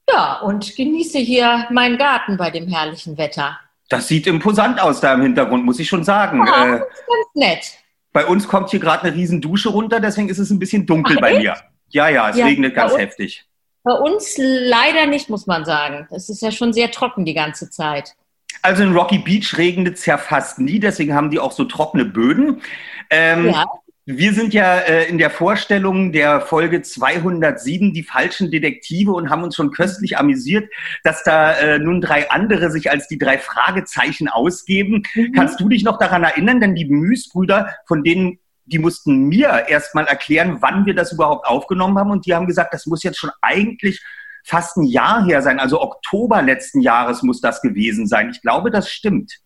Ja, 0.10 0.40
und 0.40 0.76
genieße 0.76 1.20
hier 1.20 1.68
meinen 1.72 1.98
Garten 1.98 2.38
bei 2.38 2.50
dem 2.50 2.68
herrlichen 2.68 3.18
Wetter. 3.18 3.60
Das 3.90 4.08
sieht 4.08 4.28
imposant 4.28 4.82
aus 4.82 5.02
da 5.02 5.14
im 5.14 5.22
Hintergrund, 5.22 5.66
muss 5.66 5.80
ich 5.80 5.88
schon 5.88 6.04
sagen. 6.04 6.46
Ja, 6.46 6.66
äh, 6.66 6.72
das 6.72 6.80
ist 6.80 7.08
ganz 7.08 7.36
nett. 7.36 7.66
Bei 8.12 8.26
uns 8.26 8.48
kommt 8.48 8.70
hier 8.70 8.80
gerade 8.80 9.04
eine 9.04 9.16
riesen 9.16 9.42
Dusche 9.42 9.70
runter, 9.70 10.00
deswegen 10.00 10.30
ist 10.30 10.40
es 10.40 10.50
ein 10.52 10.60
bisschen 10.60 10.86
dunkel 10.86 11.18
Ach, 11.18 11.22
bei 11.22 11.40
mir. 11.40 11.56
Ja, 11.90 12.10
ja, 12.10 12.30
es 12.30 12.38
ja, 12.38 12.46
regnet 12.46 12.76
ganz 12.76 12.94
uns, 12.94 13.02
heftig. 13.02 13.46
Bei 13.84 13.94
uns 13.94 14.36
leider 14.38 15.08
nicht, 15.08 15.30
muss 15.30 15.48
man 15.48 15.66
sagen. 15.66 16.08
Es 16.12 16.30
ist 16.30 16.42
ja 16.42 16.52
schon 16.52 16.74
sehr 16.74 16.92
trocken 16.92 17.26
die 17.26 17.34
ganze 17.34 17.70
Zeit. 17.70 18.16
Also 18.62 18.84
in 18.84 18.94
Rocky 18.94 19.18
Beach 19.18 19.58
regnet 19.58 19.96
es 19.96 20.06
ja 20.06 20.18
fast 20.18 20.60
nie, 20.60 20.80
deswegen 20.80 21.14
haben 21.14 21.32
die 21.32 21.40
auch 21.40 21.52
so 21.52 21.66
trockene 21.66 22.06
Böden. 22.06 22.62
Ähm, 23.10 23.50
ja. 23.50 23.66
Wir 24.06 24.34
sind 24.34 24.54
ja 24.54 24.80
äh, 24.80 25.08
in 25.08 25.18
der 25.18 25.30
Vorstellung 25.30 26.12
der 26.12 26.42
Folge 26.42 26.82
207 26.82 27.94
die 27.94 28.04
falschen 28.04 28.52
Detektive 28.52 29.14
und 29.14 29.30
haben 29.30 29.44
uns 29.44 29.56
schon 29.56 29.72
köstlich 29.72 30.18
amüsiert, 30.18 30.70
dass 31.06 31.24
da 31.24 31.54
äh, 31.54 31.80
nun 31.80 32.02
drei 32.02 32.30
andere 32.30 32.70
sich 32.70 32.92
als 32.92 33.08
die 33.08 33.18
drei 33.18 33.38
Fragezeichen 33.38 34.28
ausgeben. 34.28 35.04
Mhm. 35.16 35.32
Kannst 35.32 35.62
du 35.62 35.70
dich 35.70 35.86
noch 35.86 36.00
daran 36.00 36.24
erinnern? 36.24 36.60
Denn 36.60 36.76
die 36.76 36.86
Müs-Brüder, 36.86 37.70
von 37.88 38.04
denen 38.04 38.40
die 38.66 38.80
mussten 38.80 39.28
mir 39.28 39.66
erstmal 39.68 40.06
erklären, 40.06 40.58
wann 40.62 40.86
wir 40.86 40.96
das 40.96 41.12
überhaupt 41.12 41.48
aufgenommen 41.48 41.98
haben. 41.98 42.12
Und 42.12 42.26
die 42.26 42.34
haben 42.34 42.48
gesagt, 42.48 42.74
das 42.74 42.86
muss 42.86 43.04
jetzt 43.04 43.20
schon 43.20 43.32
eigentlich 43.42 44.02
fast 44.44 44.78
ein 44.78 44.84
Jahr 44.84 45.26
her 45.26 45.42
sein. 45.42 45.60
Also 45.60 45.82
Oktober 45.82 46.42
letzten 46.42 46.82
Jahres 46.82 47.24
muss 47.24 47.42
das 47.42 47.62
gewesen 47.62 48.08
sein. 48.08 48.30
Ich 48.30 48.42
glaube, 48.42 48.72
das 48.72 48.90
stimmt. 48.90 49.40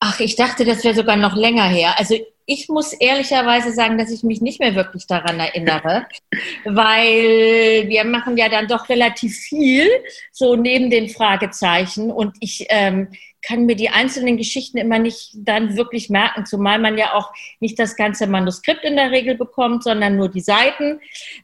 Ach, 0.00 0.20
ich 0.20 0.36
dachte, 0.36 0.64
das 0.64 0.84
wäre 0.84 0.94
sogar 0.94 1.16
noch 1.16 1.34
länger 1.34 1.64
her. 1.64 1.98
Also 1.98 2.16
ich 2.50 2.70
muss 2.70 2.94
ehrlicherweise 2.94 3.72
sagen, 3.72 3.98
dass 3.98 4.10
ich 4.10 4.22
mich 4.22 4.40
nicht 4.40 4.58
mehr 4.58 4.74
wirklich 4.74 5.06
daran 5.06 5.38
erinnere, 5.38 6.06
weil 6.64 7.84
wir 7.86 8.04
machen 8.04 8.38
ja 8.38 8.48
dann 8.48 8.66
doch 8.66 8.88
relativ 8.88 9.36
viel 9.36 9.86
so 10.32 10.56
neben 10.56 10.88
den 10.88 11.10
Fragezeichen 11.10 12.10
und 12.10 12.36
ich 12.40 12.66
ähm, 12.70 13.08
kann 13.46 13.66
mir 13.66 13.76
die 13.76 13.90
einzelnen 13.90 14.38
Geschichten 14.38 14.78
immer 14.78 14.98
nicht 14.98 15.32
dann 15.34 15.76
wirklich 15.76 16.08
merken, 16.08 16.46
zumal 16.46 16.78
man 16.78 16.96
ja 16.96 17.12
auch 17.12 17.32
nicht 17.60 17.78
das 17.78 17.96
ganze 17.96 18.26
Manuskript 18.26 18.82
in 18.82 18.96
der 18.96 19.10
Regel 19.10 19.36
bekommt, 19.36 19.84
sondern 19.84 20.16
nur 20.16 20.30
die 20.30 20.40
Seiten, 20.40 21.00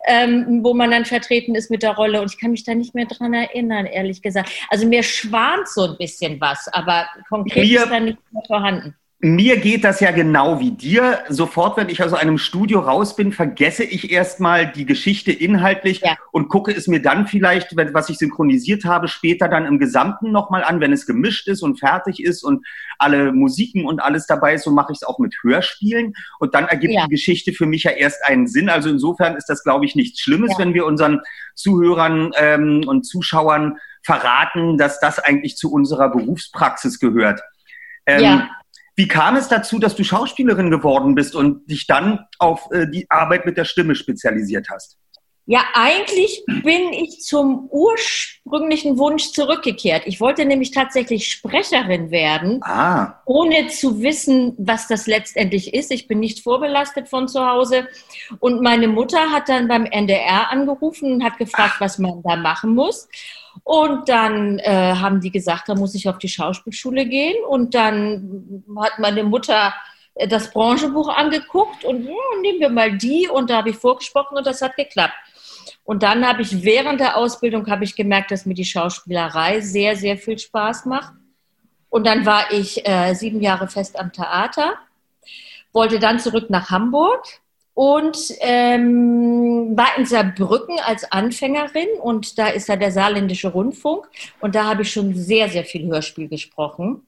ähm, 0.07 0.61
wo 0.63 0.73
man 0.73 0.91
dann 0.91 1.05
vertreten 1.05 1.55
ist 1.55 1.71
mit 1.71 1.83
der 1.83 1.93
Rolle. 1.93 2.23
Und 2.23 2.33
ich 2.33 2.41
kann 2.41 2.51
mich 2.51 2.65
da 2.65 2.75
nicht 2.75 2.95
mehr 2.95 3.07
dran 3.07 3.35
erinnern, 3.35 3.85
ehrlich 3.85 4.23
gesagt. 4.23 4.51
Also 4.71 4.87
mir 4.87 5.03
schwant 5.03 5.69
so 5.69 5.83
ein 5.83 5.99
bisschen 5.99 6.41
was, 6.41 6.67
aber 6.73 7.07
konkret 7.29 7.69
mir, 7.69 7.83
ist 7.83 7.91
da 7.91 8.01
nicht 8.01 8.19
mehr 8.33 8.43
vorhanden. 8.47 8.97
Mir 9.25 9.57
geht 9.57 9.85
das 9.85 10.01
ja 10.01 10.11
genau 10.11 10.61
wie 10.61 10.73
dir. 10.73 11.21
Sofort, 11.31 11.79
wenn 11.79 11.89
ich 11.89 12.03
aus 12.03 12.13
einem 12.13 12.37
Studio 12.37 12.81
raus 12.81 13.17
bin, 13.17 13.33
vergesse 13.33 13.83
ich 13.83 14.13
erstmal 14.13 14.71
die 14.71 14.85
Geschichte 14.85 15.33
inhaltlich 15.33 16.01
ja. 16.01 16.19
und 16.31 16.49
gucke 16.49 16.73
es 16.73 16.89
mir 16.89 17.01
dann 17.01 17.27
vielleicht, 17.27 17.75
was 17.75 18.11
ich 18.11 18.19
synchronisiert 18.19 18.85
habe, 18.85 19.09
später 19.09 19.49
dann 19.49 19.65
im 19.65 19.79
Gesamten 19.79 20.31
nochmal 20.31 20.63
an, 20.63 20.81
wenn 20.81 20.93
es 20.93 21.07
gemischt 21.07 21.49
ist 21.49 21.63
und 21.63 21.79
fertig 21.79 22.23
ist 22.23 22.43
und 22.43 22.67
alle 22.99 23.33
Musiken 23.33 23.87
und 23.87 23.99
alles 24.01 24.27
dabei 24.27 24.57
ist. 24.57 24.65
So 24.65 24.71
mache 24.71 24.93
ich 24.93 24.99
es 24.99 25.05
auch 25.05 25.19
mit 25.19 25.35
Hörspielen. 25.43 26.13
Und 26.39 26.55
dann 26.55 26.67
ergibt 26.67 26.93
ja. 26.93 27.05
die 27.05 27.11
Geschichte 27.11 27.55
für 27.55 27.65
mich 27.65 27.85
ja 27.85 27.93
erst 27.93 28.23
einen 28.27 28.47
Sinn. 28.47 28.69
Also 28.69 28.91
insofern 28.91 29.37
ist 29.37 29.47
das, 29.47 29.65
glaube 29.65 29.87
ich, 29.87 29.95
nichts 29.95 30.21
Schlimmes, 30.21 30.51
ja. 30.51 30.59
wenn 30.59 30.75
wir 30.75 30.85
unseren 30.85 31.23
Zuhörern 31.55 32.33
ähm, 32.37 32.85
und 32.87 33.07
Zuschauern 33.07 33.79
verraten, 34.03 34.77
dass 34.77 35.01
das 35.01 35.19
eigentlich 35.19 35.57
zu 35.57 35.73
unserer 35.73 36.11
Berufspraxis 36.11 36.99
gehört. 36.99 37.41
Ähm, 38.05 38.23
ja. 38.23 38.51
Wie 38.97 39.09
kam 39.09 39.37
es 39.37 39.49
dazu, 39.49 39.79
dass 39.79 39.97
du 39.97 40.05
Schauspielerin 40.05 40.71
geworden 40.71 41.15
bist 41.15 41.35
und 41.35 41.69
dich 41.69 41.87
dann 41.87 42.21
auf 42.39 42.69
äh, 42.71 42.87
die 42.89 43.11
Arbeit 43.11 43.45
mit 43.45 43.57
der 43.57 43.65
Stimme 43.65 43.97
spezialisiert 43.97 44.69
hast? 44.71 44.99
Ja, 45.47 45.63
eigentlich 45.75 46.43
bin 46.47 46.95
ich 46.95 47.21
zum 47.21 47.69
ursprünglichen 47.71 48.97
Wunsch 48.97 49.33
zurückgekehrt. 49.33 50.05
Ich 50.07 50.19
wollte 50.19 50.47
nämlich 50.47 50.71
tatsächlich 50.71 51.31
Sprecherin 51.31 52.11
werden, 52.11 52.63
ah. 52.63 53.21
ohne 53.27 53.69
zu 53.69 54.01
wissen, 54.01 54.55
was 54.57 54.89
das 54.89 55.07
letztendlich 55.07 55.75
ist. 55.75 55.91
Ich 55.91 56.09
bin 56.09 56.21
nicht 56.21 56.41
vorbelastet 56.41 57.11
von 57.11 57.29
zu 57.29 57.47
Hause. 57.47 57.89
Und 58.41 58.63
meine 58.63 58.89
Mutter 58.89 59.33
hat 59.33 59.51
dann 59.51 59.69
beim 59.69 59.85
NDR 59.85 60.51
angerufen 60.51 61.13
und 61.13 61.25
hat 61.25 61.37
gefragt, 61.37 61.75
was 61.79 61.99
man 61.99 62.23
da 62.23 62.37
machen 62.37 62.75
muss. 62.75 63.07
Und 63.65 64.09
dann 64.09 64.59
äh, 64.61 64.95
haben 64.95 65.21
die 65.21 65.31
gesagt, 65.31 65.69
da 65.69 65.75
muss 65.75 65.95
ich 65.95 66.09
auf 66.09 66.17
die 66.17 66.29
Schauspielschule 66.29 67.07
gehen. 67.07 67.37
Und 67.47 67.75
dann 67.75 68.65
hat 68.81 68.99
meine 68.99 69.25
Mutter 69.25 69.75
äh, 70.15 70.27
das 70.27 70.51
Branchenbuch 70.51 71.09
angeguckt 71.09 71.85
und 71.85 72.07
ja, 72.07 72.15
nehmen 72.41 72.61
wir 72.61 72.71
mal 72.71 72.97
die. 72.97 73.29
Und 73.29 73.51
da 73.51 73.59
habe 73.59 73.71
ich 73.71 73.77
vorgesprochen 73.77 74.39
und 74.39 74.47
das 74.47 74.63
hat 74.63 74.75
geklappt. 74.77 75.15
Und 75.85 76.03
dann 76.03 76.27
habe 76.27 76.43
ich 76.43 76.65
während 76.65 77.01
der 77.01 77.17
Ausbildung 77.17 77.67
habe 77.69 77.85
ich 77.85 77.97
gemerkt, 77.97 78.31
dass 78.31 78.47
mir 78.47 78.55
die 78.55 78.65
Schauspielerei 78.65 79.61
sehr, 79.61 79.97
sehr 79.97 80.17
viel 80.17 80.39
Spaß 80.39 80.87
macht. 80.87 81.13
Und 81.91 82.07
dann 82.07 82.27
war 82.27 82.51
ich 82.51 82.87
äh, 82.89 83.15
sieben 83.15 83.41
Jahre 83.41 83.69
fest 83.69 83.99
am 83.99 84.13
Theater, 84.13 84.75
wollte 85.73 85.99
dann 85.99 86.19
zurück 86.19 86.51
nach 86.51 86.71
Hamburg 86.71 87.25
und 87.75 88.17
ähm, 88.41 89.77
war 89.77 89.97
in 89.99 90.07
Saarbrücken 90.07 90.79
als 90.81 91.11
Anfängerin 91.11 91.89
und 92.01 92.39
da 92.39 92.49
ist 92.49 92.69
ja 92.69 92.77
der 92.77 92.93
saarländische 92.93 93.49
Rundfunk 93.49 94.09
und 94.41 94.55
da 94.55 94.65
habe 94.65 94.83
ich 94.83 94.93
schon 94.93 95.15
sehr, 95.15 95.49
sehr 95.49 95.65
viel 95.65 95.87
Hörspiel 95.87 96.29
gesprochen. 96.29 97.07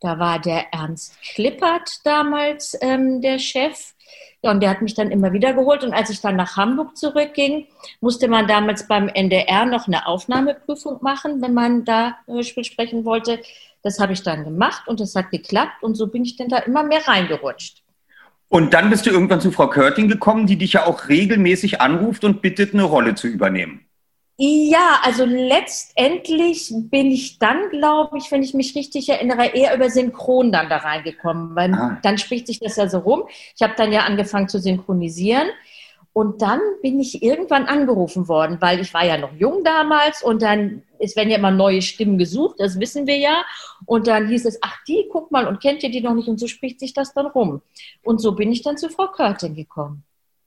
Da 0.00 0.18
war 0.18 0.38
der 0.38 0.72
Ernst 0.72 1.18
Klippert 1.34 2.00
damals 2.04 2.76
ähm, 2.80 3.20
der 3.20 3.38
Chef. 3.38 3.94
Ja, 4.42 4.50
und 4.50 4.60
der 4.60 4.70
hat 4.70 4.82
mich 4.82 4.94
dann 4.94 5.10
immer 5.10 5.32
wieder 5.32 5.54
geholt. 5.54 5.82
Und 5.82 5.92
als 5.92 6.10
ich 6.10 6.20
dann 6.20 6.36
nach 6.36 6.56
Hamburg 6.56 6.96
zurückging, 6.96 7.66
musste 8.00 8.28
man 8.28 8.46
damals 8.46 8.86
beim 8.86 9.08
NDR 9.08 9.66
noch 9.66 9.86
eine 9.86 10.06
Aufnahmeprüfung 10.06 10.98
machen, 11.02 11.42
wenn 11.42 11.54
man 11.54 11.84
da 11.84 12.16
Hörspiel 12.26 12.64
sprechen 12.64 13.04
wollte. 13.04 13.40
Das 13.82 13.98
habe 13.98 14.12
ich 14.12 14.22
dann 14.22 14.44
gemacht 14.44 14.88
und 14.88 15.00
das 15.00 15.14
hat 15.14 15.30
geklappt. 15.30 15.82
Und 15.82 15.94
so 15.94 16.08
bin 16.08 16.24
ich 16.24 16.36
dann 16.36 16.48
da 16.48 16.58
immer 16.58 16.82
mehr 16.82 17.06
reingerutscht. 17.06 17.82
Und 18.48 18.74
dann 18.74 18.90
bist 18.90 19.06
du 19.06 19.10
irgendwann 19.10 19.40
zu 19.40 19.50
Frau 19.50 19.68
Körting 19.68 20.08
gekommen, 20.08 20.46
die 20.46 20.56
dich 20.56 20.74
ja 20.74 20.86
auch 20.86 21.08
regelmäßig 21.08 21.80
anruft 21.80 22.24
und 22.24 22.42
bittet, 22.42 22.74
eine 22.74 22.84
Rolle 22.84 23.14
zu 23.14 23.26
übernehmen. 23.26 23.85
Ja, 24.38 25.00
also 25.02 25.24
letztendlich 25.24 26.70
bin 26.74 27.10
ich 27.10 27.38
dann, 27.38 27.70
glaube 27.70 28.18
ich, 28.18 28.30
wenn 28.30 28.42
ich 28.42 28.52
mich 28.52 28.74
richtig 28.74 29.08
erinnere, 29.08 29.46
eher 29.46 29.74
über 29.74 29.88
Synchron 29.88 30.52
dann 30.52 30.68
da 30.68 30.76
reingekommen, 30.76 31.56
weil 31.56 31.72
ah. 31.72 31.98
dann 32.02 32.18
spricht 32.18 32.46
sich 32.46 32.60
das 32.60 32.76
ja 32.76 32.86
so 32.86 32.98
rum. 32.98 33.24
Ich 33.54 33.62
habe 33.62 33.72
dann 33.78 33.92
ja 33.92 34.02
angefangen 34.02 34.48
zu 34.48 34.58
synchronisieren 34.58 35.48
und 36.16 36.40
dann 36.40 36.60
bin 36.80 36.98
ich 36.98 37.22
irgendwann 37.22 37.66
angerufen 37.66 38.26
worden, 38.26 38.56
weil 38.60 38.80
ich 38.80 38.94
war 38.94 39.04
ja 39.04 39.18
noch 39.18 39.34
jung 39.34 39.64
damals 39.64 40.22
und 40.22 40.40
dann, 40.40 40.82
es 40.98 41.14
werden 41.14 41.28
ja 41.28 41.36
immer 41.36 41.50
neue 41.50 41.82
Stimmen 41.82 42.16
gesucht, 42.16 42.56
das 42.58 42.80
wissen 42.80 43.06
wir 43.06 43.18
ja. 43.18 43.44
Und 43.84 44.06
dann 44.06 44.28
hieß 44.28 44.46
es, 44.46 44.58
ach 44.62 44.82
die, 44.88 45.10
guck 45.12 45.30
mal, 45.30 45.46
und 45.46 45.60
kennt 45.60 45.82
ihr 45.82 45.90
die 45.90 46.00
noch 46.00 46.14
nicht? 46.14 46.28
Und 46.28 46.40
so 46.40 46.46
spricht 46.46 46.80
sich 46.80 46.94
das 46.94 47.12
dann 47.12 47.26
rum. 47.26 47.60
Und 48.02 48.22
so 48.22 48.32
bin 48.32 48.50
ich 48.50 48.62
dann 48.62 48.78
zu 48.78 48.88
Frau 48.88 49.08
Körting 49.08 49.54
gekommen. 49.54 50.05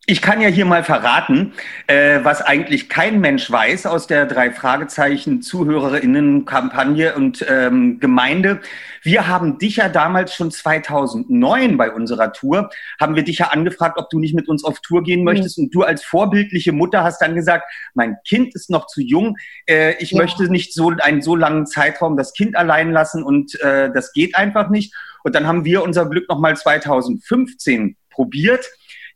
Ich 0.10 0.24
kann 0.24 0.41
ja 0.41 0.47
hier 0.47 0.66
mal 0.66 0.84
verraten, 0.84 1.53
äh, 1.86 2.22
was 2.24 2.41
eigentlich 2.41 2.89
kein 2.89 3.22
Mensch 3.22 3.51
weiß 3.51 3.86
aus 3.86 4.07
der 4.07 4.26
drei 4.26 4.49
Fragezeichen 4.49 5.43
Zuhörerinnenkampagne 5.43 7.14
und 7.14 7.45
ähm, 7.47 7.99
Gemeinde. 7.99 8.60
Wir 9.03 9.28
haben 9.28 9.60
dich 9.60 9.76
ja 9.76 9.88
damals 9.88 10.34
schon 10.34 10.49
2009 10.49 11.78
bei 11.78 11.91
unserer 11.91 12.34
Tour, 12.34 12.72
haben 12.99 13.16
wir 13.16 13.22
dich 13.22 13.38
ja 13.38 13.49
angefragt, 13.49 13.99
ob 13.99 14.10
du 14.10 14.18
nicht 14.18 14.34
mit 14.34 14.47
uns 14.47 14.64
auf 14.64 14.80
Tour 14.80 15.03
gehen 15.03 15.24
möchtest. 15.24 15.60
Mhm. 15.60 15.66
Und 15.66 15.76
du 15.76 15.84
als 15.84 16.03
vorbildliche 16.03 16.72
Mutter 16.72 17.03
hast 17.03 17.22
dann 17.22 17.36
gesagt, 17.36 17.72
mein 17.93 18.18
Kind 18.28 18.55
ist 18.55 18.72
noch 18.72 18.88
zu 18.88 19.01
jung, 19.01 19.38
äh, 19.68 19.93
ich 19.99 20.10
ja. 20.10 20.18
möchte 20.18 20.51
nicht 20.51 20.74
so 20.74 20.91
einen 20.99 21.22
so 21.22 21.36
langen 21.36 21.68
Zeitraum 21.68 22.18
das 22.18 22.34
Kind 22.34 22.55
allein 22.55 22.91
lassen 22.91 23.22
und 23.22 23.62
äh, 23.62 23.91
das 23.93 24.12
geht 24.12 24.36
einfach 24.36 24.70
nicht. 24.70 24.91
Und 25.24 25.36
dann 25.36 25.45
haben 25.45 25.66
wir 25.66 25.84
unser 25.84 26.10
Glück 26.10 26.28
nochmal 26.30 26.57
2015 26.57 27.95
probiert 28.10 28.66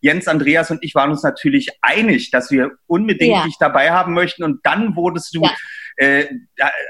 Jens, 0.04 0.28
Andreas 0.28 0.70
und 0.70 0.84
ich 0.84 0.96
waren 0.96 1.12
uns 1.12 1.24
natürlich 1.24 1.70
einig, 1.82 2.30
dass 2.30 2.52
wir 2.52 2.72
unbedingt 2.88 3.38
ja. 3.38 3.44
dich 3.46 3.56
dabei 3.58 3.92
haben 3.92 4.14
möchten. 4.14 4.44
Und 4.44 4.60
dann 4.66 4.98
wurdest 4.98 5.34
du, 5.34 5.44
ja. 5.44 5.52
äh, 5.96 6.26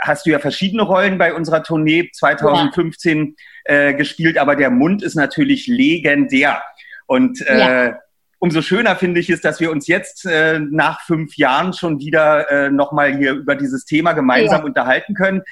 hast 0.01 0.25
du 0.25 0.31
ja 0.31 0.39
verschiedene 0.39 0.81
Rollen 0.81 1.19
bei 1.19 1.35
unserer 1.35 1.61
Tournee 1.61 2.09
2015 2.11 3.35
ja. 3.67 3.73
äh, 3.75 3.93
gespielt, 3.93 4.39
aber 4.39 4.55
der 4.55 4.71
Mund 4.71 5.03
ist 5.03 5.13
natürlich 5.13 5.67
legendär. 5.67 6.63
Und 7.05 7.39
äh, 7.45 7.93
umso 8.39 8.63
schöner 8.63 8.95
finde 8.95 9.19
ich 9.19 9.29
es, 9.29 9.41
dass 9.41 9.59
wir 9.59 9.69
uns 9.69 9.85
jetzt 9.85 10.25
äh, 10.25 10.59
nach 10.59 11.01
fünf 11.01 11.37
Jahren 11.37 11.73
schon 11.73 11.99
wieder 11.99 12.49
äh, 12.49 12.71
nochmal 12.71 13.15
hier 13.15 13.33
über 13.33 13.55
dieses 13.55 13.85
Thema 13.85 14.13
gemeinsam 14.13 14.63
unterhalten 14.63 15.13
können. 15.13 15.43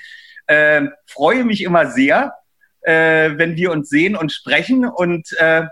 Äh, 0.48 0.88
freue 1.06 1.44
mich 1.44 1.62
immer 1.62 1.86
sehr, 1.92 2.34
äh, 2.82 3.30
wenn 3.36 3.56
wir 3.56 3.72
uns 3.72 3.90
sehen 3.90 4.16
und 4.16 4.32
sprechen 4.32 4.84
und 4.86 5.32
äh, 5.38 5.66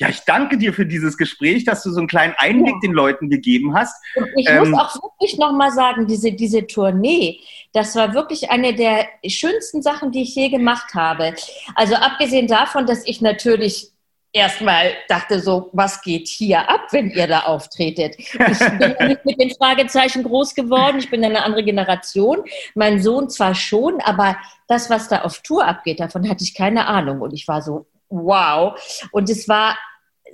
ja, 0.00 0.08
ich 0.08 0.20
danke 0.20 0.56
dir 0.56 0.72
für 0.72 0.86
dieses 0.86 1.18
Gespräch, 1.18 1.64
dass 1.64 1.82
du 1.82 1.90
so 1.90 1.98
einen 1.98 2.08
kleinen 2.08 2.34
Einblick 2.38 2.72
ja. 2.76 2.80
den 2.82 2.92
Leuten 2.92 3.28
gegeben 3.28 3.74
hast. 3.74 3.94
Und 4.16 4.28
ich 4.34 4.48
ähm, 4.48 4.70
muss 4.70 4.80
auch 4.80 4.94
wirklich 5.02 5.36
nochmal 5.36 5.72
sagen, 5.72 6.06
diese, 6.06 6.32
diese 6.32 6.66
Tournee, 6.66 7.40
das 7.74 7.94
war 7.96 8.14
wirklich 8.14 8.50
eine 8.50 8.74
der 8.74 9.06
schönsten 9.28 9.82
Sachen, 9.82 10.10
die 10.10 10.22
ich 10.22 10.34
je 10.34 10.48
gemacht 10.48 10.94
habe. 10.94 11.34
Also 11.74 11.96
abgesehen 11.96 12.46
davon, 12.46 12.86
dass 12.86 13.06
ich 13.06 13.20
natürlich 13.20 13.88
erstmal 14.32 14.92
dachte 15.08 15.38
so, 15.38 15.68
was 15.74 16.00
geht 16.00 16.28
hier 16.28 16.70
ab, 16.70 16.86
wenn 16.92 17.10
ihr 17.10 17.26
da 17.26 17.40
auftretet? 17.40 18.16
Ich 18.18 18.38
bin 18.38 19.08
nicht 19.08 19.26
mit 19.26 19.38
den 19.38 19.50
Fragezeichen 19.50 20.22
groß 20.22 20.54
geworden, 20.54 20.98
ich 20.98 21.10
bin 21.10 21.22
eine 21.22 21.44
andere 21.44 21.62
Generation. 21.62 22.38
Mein 22.74 23.02
Sohn 23.02 23.28
zwar 23.28 23.54
schon, 23.54 24.00
aber 24.00 24.38
das, 24.66 24.88
was 24.88 25.08
da 25.08 25.22
auf 25.22 25.40
Tour 25.42 25.66
abgeht, 25.66 26.00
davon 26.00 26.26
hatte 26.26 26.42
ich 26.42 26.54
keine 26.54 26.86
Ahnung. 26.86 27.20
Und 27.20 27.34
ich 27.34 27.46
war 27.46 27.60
so, 27.60 27.84
wow. 28.08 28.80
Und 29.12 29.28
es 29.28 29.46
war 29.46 29.76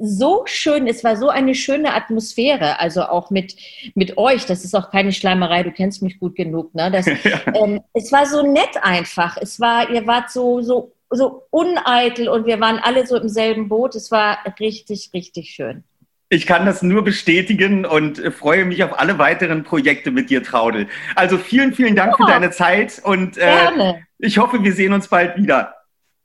so 0.01 0.43
schön, 0.47 0.87
es 0.87 1.05
war 1.05 1.17
so 1.17 1.29
eine 1.29 1.55
schöne 1.55 1.95
Atmosphäre, 1.95 2.79
also 2.81 3.03
auch 3.03 3.31
mit, 3.31 3.57
mit 3.95 4.19
euch, 4.19 4.47
das 4.47 4.65
ist 4.65 4.75
auch 4.75 4.91
keine 4.91 5.13
Schleimerei, 5.13 5.63
du 5.63 5.71
kennst 5.71 6.03
mich 6.03 6.19
gut 6.19 6.37
genug, 6.37 6.75
ne? 6.75 6.91
Das, 6.91 7.07
ähm, 7.55 7.81
es 7.93 8.13
war 8.13 8.27
so 8.27 8.43
nett 8.43 8.77
einfach, 8.83 9.37
es 9.41 9.61
war, 9.61 9.91
ihr 9.91 10.07
wart 10.07 10.31
so, 10.31 10.63
so, 10.63 10.93
so 11.11 11.43
uneitel 11.51 12.29
und 12.29 12.47
wir 12.47 12.61
waren 12.61 12.79
alle 12.79 13.07
so 13.07 13.17
im 13.17 13.29
selben 13.29 13.69
Boot, 13.69 13.95
es 13.95 14.11
war 14.11 14.39
richtig, 14.59 15.11
richtig 15.15 15.51
schön. 15.51 15.85
Ich 16.29 16.47
kann 16.47 16.67
das 16.67 16.83
nur 16.83 17.05
bestätigen 17.05 17.85
und 17.87 18.19
freue 18.35 18.65
mich 18.65 18.83
auf 18.83 18.99
alle 18.99 19.19
weiteren 19.19 19.63
Projekte 19.63 20.11
mit 20.11 20.29
dir, 20.29 20.43
Traudel. 20.43 20.89
Also 21.15 21.39
vielen, 21.39 21.73
vielen 21.73 21.95
Dank 21.95 22.17
ja. 22.19 22.27
für 22.27 22.33
deine 22.33 22.51
Zeit 22.51 23.01
und 23.05 23.39
äh, 23.39 23.95
ich 24.19 24.39
hoffe, 24.39 24.63
wir 24.63 24.73
sehen 24.73 24.93
uns 24.93 25.07
bald 25.07 25.37
wieder. 25.37 25.75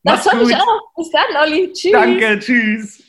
Das 0.04 0.26
hoffe 0.26 0.50
ich 0.50 0.56
auch. 0.56 0.82
Bis 0.96 1.12
dann, 1.12 1.44
Olli. 1.44 1.72
Tschüss. 1.72 1.92
Danke, 1.92 2.40
tschüss. 2.40 3.04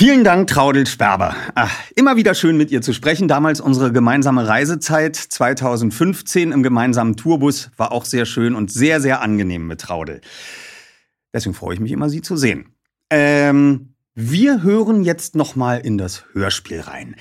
Vielen 0.00 0.22
Dank, 0.22 0.48
Traudel 0.48 0.86
Sperber. 0.86 1.34
Ach, 1.56 1.74
immer 1.96 2.14
wieder 2.14 2.32
schön 2.34 2.56
mit 2.56 2.70
ihr 2.70 2.82
zu 2.82 2.92
sprechen. 2.92 3.26
Damals 3.26 3.60
unsere 3.60 3.90
gemeinsame 3.90 4.46
Reisezeit 4.46 5.16
2015 5.16 6.52
im 6.52 6.62
gemeinsamen 6.62 7.16
Tourbus 7.16 7.72
war 7.76 7.90
auch 7.90 8.04
sehr 8.04 8.24
schön 8.24 8.54
und 8.54 8.70
sehr, 8.70 9.00
sehr 9.00 9.22
angenehm 9.22 9.66
mit 9.66 9.80
Traudel. 9.80 10.20
Deswegen 11.34 11.56
freue 11.56 11.74
ich 11.74 11.80
mich 11.80 11.90
immer, 11.90 12.08
sie 12.08 12.22
zu 12.22 12.36
sehen. 12.36 12.76
Ähm, 13.10 13.94
wir 14.14 14.62
hören 14.62 15.02
jetzt 15.02 15.34
nochmal 15.34 15.80
in 15.80 15.98
das 15.98 16.26
Hörspiel 16.32 16.82
rein. 16.82 17.16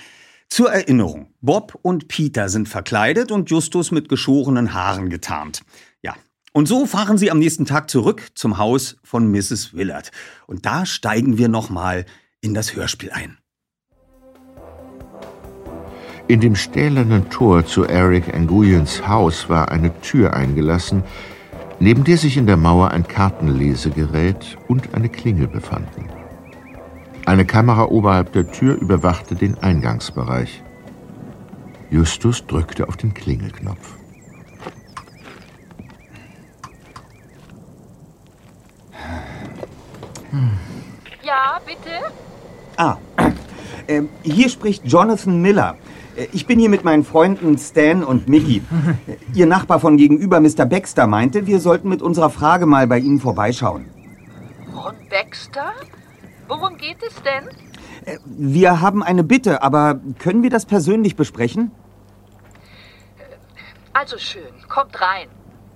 Zur 0.47 0.71
Erinnerung, 0.71 1.33
Bob 1.41 1.79
und 1.81 2.07
Peter 2.07 2.47
sind 2.47 2.69
verkleidet 2.69 3.31
und 3.31 3.49
Justus 3.49 3.89
mit 3.89 4.07
geschorenen 4.07 4.75
Haaren 4.75 5.09
getarnt. 5.09 5.61
Ja, 6.03 6.15
und 6.53 6.67
so 6.67 6.85
fahren 6.85 7.17
sie 7.17 7.31
am 7.31 7.39
nächsten 7.39 7.65
Tag 7.65 7.89
zurück 7.89 8.21
zum 8.35 8.59
Haus 8.59 8.97
von 9.03 9.31
Mrs. 9.31 9.73
Willard. 9.73 10.11
Und 10.45 10.67
da 10.67 10.85
steigen 10.85 11.39
wir 11.39 11.47
nochmal 11.47 12.05
in 12.47 12.53
das 12.53 12.75
Hörspiel 12.75 13.11
ein. 13.11 13.37
In 16.29 16.39
dem 16.39 16.55
stählernen 16.55 17.29
Tor 17.29 17.65
zu 17.65 17.83
Eric 17.83 18.33
Nguyens 18.33 19.07
Haus 19.07 19.49
war 19.49 19.69
eine 19.69 19.91
Tür 20.01 20.33
eingelassen, 20.33 21.03
neben 21.79 22.03
der 22.03 22.17
sich 22.17 22.37
in 22.37 22.47
der 22.47 22.57
Mauer 22.57 22.91
ein 22.91 23.07
Kartenlesegerät 23.07 24.57
und 24.67 24.93
eine 24.93 25.09
Klingel 25.09 25.47
befanden. 25.47 26.09
Eine 27.25 27.45
Kamera 27.45 27.85
oberhalb 27.85 28.31
der 28.31 28.49
Tür 28.49 28.75
überwachte 28.75 29.35
den 29.35 29.57
Eingangsbereich. 29.57 30.63
Justus 31.89 32.45
drückte 32.45 32.87
auf 32.87 32.97
den 32.97 33.13
Klingelknopf. 33.13 33.95
Ja, 41.23 41.59
bitte? 41.65 42.26
Ah, 42.77 42.97
äh, 43.87 44.03
hier 44.21 44.49
spricht 44.49 44.85
Jonathan 44.85 45.41
Miller. 45.41 45.75
Äh, 46.15 46.27
ich 46.31 46.45
bin 46.45 46.59
hier 46.59 46.69
mit 46.69 46.83
meinen 46.83 47.03
Freunden 47.03 47.57
Stan 47.57 48.03
und 48.03 48.29
Mickey. 48.29 48.61
Ihr 49.33 49.47
Nachbar 49.47 49.79
von 49.79 49.97
gegenüber, 49.97 50.39
Mr. 50.39 50.65
Baxter, 50.65 51.07
meinte, 51.07 51.47
wir 51.47 51.59
sollten 51.59 51.89
mit 51.89 52.03
unserer 52.03 52.29
Frage 52.29 52.67
mal 52.67 52.85
bei 52.85 52.99
Ihnen 52.99 53.19
vorbeischauen. 53.19 53.87
Von 54.71 54.93
Baxter? 55.09 55.73
Worum 56.47 56.77
geht 56.77 56.97
es 57.01 57.15
denn? 57.23 57.49
Äh, 58.05 58.19
wir 58.25 58.79
haben 58.79 59.01
eine 59.01 59.23
Bitte, 59.23 59.63
aber 59.63 59.99
können 60.19 60.43
wir 60.43 60.51
das 60.51 60.67
persönlich 60.67 61.15
besprechen? 61.15 61.71
Also 63.91 64.19
schön, 64.19 64.43
kommt 64.69 65.01
rein. 65.01 65.27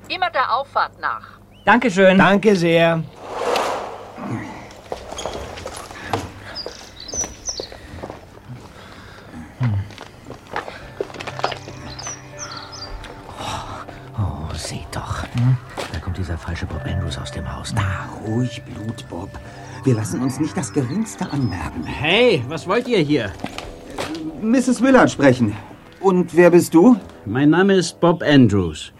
Immer 0.07 0.29
der 0.29 0.53
Auffahrt 0.55 1.01
nach. 1.01 1.39
Dankeschön. 1.65 2.19
Danke 2.19 2.55
sehr. 2.55 3.03
Dieser 16.21 16.37
falsche 16.37 16.67
Bob 16.67 16.85
Andrews 16.85 17.17
aus 17.17 17.31
dem 17.31 17.51
Haus. 17.51 17.73
Na, 17.75 18.07
ruhig, 18.27 18.61
Blut, 18.63 19.09
Bob. 19.09 19.29
Wir 19.83 19.95
lassen 19.95 20.21
uns 20.21 20.39
nicht 20.39 20.55
das 20.55 20.71
Geringste 20.71 21.25
anmerken. 21.31 21.83
Hey, 21.83 22.43
was 22.47 22.67
wollt 22.67 22.87
ihr 22.87 22.99
hier? 22.99 23.31
Mrs. 24.41 24.81
Willard 24.81 25.09
sprechen. 25.09 25.55
Und 25.99 26.35
wer 26.35 26.51
bist 26.51 26.75
du? 26.75 26.95
Mein 27.25 27.49
Name 27.49 27.73
ist 27.73 27.99
Bob 27.99 28.21
Andrews. 28.21 28.93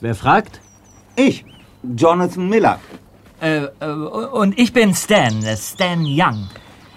Wer 0.00 0.14
fragt? 0.14 0.60
Ich, 1.16 1.46
Jonathan 1.96 2.48
Miller. 2.48 2.78
Äh, 3.40 3.64
äh, 3.80 3.86
und 3.86 4.58
ich 4.58 4.72
bin 4.72 4.94
Stan, 4.94 5.42
äh, 5.44 5.56
Stan 5.56 6.04
Young. 6.04 6.48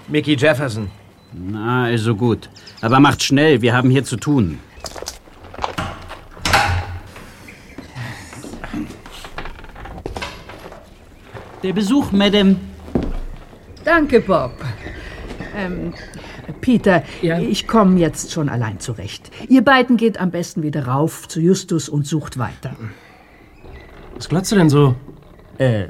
Mickey 0.10 0.36
Jefferson. 0.36 0.90
Na, 1.32 1.86
also 1.86 2.16
gut. 2.16 2.50
Aber 2.82 3.00
macht 3.00 3.24
schnell, 3.24 3.62
wir 3.62 3.74
haben 3.74 3.90
hier 3.90 4.04
zu 4.04 4.18
tun. 4.18 4.60
Der 11.68 11.74
Besuch, 11.74 12.14
Madame. 12.14 12.56
Danke, 13.84 14.22
Bob. 14.22 14.54
Ähm, 15.54 15.94
Peter, 16.62 17.04
ja? 17.22 17.40
ich 17.40 17.68
komme 17.68 18.00
jetzt 18.00 18.32
schon 18.32 18.48
allein 18.48 18.80
zurecht. 18.80 19.30
Ihr 19.50 19.66
beiden 19.66 19.98
geht 19.98 20.18
am 20.18 20.32
besten 20.32 20.64
wieder 20.64 20.88
rauf 20.88 21.28
zu 21.28 21.42
Justus 21.42 21.90
und 21.90 22.08
sucht 22.08 22.38
weiter. 22.38 22.74
Was 24.16 24.30
glotzt 24.30 24.54
du 24.54 24.56
denn 24.56 24.70
so? 24.70 24.96
Äh, 25.58 25.88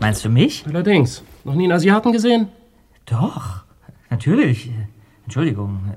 meinst 0.00 0.24
du 0.24 0.28
mich? 0.28 0.64
Allerdings. 0.66 1.22
Noch 1.44 1.54
nie 1.54 1.66
einen 1.66 1.74
Asiaten 1.74 2.10
gesehen? 2.10 2.48
Doch, 3.06 3.62
natürlich. 4.10 4.72
Entschuldigung. 5.22 5.94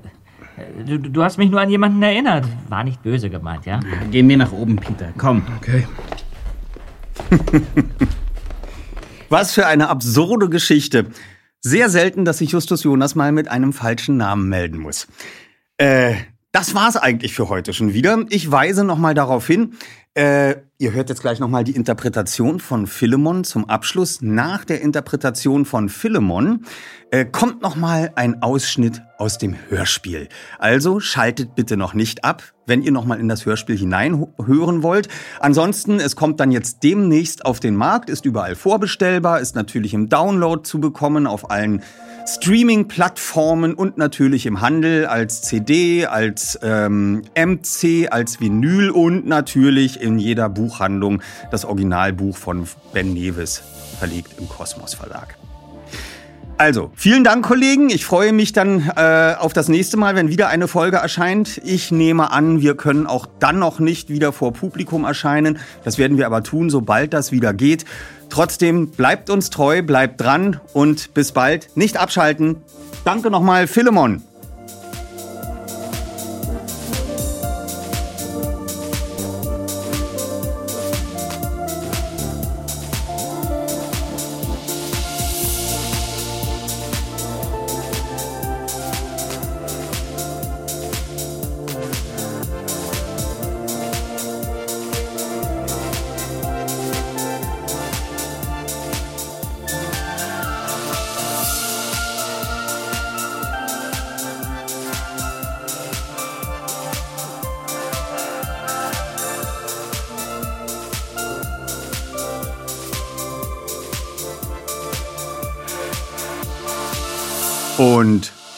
Du, 0.86 0.98
du 1.00 1.22
hast 1.24 1.36
mich 1.36 1.50
nur 1.50 1.60
an 1.60 1.68
jemanden 1.68 2.00
erinnert. 2.00 2.46
War 2.68 2.84
nicht 2.84 3.02
böse 3.02 3.28
gemeint, 3.28 3.66
ja? 3.66 3.80
Gehen 4.08 4.28
wir 4.28 4.36
nach 4.36 4.52
oben, 4.52 4.76
Peter. 4.76 5.08
Komm. 5.18 5.42
Okay. 5.58 5.84
Was 9.28 9.52
für 9.52 9.66
eine 9.66 9.88
absurde 9.88 10.48
Geschichte. 10.48 11.06
Sehr 11.60 11.90
selten, 11.90 12.24
dass 12.24 12.38
sich 12.38 12.52
Justus 12.52 12.84
Jonas 12.84 13.14
mal 13.14 13.32
mit 13.32 13.48
einem 13.48 13.72
falschen 13.72 14.16
Namen 14.16 14.48
melden 14.48 14.78
muss. 14.78 15.08
Äh, 15.78 16.14
das 16.52 16.74
war's 16.74 16.96
eigentlich 16.96 17.34
für 17.34 17.48
heute 17.48 17.72
schon 17.74 17.92
wieder. 17.92 18.24
Ich 18.30 18.50
weise 18.50 18.84
noch 18.84 18.98
mal 18.98 19.14
darauf 19.14 19.46
hin. 19.46 19.74
Äh, 20.16 20.56
Ihr 20.78 20.92
hört 20.92 21.08
jetzt 21.08 21.22
gleich 21.22 21.40
nochmal 21.40 21.64
die 21.64 21.74
Interpretation 21.74 22.60
von 22.60 22.86
Philemon 22.86 23.44
zum 23.44 23.66
Abschluss. 23.66 24.20
Nach 24.20 24.62
der 24.62 24.82
Interpretation 24.82 25.64
von 25.64 25.88
Philemon 25.88 26.66
äh, 27.10 27.24
kommt 27.24 27.62
nochmal 27.62 28.12
ein 28.14 28.42
Ausschnitt 28.42 29.00
aus 29.16 29.38
dem 29.38 29.56
Hörspiel. 29.70 30.28
Also 30.58 31.00
schaltet 31.00 31.54
bitte 31.54 31.78
noch 31.78 31.94
nicht 31.94 32.26
ab, 32.26 32.42
wenn 32.66 32.82
ihr 32.82 32.92
nochmal 32.92 33.20
in 33.20 33.28
das 33.28 33.46
Hörspiel 33.46 33.78
hineinhören 33.78 34.82
wollt. 34.82 35.08
Ansonsten, 35.40 35.98
es 35.98 36.14
kommt 36.14 36.40
dann 36.40 36.50
jetzt 36.50 36.82
demnächst 36.82 37.46
auf 37.46 37.58
den 37.58 37.74
Markt, 37.74 38.10
ist 38.10 38.26
überall 38.26 38.54
vorbestellbar, 38.54 39.40
ist 39.40 39.54
natürlich 39.54 39.94
im 39.94 40.10
Download 40.10 40.62
zu 40.62 40.78
bekommen 40.78 41.26
auf 41.26 41.50
allen 41.50 41.82
Streaming-Plattformen 42.26 43.74
und 43.74 43.98
natürlich 43.98 44.46
im 44.46 44.60
Handel 44.60 45.06
als 45.06 45.42
CD, 45.42 46.06
als 46.06 46.58
ähm, 46.62 47.22
MC, 47.36 48.08
als 48.10 48.40
Vinyl 48.40 48.90
und 48.90 49.26
natürlich 49.26 50.00
in 50.00 50.18
jeder 50.18 50.48
Buchhandlung 50.48 51.22
das 51.50 51.64
Originalbuch 51.64 52.36
von 52.36 52.66
Ben 52.92 53.12
Nevis, 53.14 53.62
verlegt 53.98 54.38
im 54.38 54.48
Kosmos 54.48 54.94
Verlag. 54.94 55.36
Also, 56.58 56.90
vielen 56.94 57.22
Dank, 57.22 57.44
Kollegen. 57.44 57.90
Ich 57.90 58.06
freue 58.06 58.32
mich 58.32 58.52
dann 58.54 58.90
äh, 58.96 59.34
auf 59.38 59.52
das 59.52 59.68
nächste 59.68 59.98
Mal, 59.98 60.16
wenn 60.16 60.30
wieder 60.30 60.48
eine 60.48 60.68
Folge 60.68 60.96
erscheint. 60.96 61.60
Ich 61.62 61.90
nehme 61.90 62.30
an, 62.32 62.62
wir 62.62 62.76
können 62.76 63.06
auch 63.06 63.26
dann 63.38 63.58
noch 63.58 63.78
nicht 63.78 64.08
wieder 64.08 64.32
vor 64.32 64.54
Publikum 64.54 65.04
erscheinen. 65.04 65.58
Das 65.84 65.98
werden 65.98 66.16
wir 66.16 66.24
aber 66.24 66.42
tun, 66.42 66.70
sobald 66.70 67.12
das 67.12 67.30
wieder 67.30 67.52
geht. 67.52 67.84
Trotzdem 68.30 68.88
bleibt 68.88 69.28
uns 69.28 69.50
treu, 69.50 69.82
bleibt 69.82 70.22
dran 70.22 70.58
und 70.72 71.12
bis 71.12 71.32
bald. 71.32 71.76
Nicht 71.76 71.98
abschalten. 71.98 72.56
Danke 73.04 73.30
nochmal, 73.30 73.66
Philemon. 73.66 74.22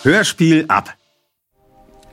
Hörspiel 0.09 0.65
ab. 0.69 0.95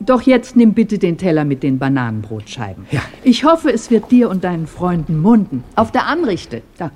Doch 0.02 0.22
jetzt 0.22 0.58
nimm 0.58 0.74
bitte 0.74 1.00
den 1.00 1.18
Teller 1.18 1.46
mit 1.46 1.64
den 1.64 1.80
Bananenbrotscheiben. 1.80 2.86
Ja. 2.91 3.02
Ich 3.24 3.46
hoffe, 3.46 3.72
es 3.72 3.89
wird 3.89 4.12
dir 4.12 4.30
und 4.30 4.43
deinen 4.43 4.68
Freunden 4.68 5.22
munden. 5.22 5.64
Auf 5.78 5.93
der 5.93 6.06
Anrichte. 6.06 6.62
Da. 6.78 6.91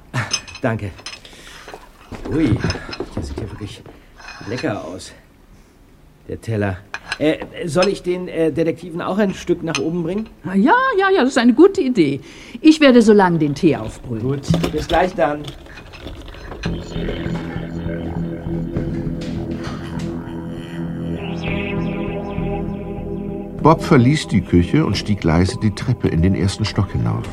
Danke. 0.61 0.91
Ui, 2.29 2.53
das 3.15 3.29
sieht 3.29 3.39
ja 3.39 3.49
wirklich 3.49 3.81
lecker 4.49 4.83
aus. 4.83 5.13
Der 6.27 6.41
Teller. 6.41 6.79
Äh, 7.17 7.37
soll 7.65 7.87
ich 7.87 8.03
den 8.03 8.27
äh, 8.27 8.51
Detektiven 8.51 9.01
auch 9.01 9.19
ein 9.19 9.33
Stück 9.33 9.63
nach 9.63 9.79
oben 9.79 10.03
bringen? 10.03 10.27
Ja, 10.43 10.75
ja, 10.97 11.09
ja, 11.15 11.21
das 11.21 11.29
ist 11.29 11.37
eine 11.37 11.53
gute 11.53 11.79
Idee. 11.79 12.19
Ich 12.59 12.81
werde 12.81 13.01
so 13.01 13.13
lange 13.13 13.39
den 13.39 13.55
Tee 13.55 13.77
aufbrühen. 13.77 14.21
Gut, 14.21 14.41
bis 14.73 14.85
gleich 14.85 15.15
dann. 15.15 15.43
Bob 23.61 23.83
verließ 23.83 24.27
die 24.29 24.39
Küche 24.39 24.85
und 24.85 24.97
stieg 24.97 25.21
leise 25.23 25.59
die 25.59 25.71
Treppe 25.71 26.07
in 26.07 26.21
den 26.21 26.33
ersten 26.33 26.63
Stock 26.63 26.93
hinauf. 26.93 27.27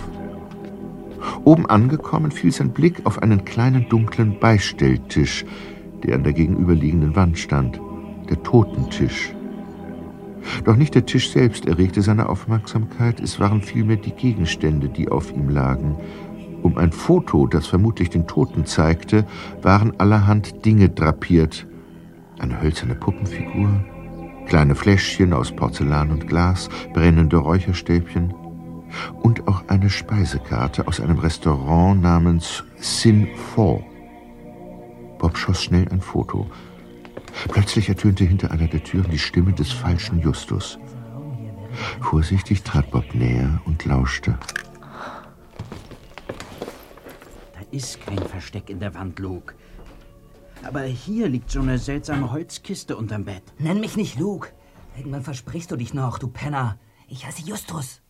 Oben 1.44 1.66
angekommen 1.66 2.32
fiel 2.32 2.50
sein 2.50 2.70
Blick 2.70 3.06
auf 3.06 3.22
einen 3.22 3.44
kleinen 3.44 3.88
dunklen 3.88 4.40
Beistelltisch, 4.40 5.44
der 6.02 6.16
an 6.16 6.24
der 6.24 6.32
gegenüberliegenden 6.32 7.14
Wand 7.14 7.38
stand, 7.38 7.80
der 8.28 8.42
Totentisch. 8.42 9.32
Doch 10.64 10.74
nicht 10.74 10.96
der 10.96 11.06
Tisch 11.06 11.30
selbst 11.30 11.66
erregte 11.66 12.02
seine 12.02 12.28
Aufmerksamkeit, 12.28 13.20
es 13.20 13.38
waren 13.38 13.62
vielmehr 13.62 13.96
die 13.96 14.12
Gegenstände, 14.12 14.88
die 14.88 15.08
auf 15.08 15.32
ihm 15.32 15.48
lagen. 15.48 15.96
Um 16.62 16.76
ein 16.76 16.90
Foto, 16.90 17.46
das 17.46 17.68
vermutlich 17.68 18.10
den 18.10 18.26
Toten 18.26 18.66
zeigte, 18.66 19.26
waren 19.62 19.98
allerhand 20.00 20.64
Dinge 20.64 20.88
drapiert. 20.88 21.68
Eine 22.38 22.60
hölzerne 22.60 22.96
Puppenfigur, 22.96 23.84
kleine 24.46 24.74
Fläschchen 24.74 25.32
aus 25.32 25.54
Porzellan 25.54 26.10
und 26.10 26.26
Glas, 26.26 26.68
brennende 26.92 27.36
Räucherstäbchen 27.36 28.32
und 29.22 29.46
auch 29.48 29.64
eine 29.68 29.90
Speisekarte 29.90 30.86
aus 30.86 31.00
einem 31.00 31.18
Restaurant 31.18 32.00
namens 32.00 32.64
Sin 32.76 33.28
Four. 33.36 33.84
Bob 35.18 35.36
schoss 35.36 35.64
schnell 35.64 35.88
ein 35.90 36.00
Foto. 36.00 36.46
Plötzlich 37.48 37.88
ertönte 37.88 38.24
hinter 38.24 38.50
einer 38.50 38.68
der 38.68 38.82
Türen 38.82 39.10
die 39.10 39.18
Stimme 39.18 39.52
des 39.52 39.72
falschen 39.72 40.20
Justus. 40.20 40.78
Vorsichtig 42.00 42.62
trat 42.62 42.90
Bob 42.90 43.14
näher 43.14 43.60
und 43.64 43.84
lauschte. 43.84 44.38
Da 47.52 47.60
ist 47.70 48.00
kein 48.06 48.18
Versteck 48.18 48.70
in 48.70 48.80
der 48.80 48.94
Wand, 48.94 49.18
Luke. 49.18 49.54
Aber 50.66 50.82
hier 50.82 51.28
liegt 51.28 51.50
so 51.52 51.60
eine 51.60 51.78
seltsame 51.78 52.32
Holzkiste 52.32 52.96
unterm 52.96 53.24
Bett. 53.24 53.44
Nenn 53.58 53.78
mich 53.78 53.96
nicht 53.96 54.18
Luke. 54.18 54.48
Irgendwann 54.96 55.22
versprichst 55.22 55.70
du 55.70 55.76
dich 55.76 55.94
noch, 55.94 56.18
du 56.18 56.26
Penner. 56.26 56.76
Ich 57.06 57.24
heiße 57.24 57.42
Justus. 57.42 58.00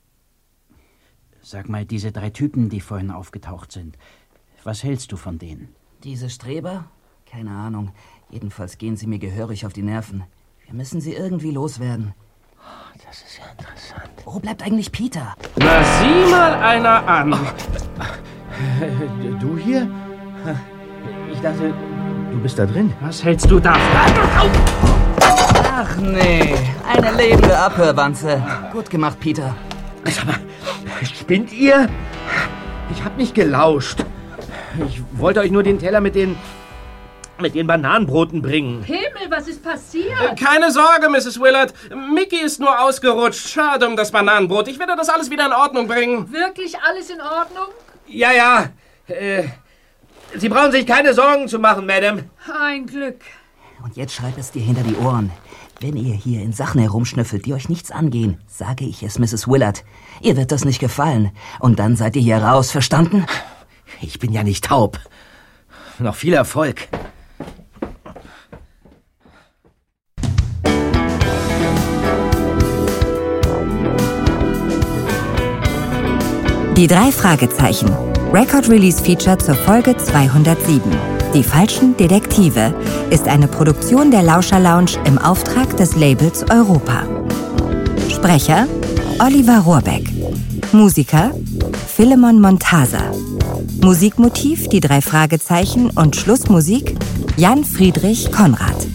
Sag 1.43 1.69
mal, 1.69 1.85
diese 1.85 2.13
drei 2.13 2.31
Typen, 2.31 2.71
die 2.71 2.81
vorhin 2.81 3.11
aufgetaucht 3.11 3.73
sind, 3.73 3.99
was 4.65 4.83
hältst 4.83 5.13
du 5.13 5.19
von 5.19 5.39
denen? 5.39 5.69
Diese 6.03 6.31
Streber? 6.31 6.87
Keine 7.27 7.51
Ahnung. 7.51 7.93
Jedenfalls 8.31 8.79
gehen 8.79 8.97
sie 8.97 9.07
mir 9.07 9.19
gehörig 9.19 9.67
auf 9.67 9.75
die 9.75 9.83
Nerven. 9.83 10.25
Wir 10.65 10.75
müssen 10.75 11.03
sie 11.03 11.13
irgendwie 11.13 11.51
loswerden. 11.51 12.15
Das 13.07 13.23
ist 13.23 13.39
ja 13.39 13.45
interessant. 13.51 14.11
Wo 14.25 14.41
bleibt 14.41 14.63
eigentlich 14.63 14.91
Peter? 14.91 15.37
Na, 15.57 15.85
sieh 16.01 16.31
mal 16.31 16.55
einer 16.55 17.07
an. 17.07 17.39
Du 19.41 19.59
hier? 19.59 19.91
Ich 21.33 21.41
dachte, 21.41 21.75
du 22.37 22.43
bist 22.43 22.59
da 22.59 22.67
drin. 22.67 22.93
Was 23.01 23.25
hältst 23.25 23.51
du 23.51 23.59
da? 23.59 23.75
Ach 25.73 25.97
nee, 25.97 26.55
eine 26.87 27.13
lebende 27.17 27.57
Abhörwanze. 27.59 28.43
Gut 28.73 28.91
gemacht, 28.91 29.19
Peter. 29.21 29.55
Sag 30.05 30.27
mal, 30.27 30.37
spinnt 31.03 31.53
ihr? 31.53 31.89
Ich 32.93 33.03
hab 33.05 33.17
nicht 33.17 33.35
gelauscht. 33.35 34.05
Ich 34.87 35.03
wollte 35.13 35.41
euch 35.41 35.51
nur 35.51 35.63
den 35.63 35.79
Teller 35.79 36.01
mit 36.01 36.15
den 36.15 36.37
mit 37.39 37.55
den 37.55 37.67
Bananenbroten 37.67 38.41
bringen. 38.41 38.83
Himmel, 38.83 39.29
was 39.29 39.47
ist 39.47 39.63
passiert? 39.63 40.41
Keine 40.41 40.71
Sorge, 40.71 41.11
Mrs. 41.11 41.39
Willard. 41.39 41.75
Mickey 42.15 42.41
ist 42.43 42.61
nur 42.61 42.81
ausgerutscht. 42.81 43.49
Schade 43.49 43.87
um 43.87 43.95
das 43.95 44.11
Bananenbrot. 44.11 44.69
Ich 44.69 44.79
werde 44.79 44.95
das 44.97 45.11
alles 45.11 45.31
wieder 45.31 45.45
in 45.45 45.53
Ordnung 45.53 45.87
bringen. 45.87 46.33
Wirklich 46.33 46.79
alles 46.81 47.11
in 47.11 47.21
Ordnung? 47.21 47.67
Ja, 48.07 48.33
ja. 48.33 48.71
Äh, 49.07 49.45
Sie 50.35 50.49
brauchen 50.49 50.73
sich 50.73 50.87
keine 50.87 51.15
Sorgen 51.15 51.49
zu 51.49 51.59
machen, 51.59 51.87
Madame. 51.87 52.25
Ein 52.61 52.87
Glück. 52.87 53.21
Und 53.83 53.97
jetzt 53.97 54.15
schreib 54.15 54.37
es 54.39 54.51
dir 54.51 54.63
hinter 54.63 54.83
die 54.83 54.97
Ohren. 54.97 55.31
Wenn 55.81 55.97
ihr 55.97 56.15
hier 56.15 56.43
in 56.43 56.53
Sachen 56.53 56.81
herumschnüffelt, 56.81 57.45
die 57.45 57.53
euch 57.53 57.69
nichts 57.69 57.91
angehen, 57.91 58.41
sage 58.47 58.85
ich 58.85 59.03
es 59.03 59.19
Mrs. 59.19 59.47
Willard. 59.47 59.85
Ihr 60.23 60.37
wird 60.37 60.51
das 60.51 60.65
nicht 60.65 60.81
gefallen. 60.81 61.31
Und 61.61 61.79
dann 61.79 61.97
seid 61.97 62.17
ihr 62.17 62.23
hier 62.23 62.39
raus, 62.39 62.71
verstanden? 62.71 63.27
Ich 64.01 64.19
bin 64.19 64.33
ja 64.33 64.43
nicht 64.43 64.65
taub. 64.65 64.99
Noch 65.99 66.15
viel 66.15 66.35
Erfolg. 66.35 66.89
Die 76.77 76.87
drei 76.87 77.11
Fragezeichen. 77.11 78.16
Record 78.33 78.69
Release 78.69 79.03
Feature 79.03 79.39
zur 79.39 79.55
Folge 79.55 79.97
207. 79.97 80.83
Die 81.33 81.43
falschen 81.43 81.97
Detektive 81.97 82.75
ist 83.11 83.29
eine 83.29 83.47
Produktion 83.47 84.11
der 84.11 84.23
Lauscher 84.23 84.59
Lounge 84.59 84.93
im 85.05 85.17
Auftrag 85.17 85.77
des 85.77 85.97
Labels 85.97 86.45
Europa. 86.51 87.05
Sprecher 88.11 88.67
Oliver 89.21 89.61
Rohrbeck. 89.61 90.11
Musiker 90.73 91.33
Philemon 91.87 92.41
Montasa. 92.41 93.13
Musikmotiv 93.81 94.69
die 94.69 94.81
drei 94.81 95.01
Fragezeichen 95.01 95.91
und 95.91 96.17
Schlussmusik 96.17 96.97
Jan 97.37 97.65
Friedrich 97.65 98.33
Konrad. 98.33 98.87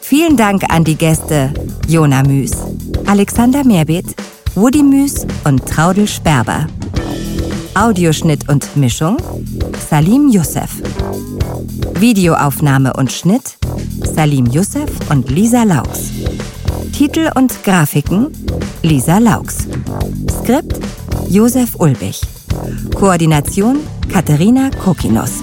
Vielen 0.00 0.36
Dank 0.36 0.64
an 0.72 0.84
die 0.84 0.96
Gäste 0.96 1.54
Jona 1.86 2.24
Müs, 2.24 2.52
Alexander 3.06 3.64
Merbet, 3.64 4.06
Woody 4.54 4.82
Müs 4.82 5.26
und 5.44 5.64
Traudel 5.66 6.08
Sperber. 6.08 6.66
Audioschnitt 7.80 8.46
und 8.50 8.76
Mischung 8.76 9.16
Salim 9.88 10.28
Youssef. 10.28 10.82
Videoaufnahme 11.98 12.92
und 12.92 13.10
Schnitt 13.10 13.56
Salim 14.04 14.44
Youssef 14.44 14.90
und 15.08 15.30
Lisa 15.30 15.62
Laux. 15.62 16.10
Titel 16.92 17.30
und 17.34 17.64
Grafiken 17.64 18.26
Lisa 18.82 19.16
Laux. 19.16 19.66
Skript 20.30 20.78
Josef 21.30 21.74
Ulbich. 21.76 22.20
Koordination 22.94 23.78
Katharina 24.12 24.68
Kokinos. 24.84 25.42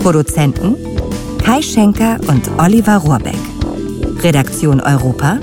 Produzenten 0.00 0.76
Kai 1.44 1.60
Schenker 1.60 2.20
und 2.28 2.48
Oliver 2.58 2.98
Rohrbeck. 2.98 3.42
Redaktion 4.22 4.80
Europa 4.80 5.40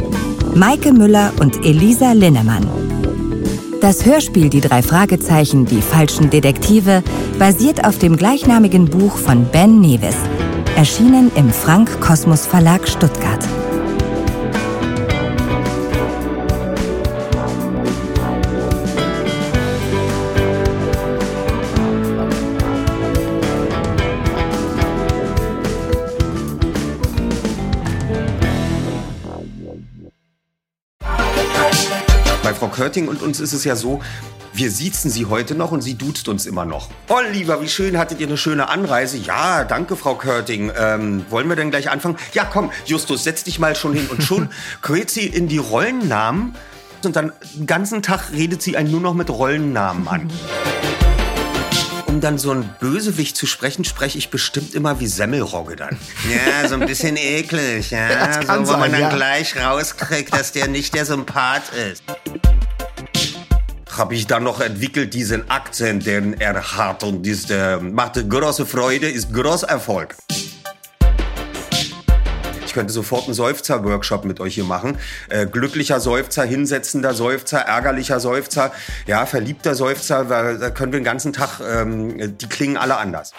Maike 0.55 0.93
Müller 0.93 1.33
und 1.41 1.57
Elisa 1.65 2.13
Linnemann. 2.13 2.88
Das 3.81 4.05
Hörspiel 4.05 4.49
Die 4.49 4.59
drei 4.59 4.81
Fragezeichen, 4.81 5.65
die 5.65 5.81
falschen 5.81 6.29
Detektive 6.29 7.01
basiert 7.37 7.85
auf 7.85 7.97
dem 7.97 8.17
gleichnamigen 8.17 8.89
Buch 8.89 9.15
von 9.15 9.45
Ben 9.45 9.79
Nevis, 9.79 10.17
erschienen 10.75 11.31
im 11.35 11.49
Frank 11.49 12.01
Kosmos 12.01 12.45
Verlag 12.45 12.89
Stuttgart. 12.89 13.39
Körting 32.89 33.07
und 33.07 33.21
uns 33.21 33.39
ist 33.39 33.53
es 33.53 33.65
ja 33.65 33.75
so, 33.75 34.01
wir 34.51 34.71
siezen 34.71 35.11
sie 35.11 35.27
heute 35.27 35.53
noch 35.53 35.71
und 35.71 35.81
sie 35.81 35.93
duzt 35.93 36.27
uns 36.27 36.47
immer 36.47 36.65
noch. 36.65 36.89
Oliver, 37.07 37.61
wie 37.61 37.69
schön, 37.69 37.99
hattet 37.99 38.19
ihr 38.19 38.25
eine 38.25 38.35
schöne 38.35 38.67
Anreise? 38.67 39.17
Ja, 39.17 39.63
danke, 39.63 39.95
Frau 39.95 40.15
Körting. 40.15 40.71
Ähm, 40.75 41.23
wollen 41.29 41.47
wir 41.49 41.55
denn 41.55 41.69
gleich 41.69 41.91
anfangen? 41.91 42.17
Ja, 42.33 42.45
komm, 42.45 42.71
Justus, 42.85 43.23
setz 43.23 43.43
dich 43.43 43.59
mal 43.59 43.75
schon 43.75 43.93
hin. 43.93 44.07
Und 44.07 44.23
schon 44.23 44.49
quält 44.81 45.11
sie 45.11 45.27
in 45.27 45.47
die 45.47 45.59
Rollennamen 45.59 46.55
und 47.03 47.15
dann 47.15 47.31
den 47.53 47.67
ganzen 47.67 48.01
Tag 48.01 48.31
redet 48.31 48.63
sie 48.63 48.75
einen 48.75 48.89
nur 48.89 49.01
noch 49.01 49.13
mit 49.13 49.29
Rollennamen 49.29 50.07
an. 50.07 50.31
Um 52.07 52.19
dann 52.19 52.39
so 52.39 52.49
ein 52.49 52.67
Bösewicht 52.79 53.37
zu 53.37 53.45
sprechen, 53.45 53.85
spreche 53.85 54.17
ich 54.17 54.31
bestimmt 54.31 54.73
immer 54.73 54.99
wie 54.99 55.05
Semmelrogge 55.05 55.75
dann. 55.75 55.95
Ja, 56.27 56.67
so 56.67 56.73
ein 56.73 56.87
bisschen 56.87 57.17
eklig, 57.17 57.91
ja. 57.91 58.07
Das 58.25 58.37
so, 58.37 58.41
kann 58.41 58.61
wo 58.61 58.71
sein, 58.71 58.79
man 58.79 58.91
dann 58.91 59.01
ja. 59.01 59.09
gleich 59.09 59.55
rauskriegt, 59.55 60.33
dass 60.33 60.51
der 60.53 60.67
nicht 60.67 60.95
der 60.95 61.05
Sympath 61.05 61.71
ist. 61.71 62.01
Habe 63.99 64.15
ich 64.15 64.27
dann 64.27 64.43
noch 64.45 64.61
entwickelt, 64.61 65.13
diesen 65.13 65.51
Akzent, 65.51 66.05
den 66.05 66.39
er 66.39 66.77
hat. 66.77 67.03
Und 67.03 67.27
das 67.27 67.49
äh, 67.49 67.75
macht 67.81 68.13
große 68.29 68.65
Freude, 68.65 69.09
ist 69.09 69.33
großer 69.33 69.67
Erfolg. 69.67 70.15
Ich 72.65 72.73
könnte 72.73 72.93
sofort 72.93 73.25
einen 73.25 73.33
Seufzer-Workshop 73.33 74.23
mit 74.23 74.39
euch 74.39 74.55
hier 74.55 74.63
machen. 74.63 74.97
Äh, 75.27 75.47
glücklicher 75.47 75.99
Seufzer, 75.99 76.45
hinsetzender 76.45 77.13
Seufzer, 77.13 77.57
ärgerlicher 77.59 78.21
Seufzer, 78.21 78.71
ja, 79.05 79.25
verliebter 79.25 79.75
Seufzer. 79.75 80.29
weil 80.29 80.59
Da 80.59 80.69
können 80.69 80.93
wir 80.93 81.01
den 81.01 81.03
ganzen 81.03 81.33
Tag, 81.33 81.59
ähm, 81.59 82.37
die 82.37 82.47
klingen 82.47 82.77
alle 82.77 82.95
anders. 82.95 83.33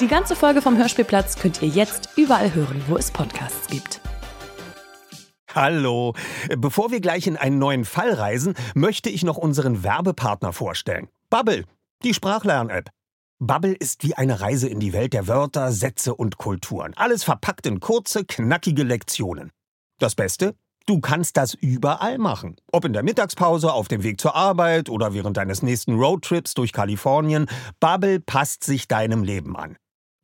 Die 0.00 0.08
ganze 0.08 0.34
Folge 0.34 0.62
vom 0.62 0.78
Hörspielplatz 0.78 1.36
könnt 1.36 1.60
ihr 1.60 1.68
jetzt 1.68 2.08
überall 2.16 2.54
hören, 2.54 2.82
wo 2.88 2.96
es 2.96 3.10
Podcasts 3.10 3.68
gibt. 3.68 4.00
Hallo. 5.54 6.14
Bevor 6.58 6.92
wir 6.92 7.00
gleich 7.00 7.26
in 7.26 7.36
einen 7.36 7.58
neuen 7.58 7.84
Fall 7.84 8.12
reisen, 8.14 8.54
möchte 8.74 9.10
ich 9.10 9.24
noch 9.24 9.36
unseren 9.36 9.82
Werbepartner 9.82 10.52
vorstellen. 10.52 11.08
Bubble, 11.28 11.64
die 12.04 12.14
Sprachlern-App. 12.14 12.90
Bubble 13.40 13.72
ist 13.72 14.04
wie 14.04 14.14
eine 14.14 14.40
Reise 14.40 14.68
in 14.68 14.78
die 14.78 14.92
Welt 14.92 15.12
der 15.12 15.26
Wörter, 15.26 15.72
Sätze 15.72 16.14
und 16.14 16.36
Kulturen. 16.36 16.92
Alles 16.94 17.24
verpackt 17.24 17.66
in 17.66 17.80
kurze, 17.80 18.24
knackige 18.24 18.84
Lektionen. 18.84 19.50
Das 19.98 20.14
Beste? 20.14 20.54
Du 20.86 21.00
kannst 21.00 21.36
das 21.36 21.54
überall 21.54 22.18
machen. 22.18 22.56
Ob 22.70 22.84
in 22.84 22.92
der 22.92 23.02
Mittagspause, 23.02 23.72
auf 23.72 23.88
dem 23.88 24.02
Weg 24.02 24.20
zur 24.20 24.36
Arbeit 24.36 24.88
oder 24.88 25.14
während 25.14 25.36
deines 25.36 25.62
nächsten 25.62 25.94
Roadtrips 25.94 26.54
durch 26.54 26.72
Kalifornien. 26.72 27.46
Bubble 27.80 28.20
passt 28.20 28.62
sich 28.62 28.86
deinem 28.86 29.24
Leben 29.24 29.56
an. 29.56 29.76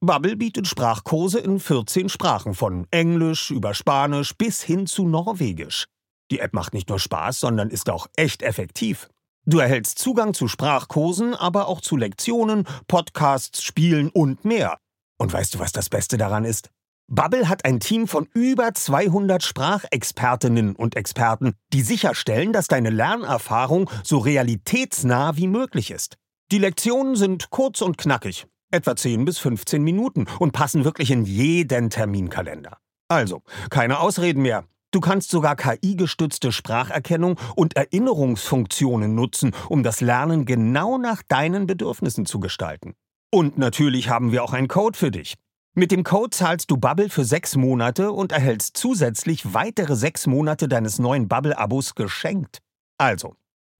Bubble 0.02 0.36
bietet 0.36 0.68
Sprachkurse 0.68 1.38
in 1.38 1.58
14 1.58 2.10
Sprachen, 2.10 2.52
von 2.52 2.86
Englisch 2.90 3.50
über 3.50 3.72
Spanisch 3.72 4.34
bis 4.36 4.62
hin 4.62 4.86
zu 4.86 5.08
Norwegisch. 5.08 5.86
Die 6.30 6.40
App 6.40 6.52
macht 6.52 6.74
nicht 6.74 6.90
nur 6.90 6.98
Spaß, 6.98 7.40
sondern 7.40 7.70
ist 7.70 7.88
auch 7.88 8.06
echt 8.14 8.42
effektiv. 8.42 9.08
Du 9.46 9.58
erhältst 9.58 9.98
Zugang 9.98 10.34
zu 10.34 10.48
Sprachkursen, 10.48 11.34
aber 11.34 11.68
auch 11.68 11.80
zu 11.80 11.96
Lektionen, 11.96 12.66
Podcasts, 12.88 13.62
Spielen 13.62 14.10
und 14.10 14.44
mehr. 14.44 14.76
Und 15.18 15.32
weißt 15.32 15.54
du, 15.54 15.60
was 15.60 15.72
das 15.72 15.88
Beste 15.88 16.18
daran 16.18 16.44
ist? 16.44 16.68
Bubble 17.08 17.48
hat 17.48 17.64
ein 17.64 17.80
Team 17.80 18.06
von 18.06 18.28
über 18.34 18.74
200 18.74 19.42
Sprachexpertinnen 19.42 20.76
und 20.76 20.94
Experten, 20.96 21.54
die 21.72 21.82
sicherstellen, 21.82 22.52
dass 22.52 22.66
deine 22.66 22.90
Lernerfahrung 22.90 23.88
so 24.02 24.18
realitätsnah 24.18 25.36
wie 25.36 25.46
möglich 25.46 25.90
ist. 25.90 26.16
Die 26.52 26.58
Lektionen 26.58 27.16
sind 27.16 27.48
kurz 27.50 27.80
und 27.80 27.96
knackig, 27.96 28.46
etwa 28.70 28.96
10 28.96 29.24
bis 29.24 29.38
15 29.38 29.82
Minuten 29.82 30.26
und 30.38 30.52
passen 30.52 30.84
wirklich 30.84 31.10
in 31.10 31.24
jeden 31.24 31.90
Terminkalender. 31.90 32.78
Also, 33.08 33.42
keine 33.70 34.00
Ausreden 34.00 34.42
mehr. 34.42 34.64
Du 34.92 35.00
kannst 35.00 35.30
sogar 35.30 35.56
KI-gestützte 35.56 36.52
Spracherkennung 36.52 37.38
und 37.54 37.76
Erinnerungsfunktionen 37.76 39.14
nutzen, 39.14 39.52
um 39.68 39.82
das 39.82 40.00
Lernen 40.00 40.46
genau 40.46 40.96
nach 40.98 41.22
deinen 41.22 41.66
Bedürfnissen 41.66 42.24
zu 42.24 42.40
gestalten. 42.40 42.94
Und 43.30 43.58
natürlich 43.58 44.08
haben 44.08 44.32
wir 44.32 44.42
auch 44.42 44.52
einen 44.52 44.68
Code 44.68 44.96
für 44.96 45.10
dich. 45.10 45.34
Mit 45.74 45.90
dem 45.90 46.04
Code 46.04 46.30
zahlst 46.30 46.70
du 46.70 46.78
Bubble 46.78 47.10
für 47.10 47.24
sechs 47.24 47.54
Monate 47.56 48.12
und 48.12 48.32
erhältst 48.32 48.78
zusätzlich 48.78 49.52
weitere 49.52 49.94
sechs 49.94 50.26
Monate 50.26 50.68
deines 50.68 50.98
neuen 50.98 51.28
Bubble-Abos 51.28 51.94
geschenkt. 51.94 52.60
Also, 52.96 53.34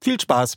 Viel 0.03 0.21
Spaß! 0.21 0.57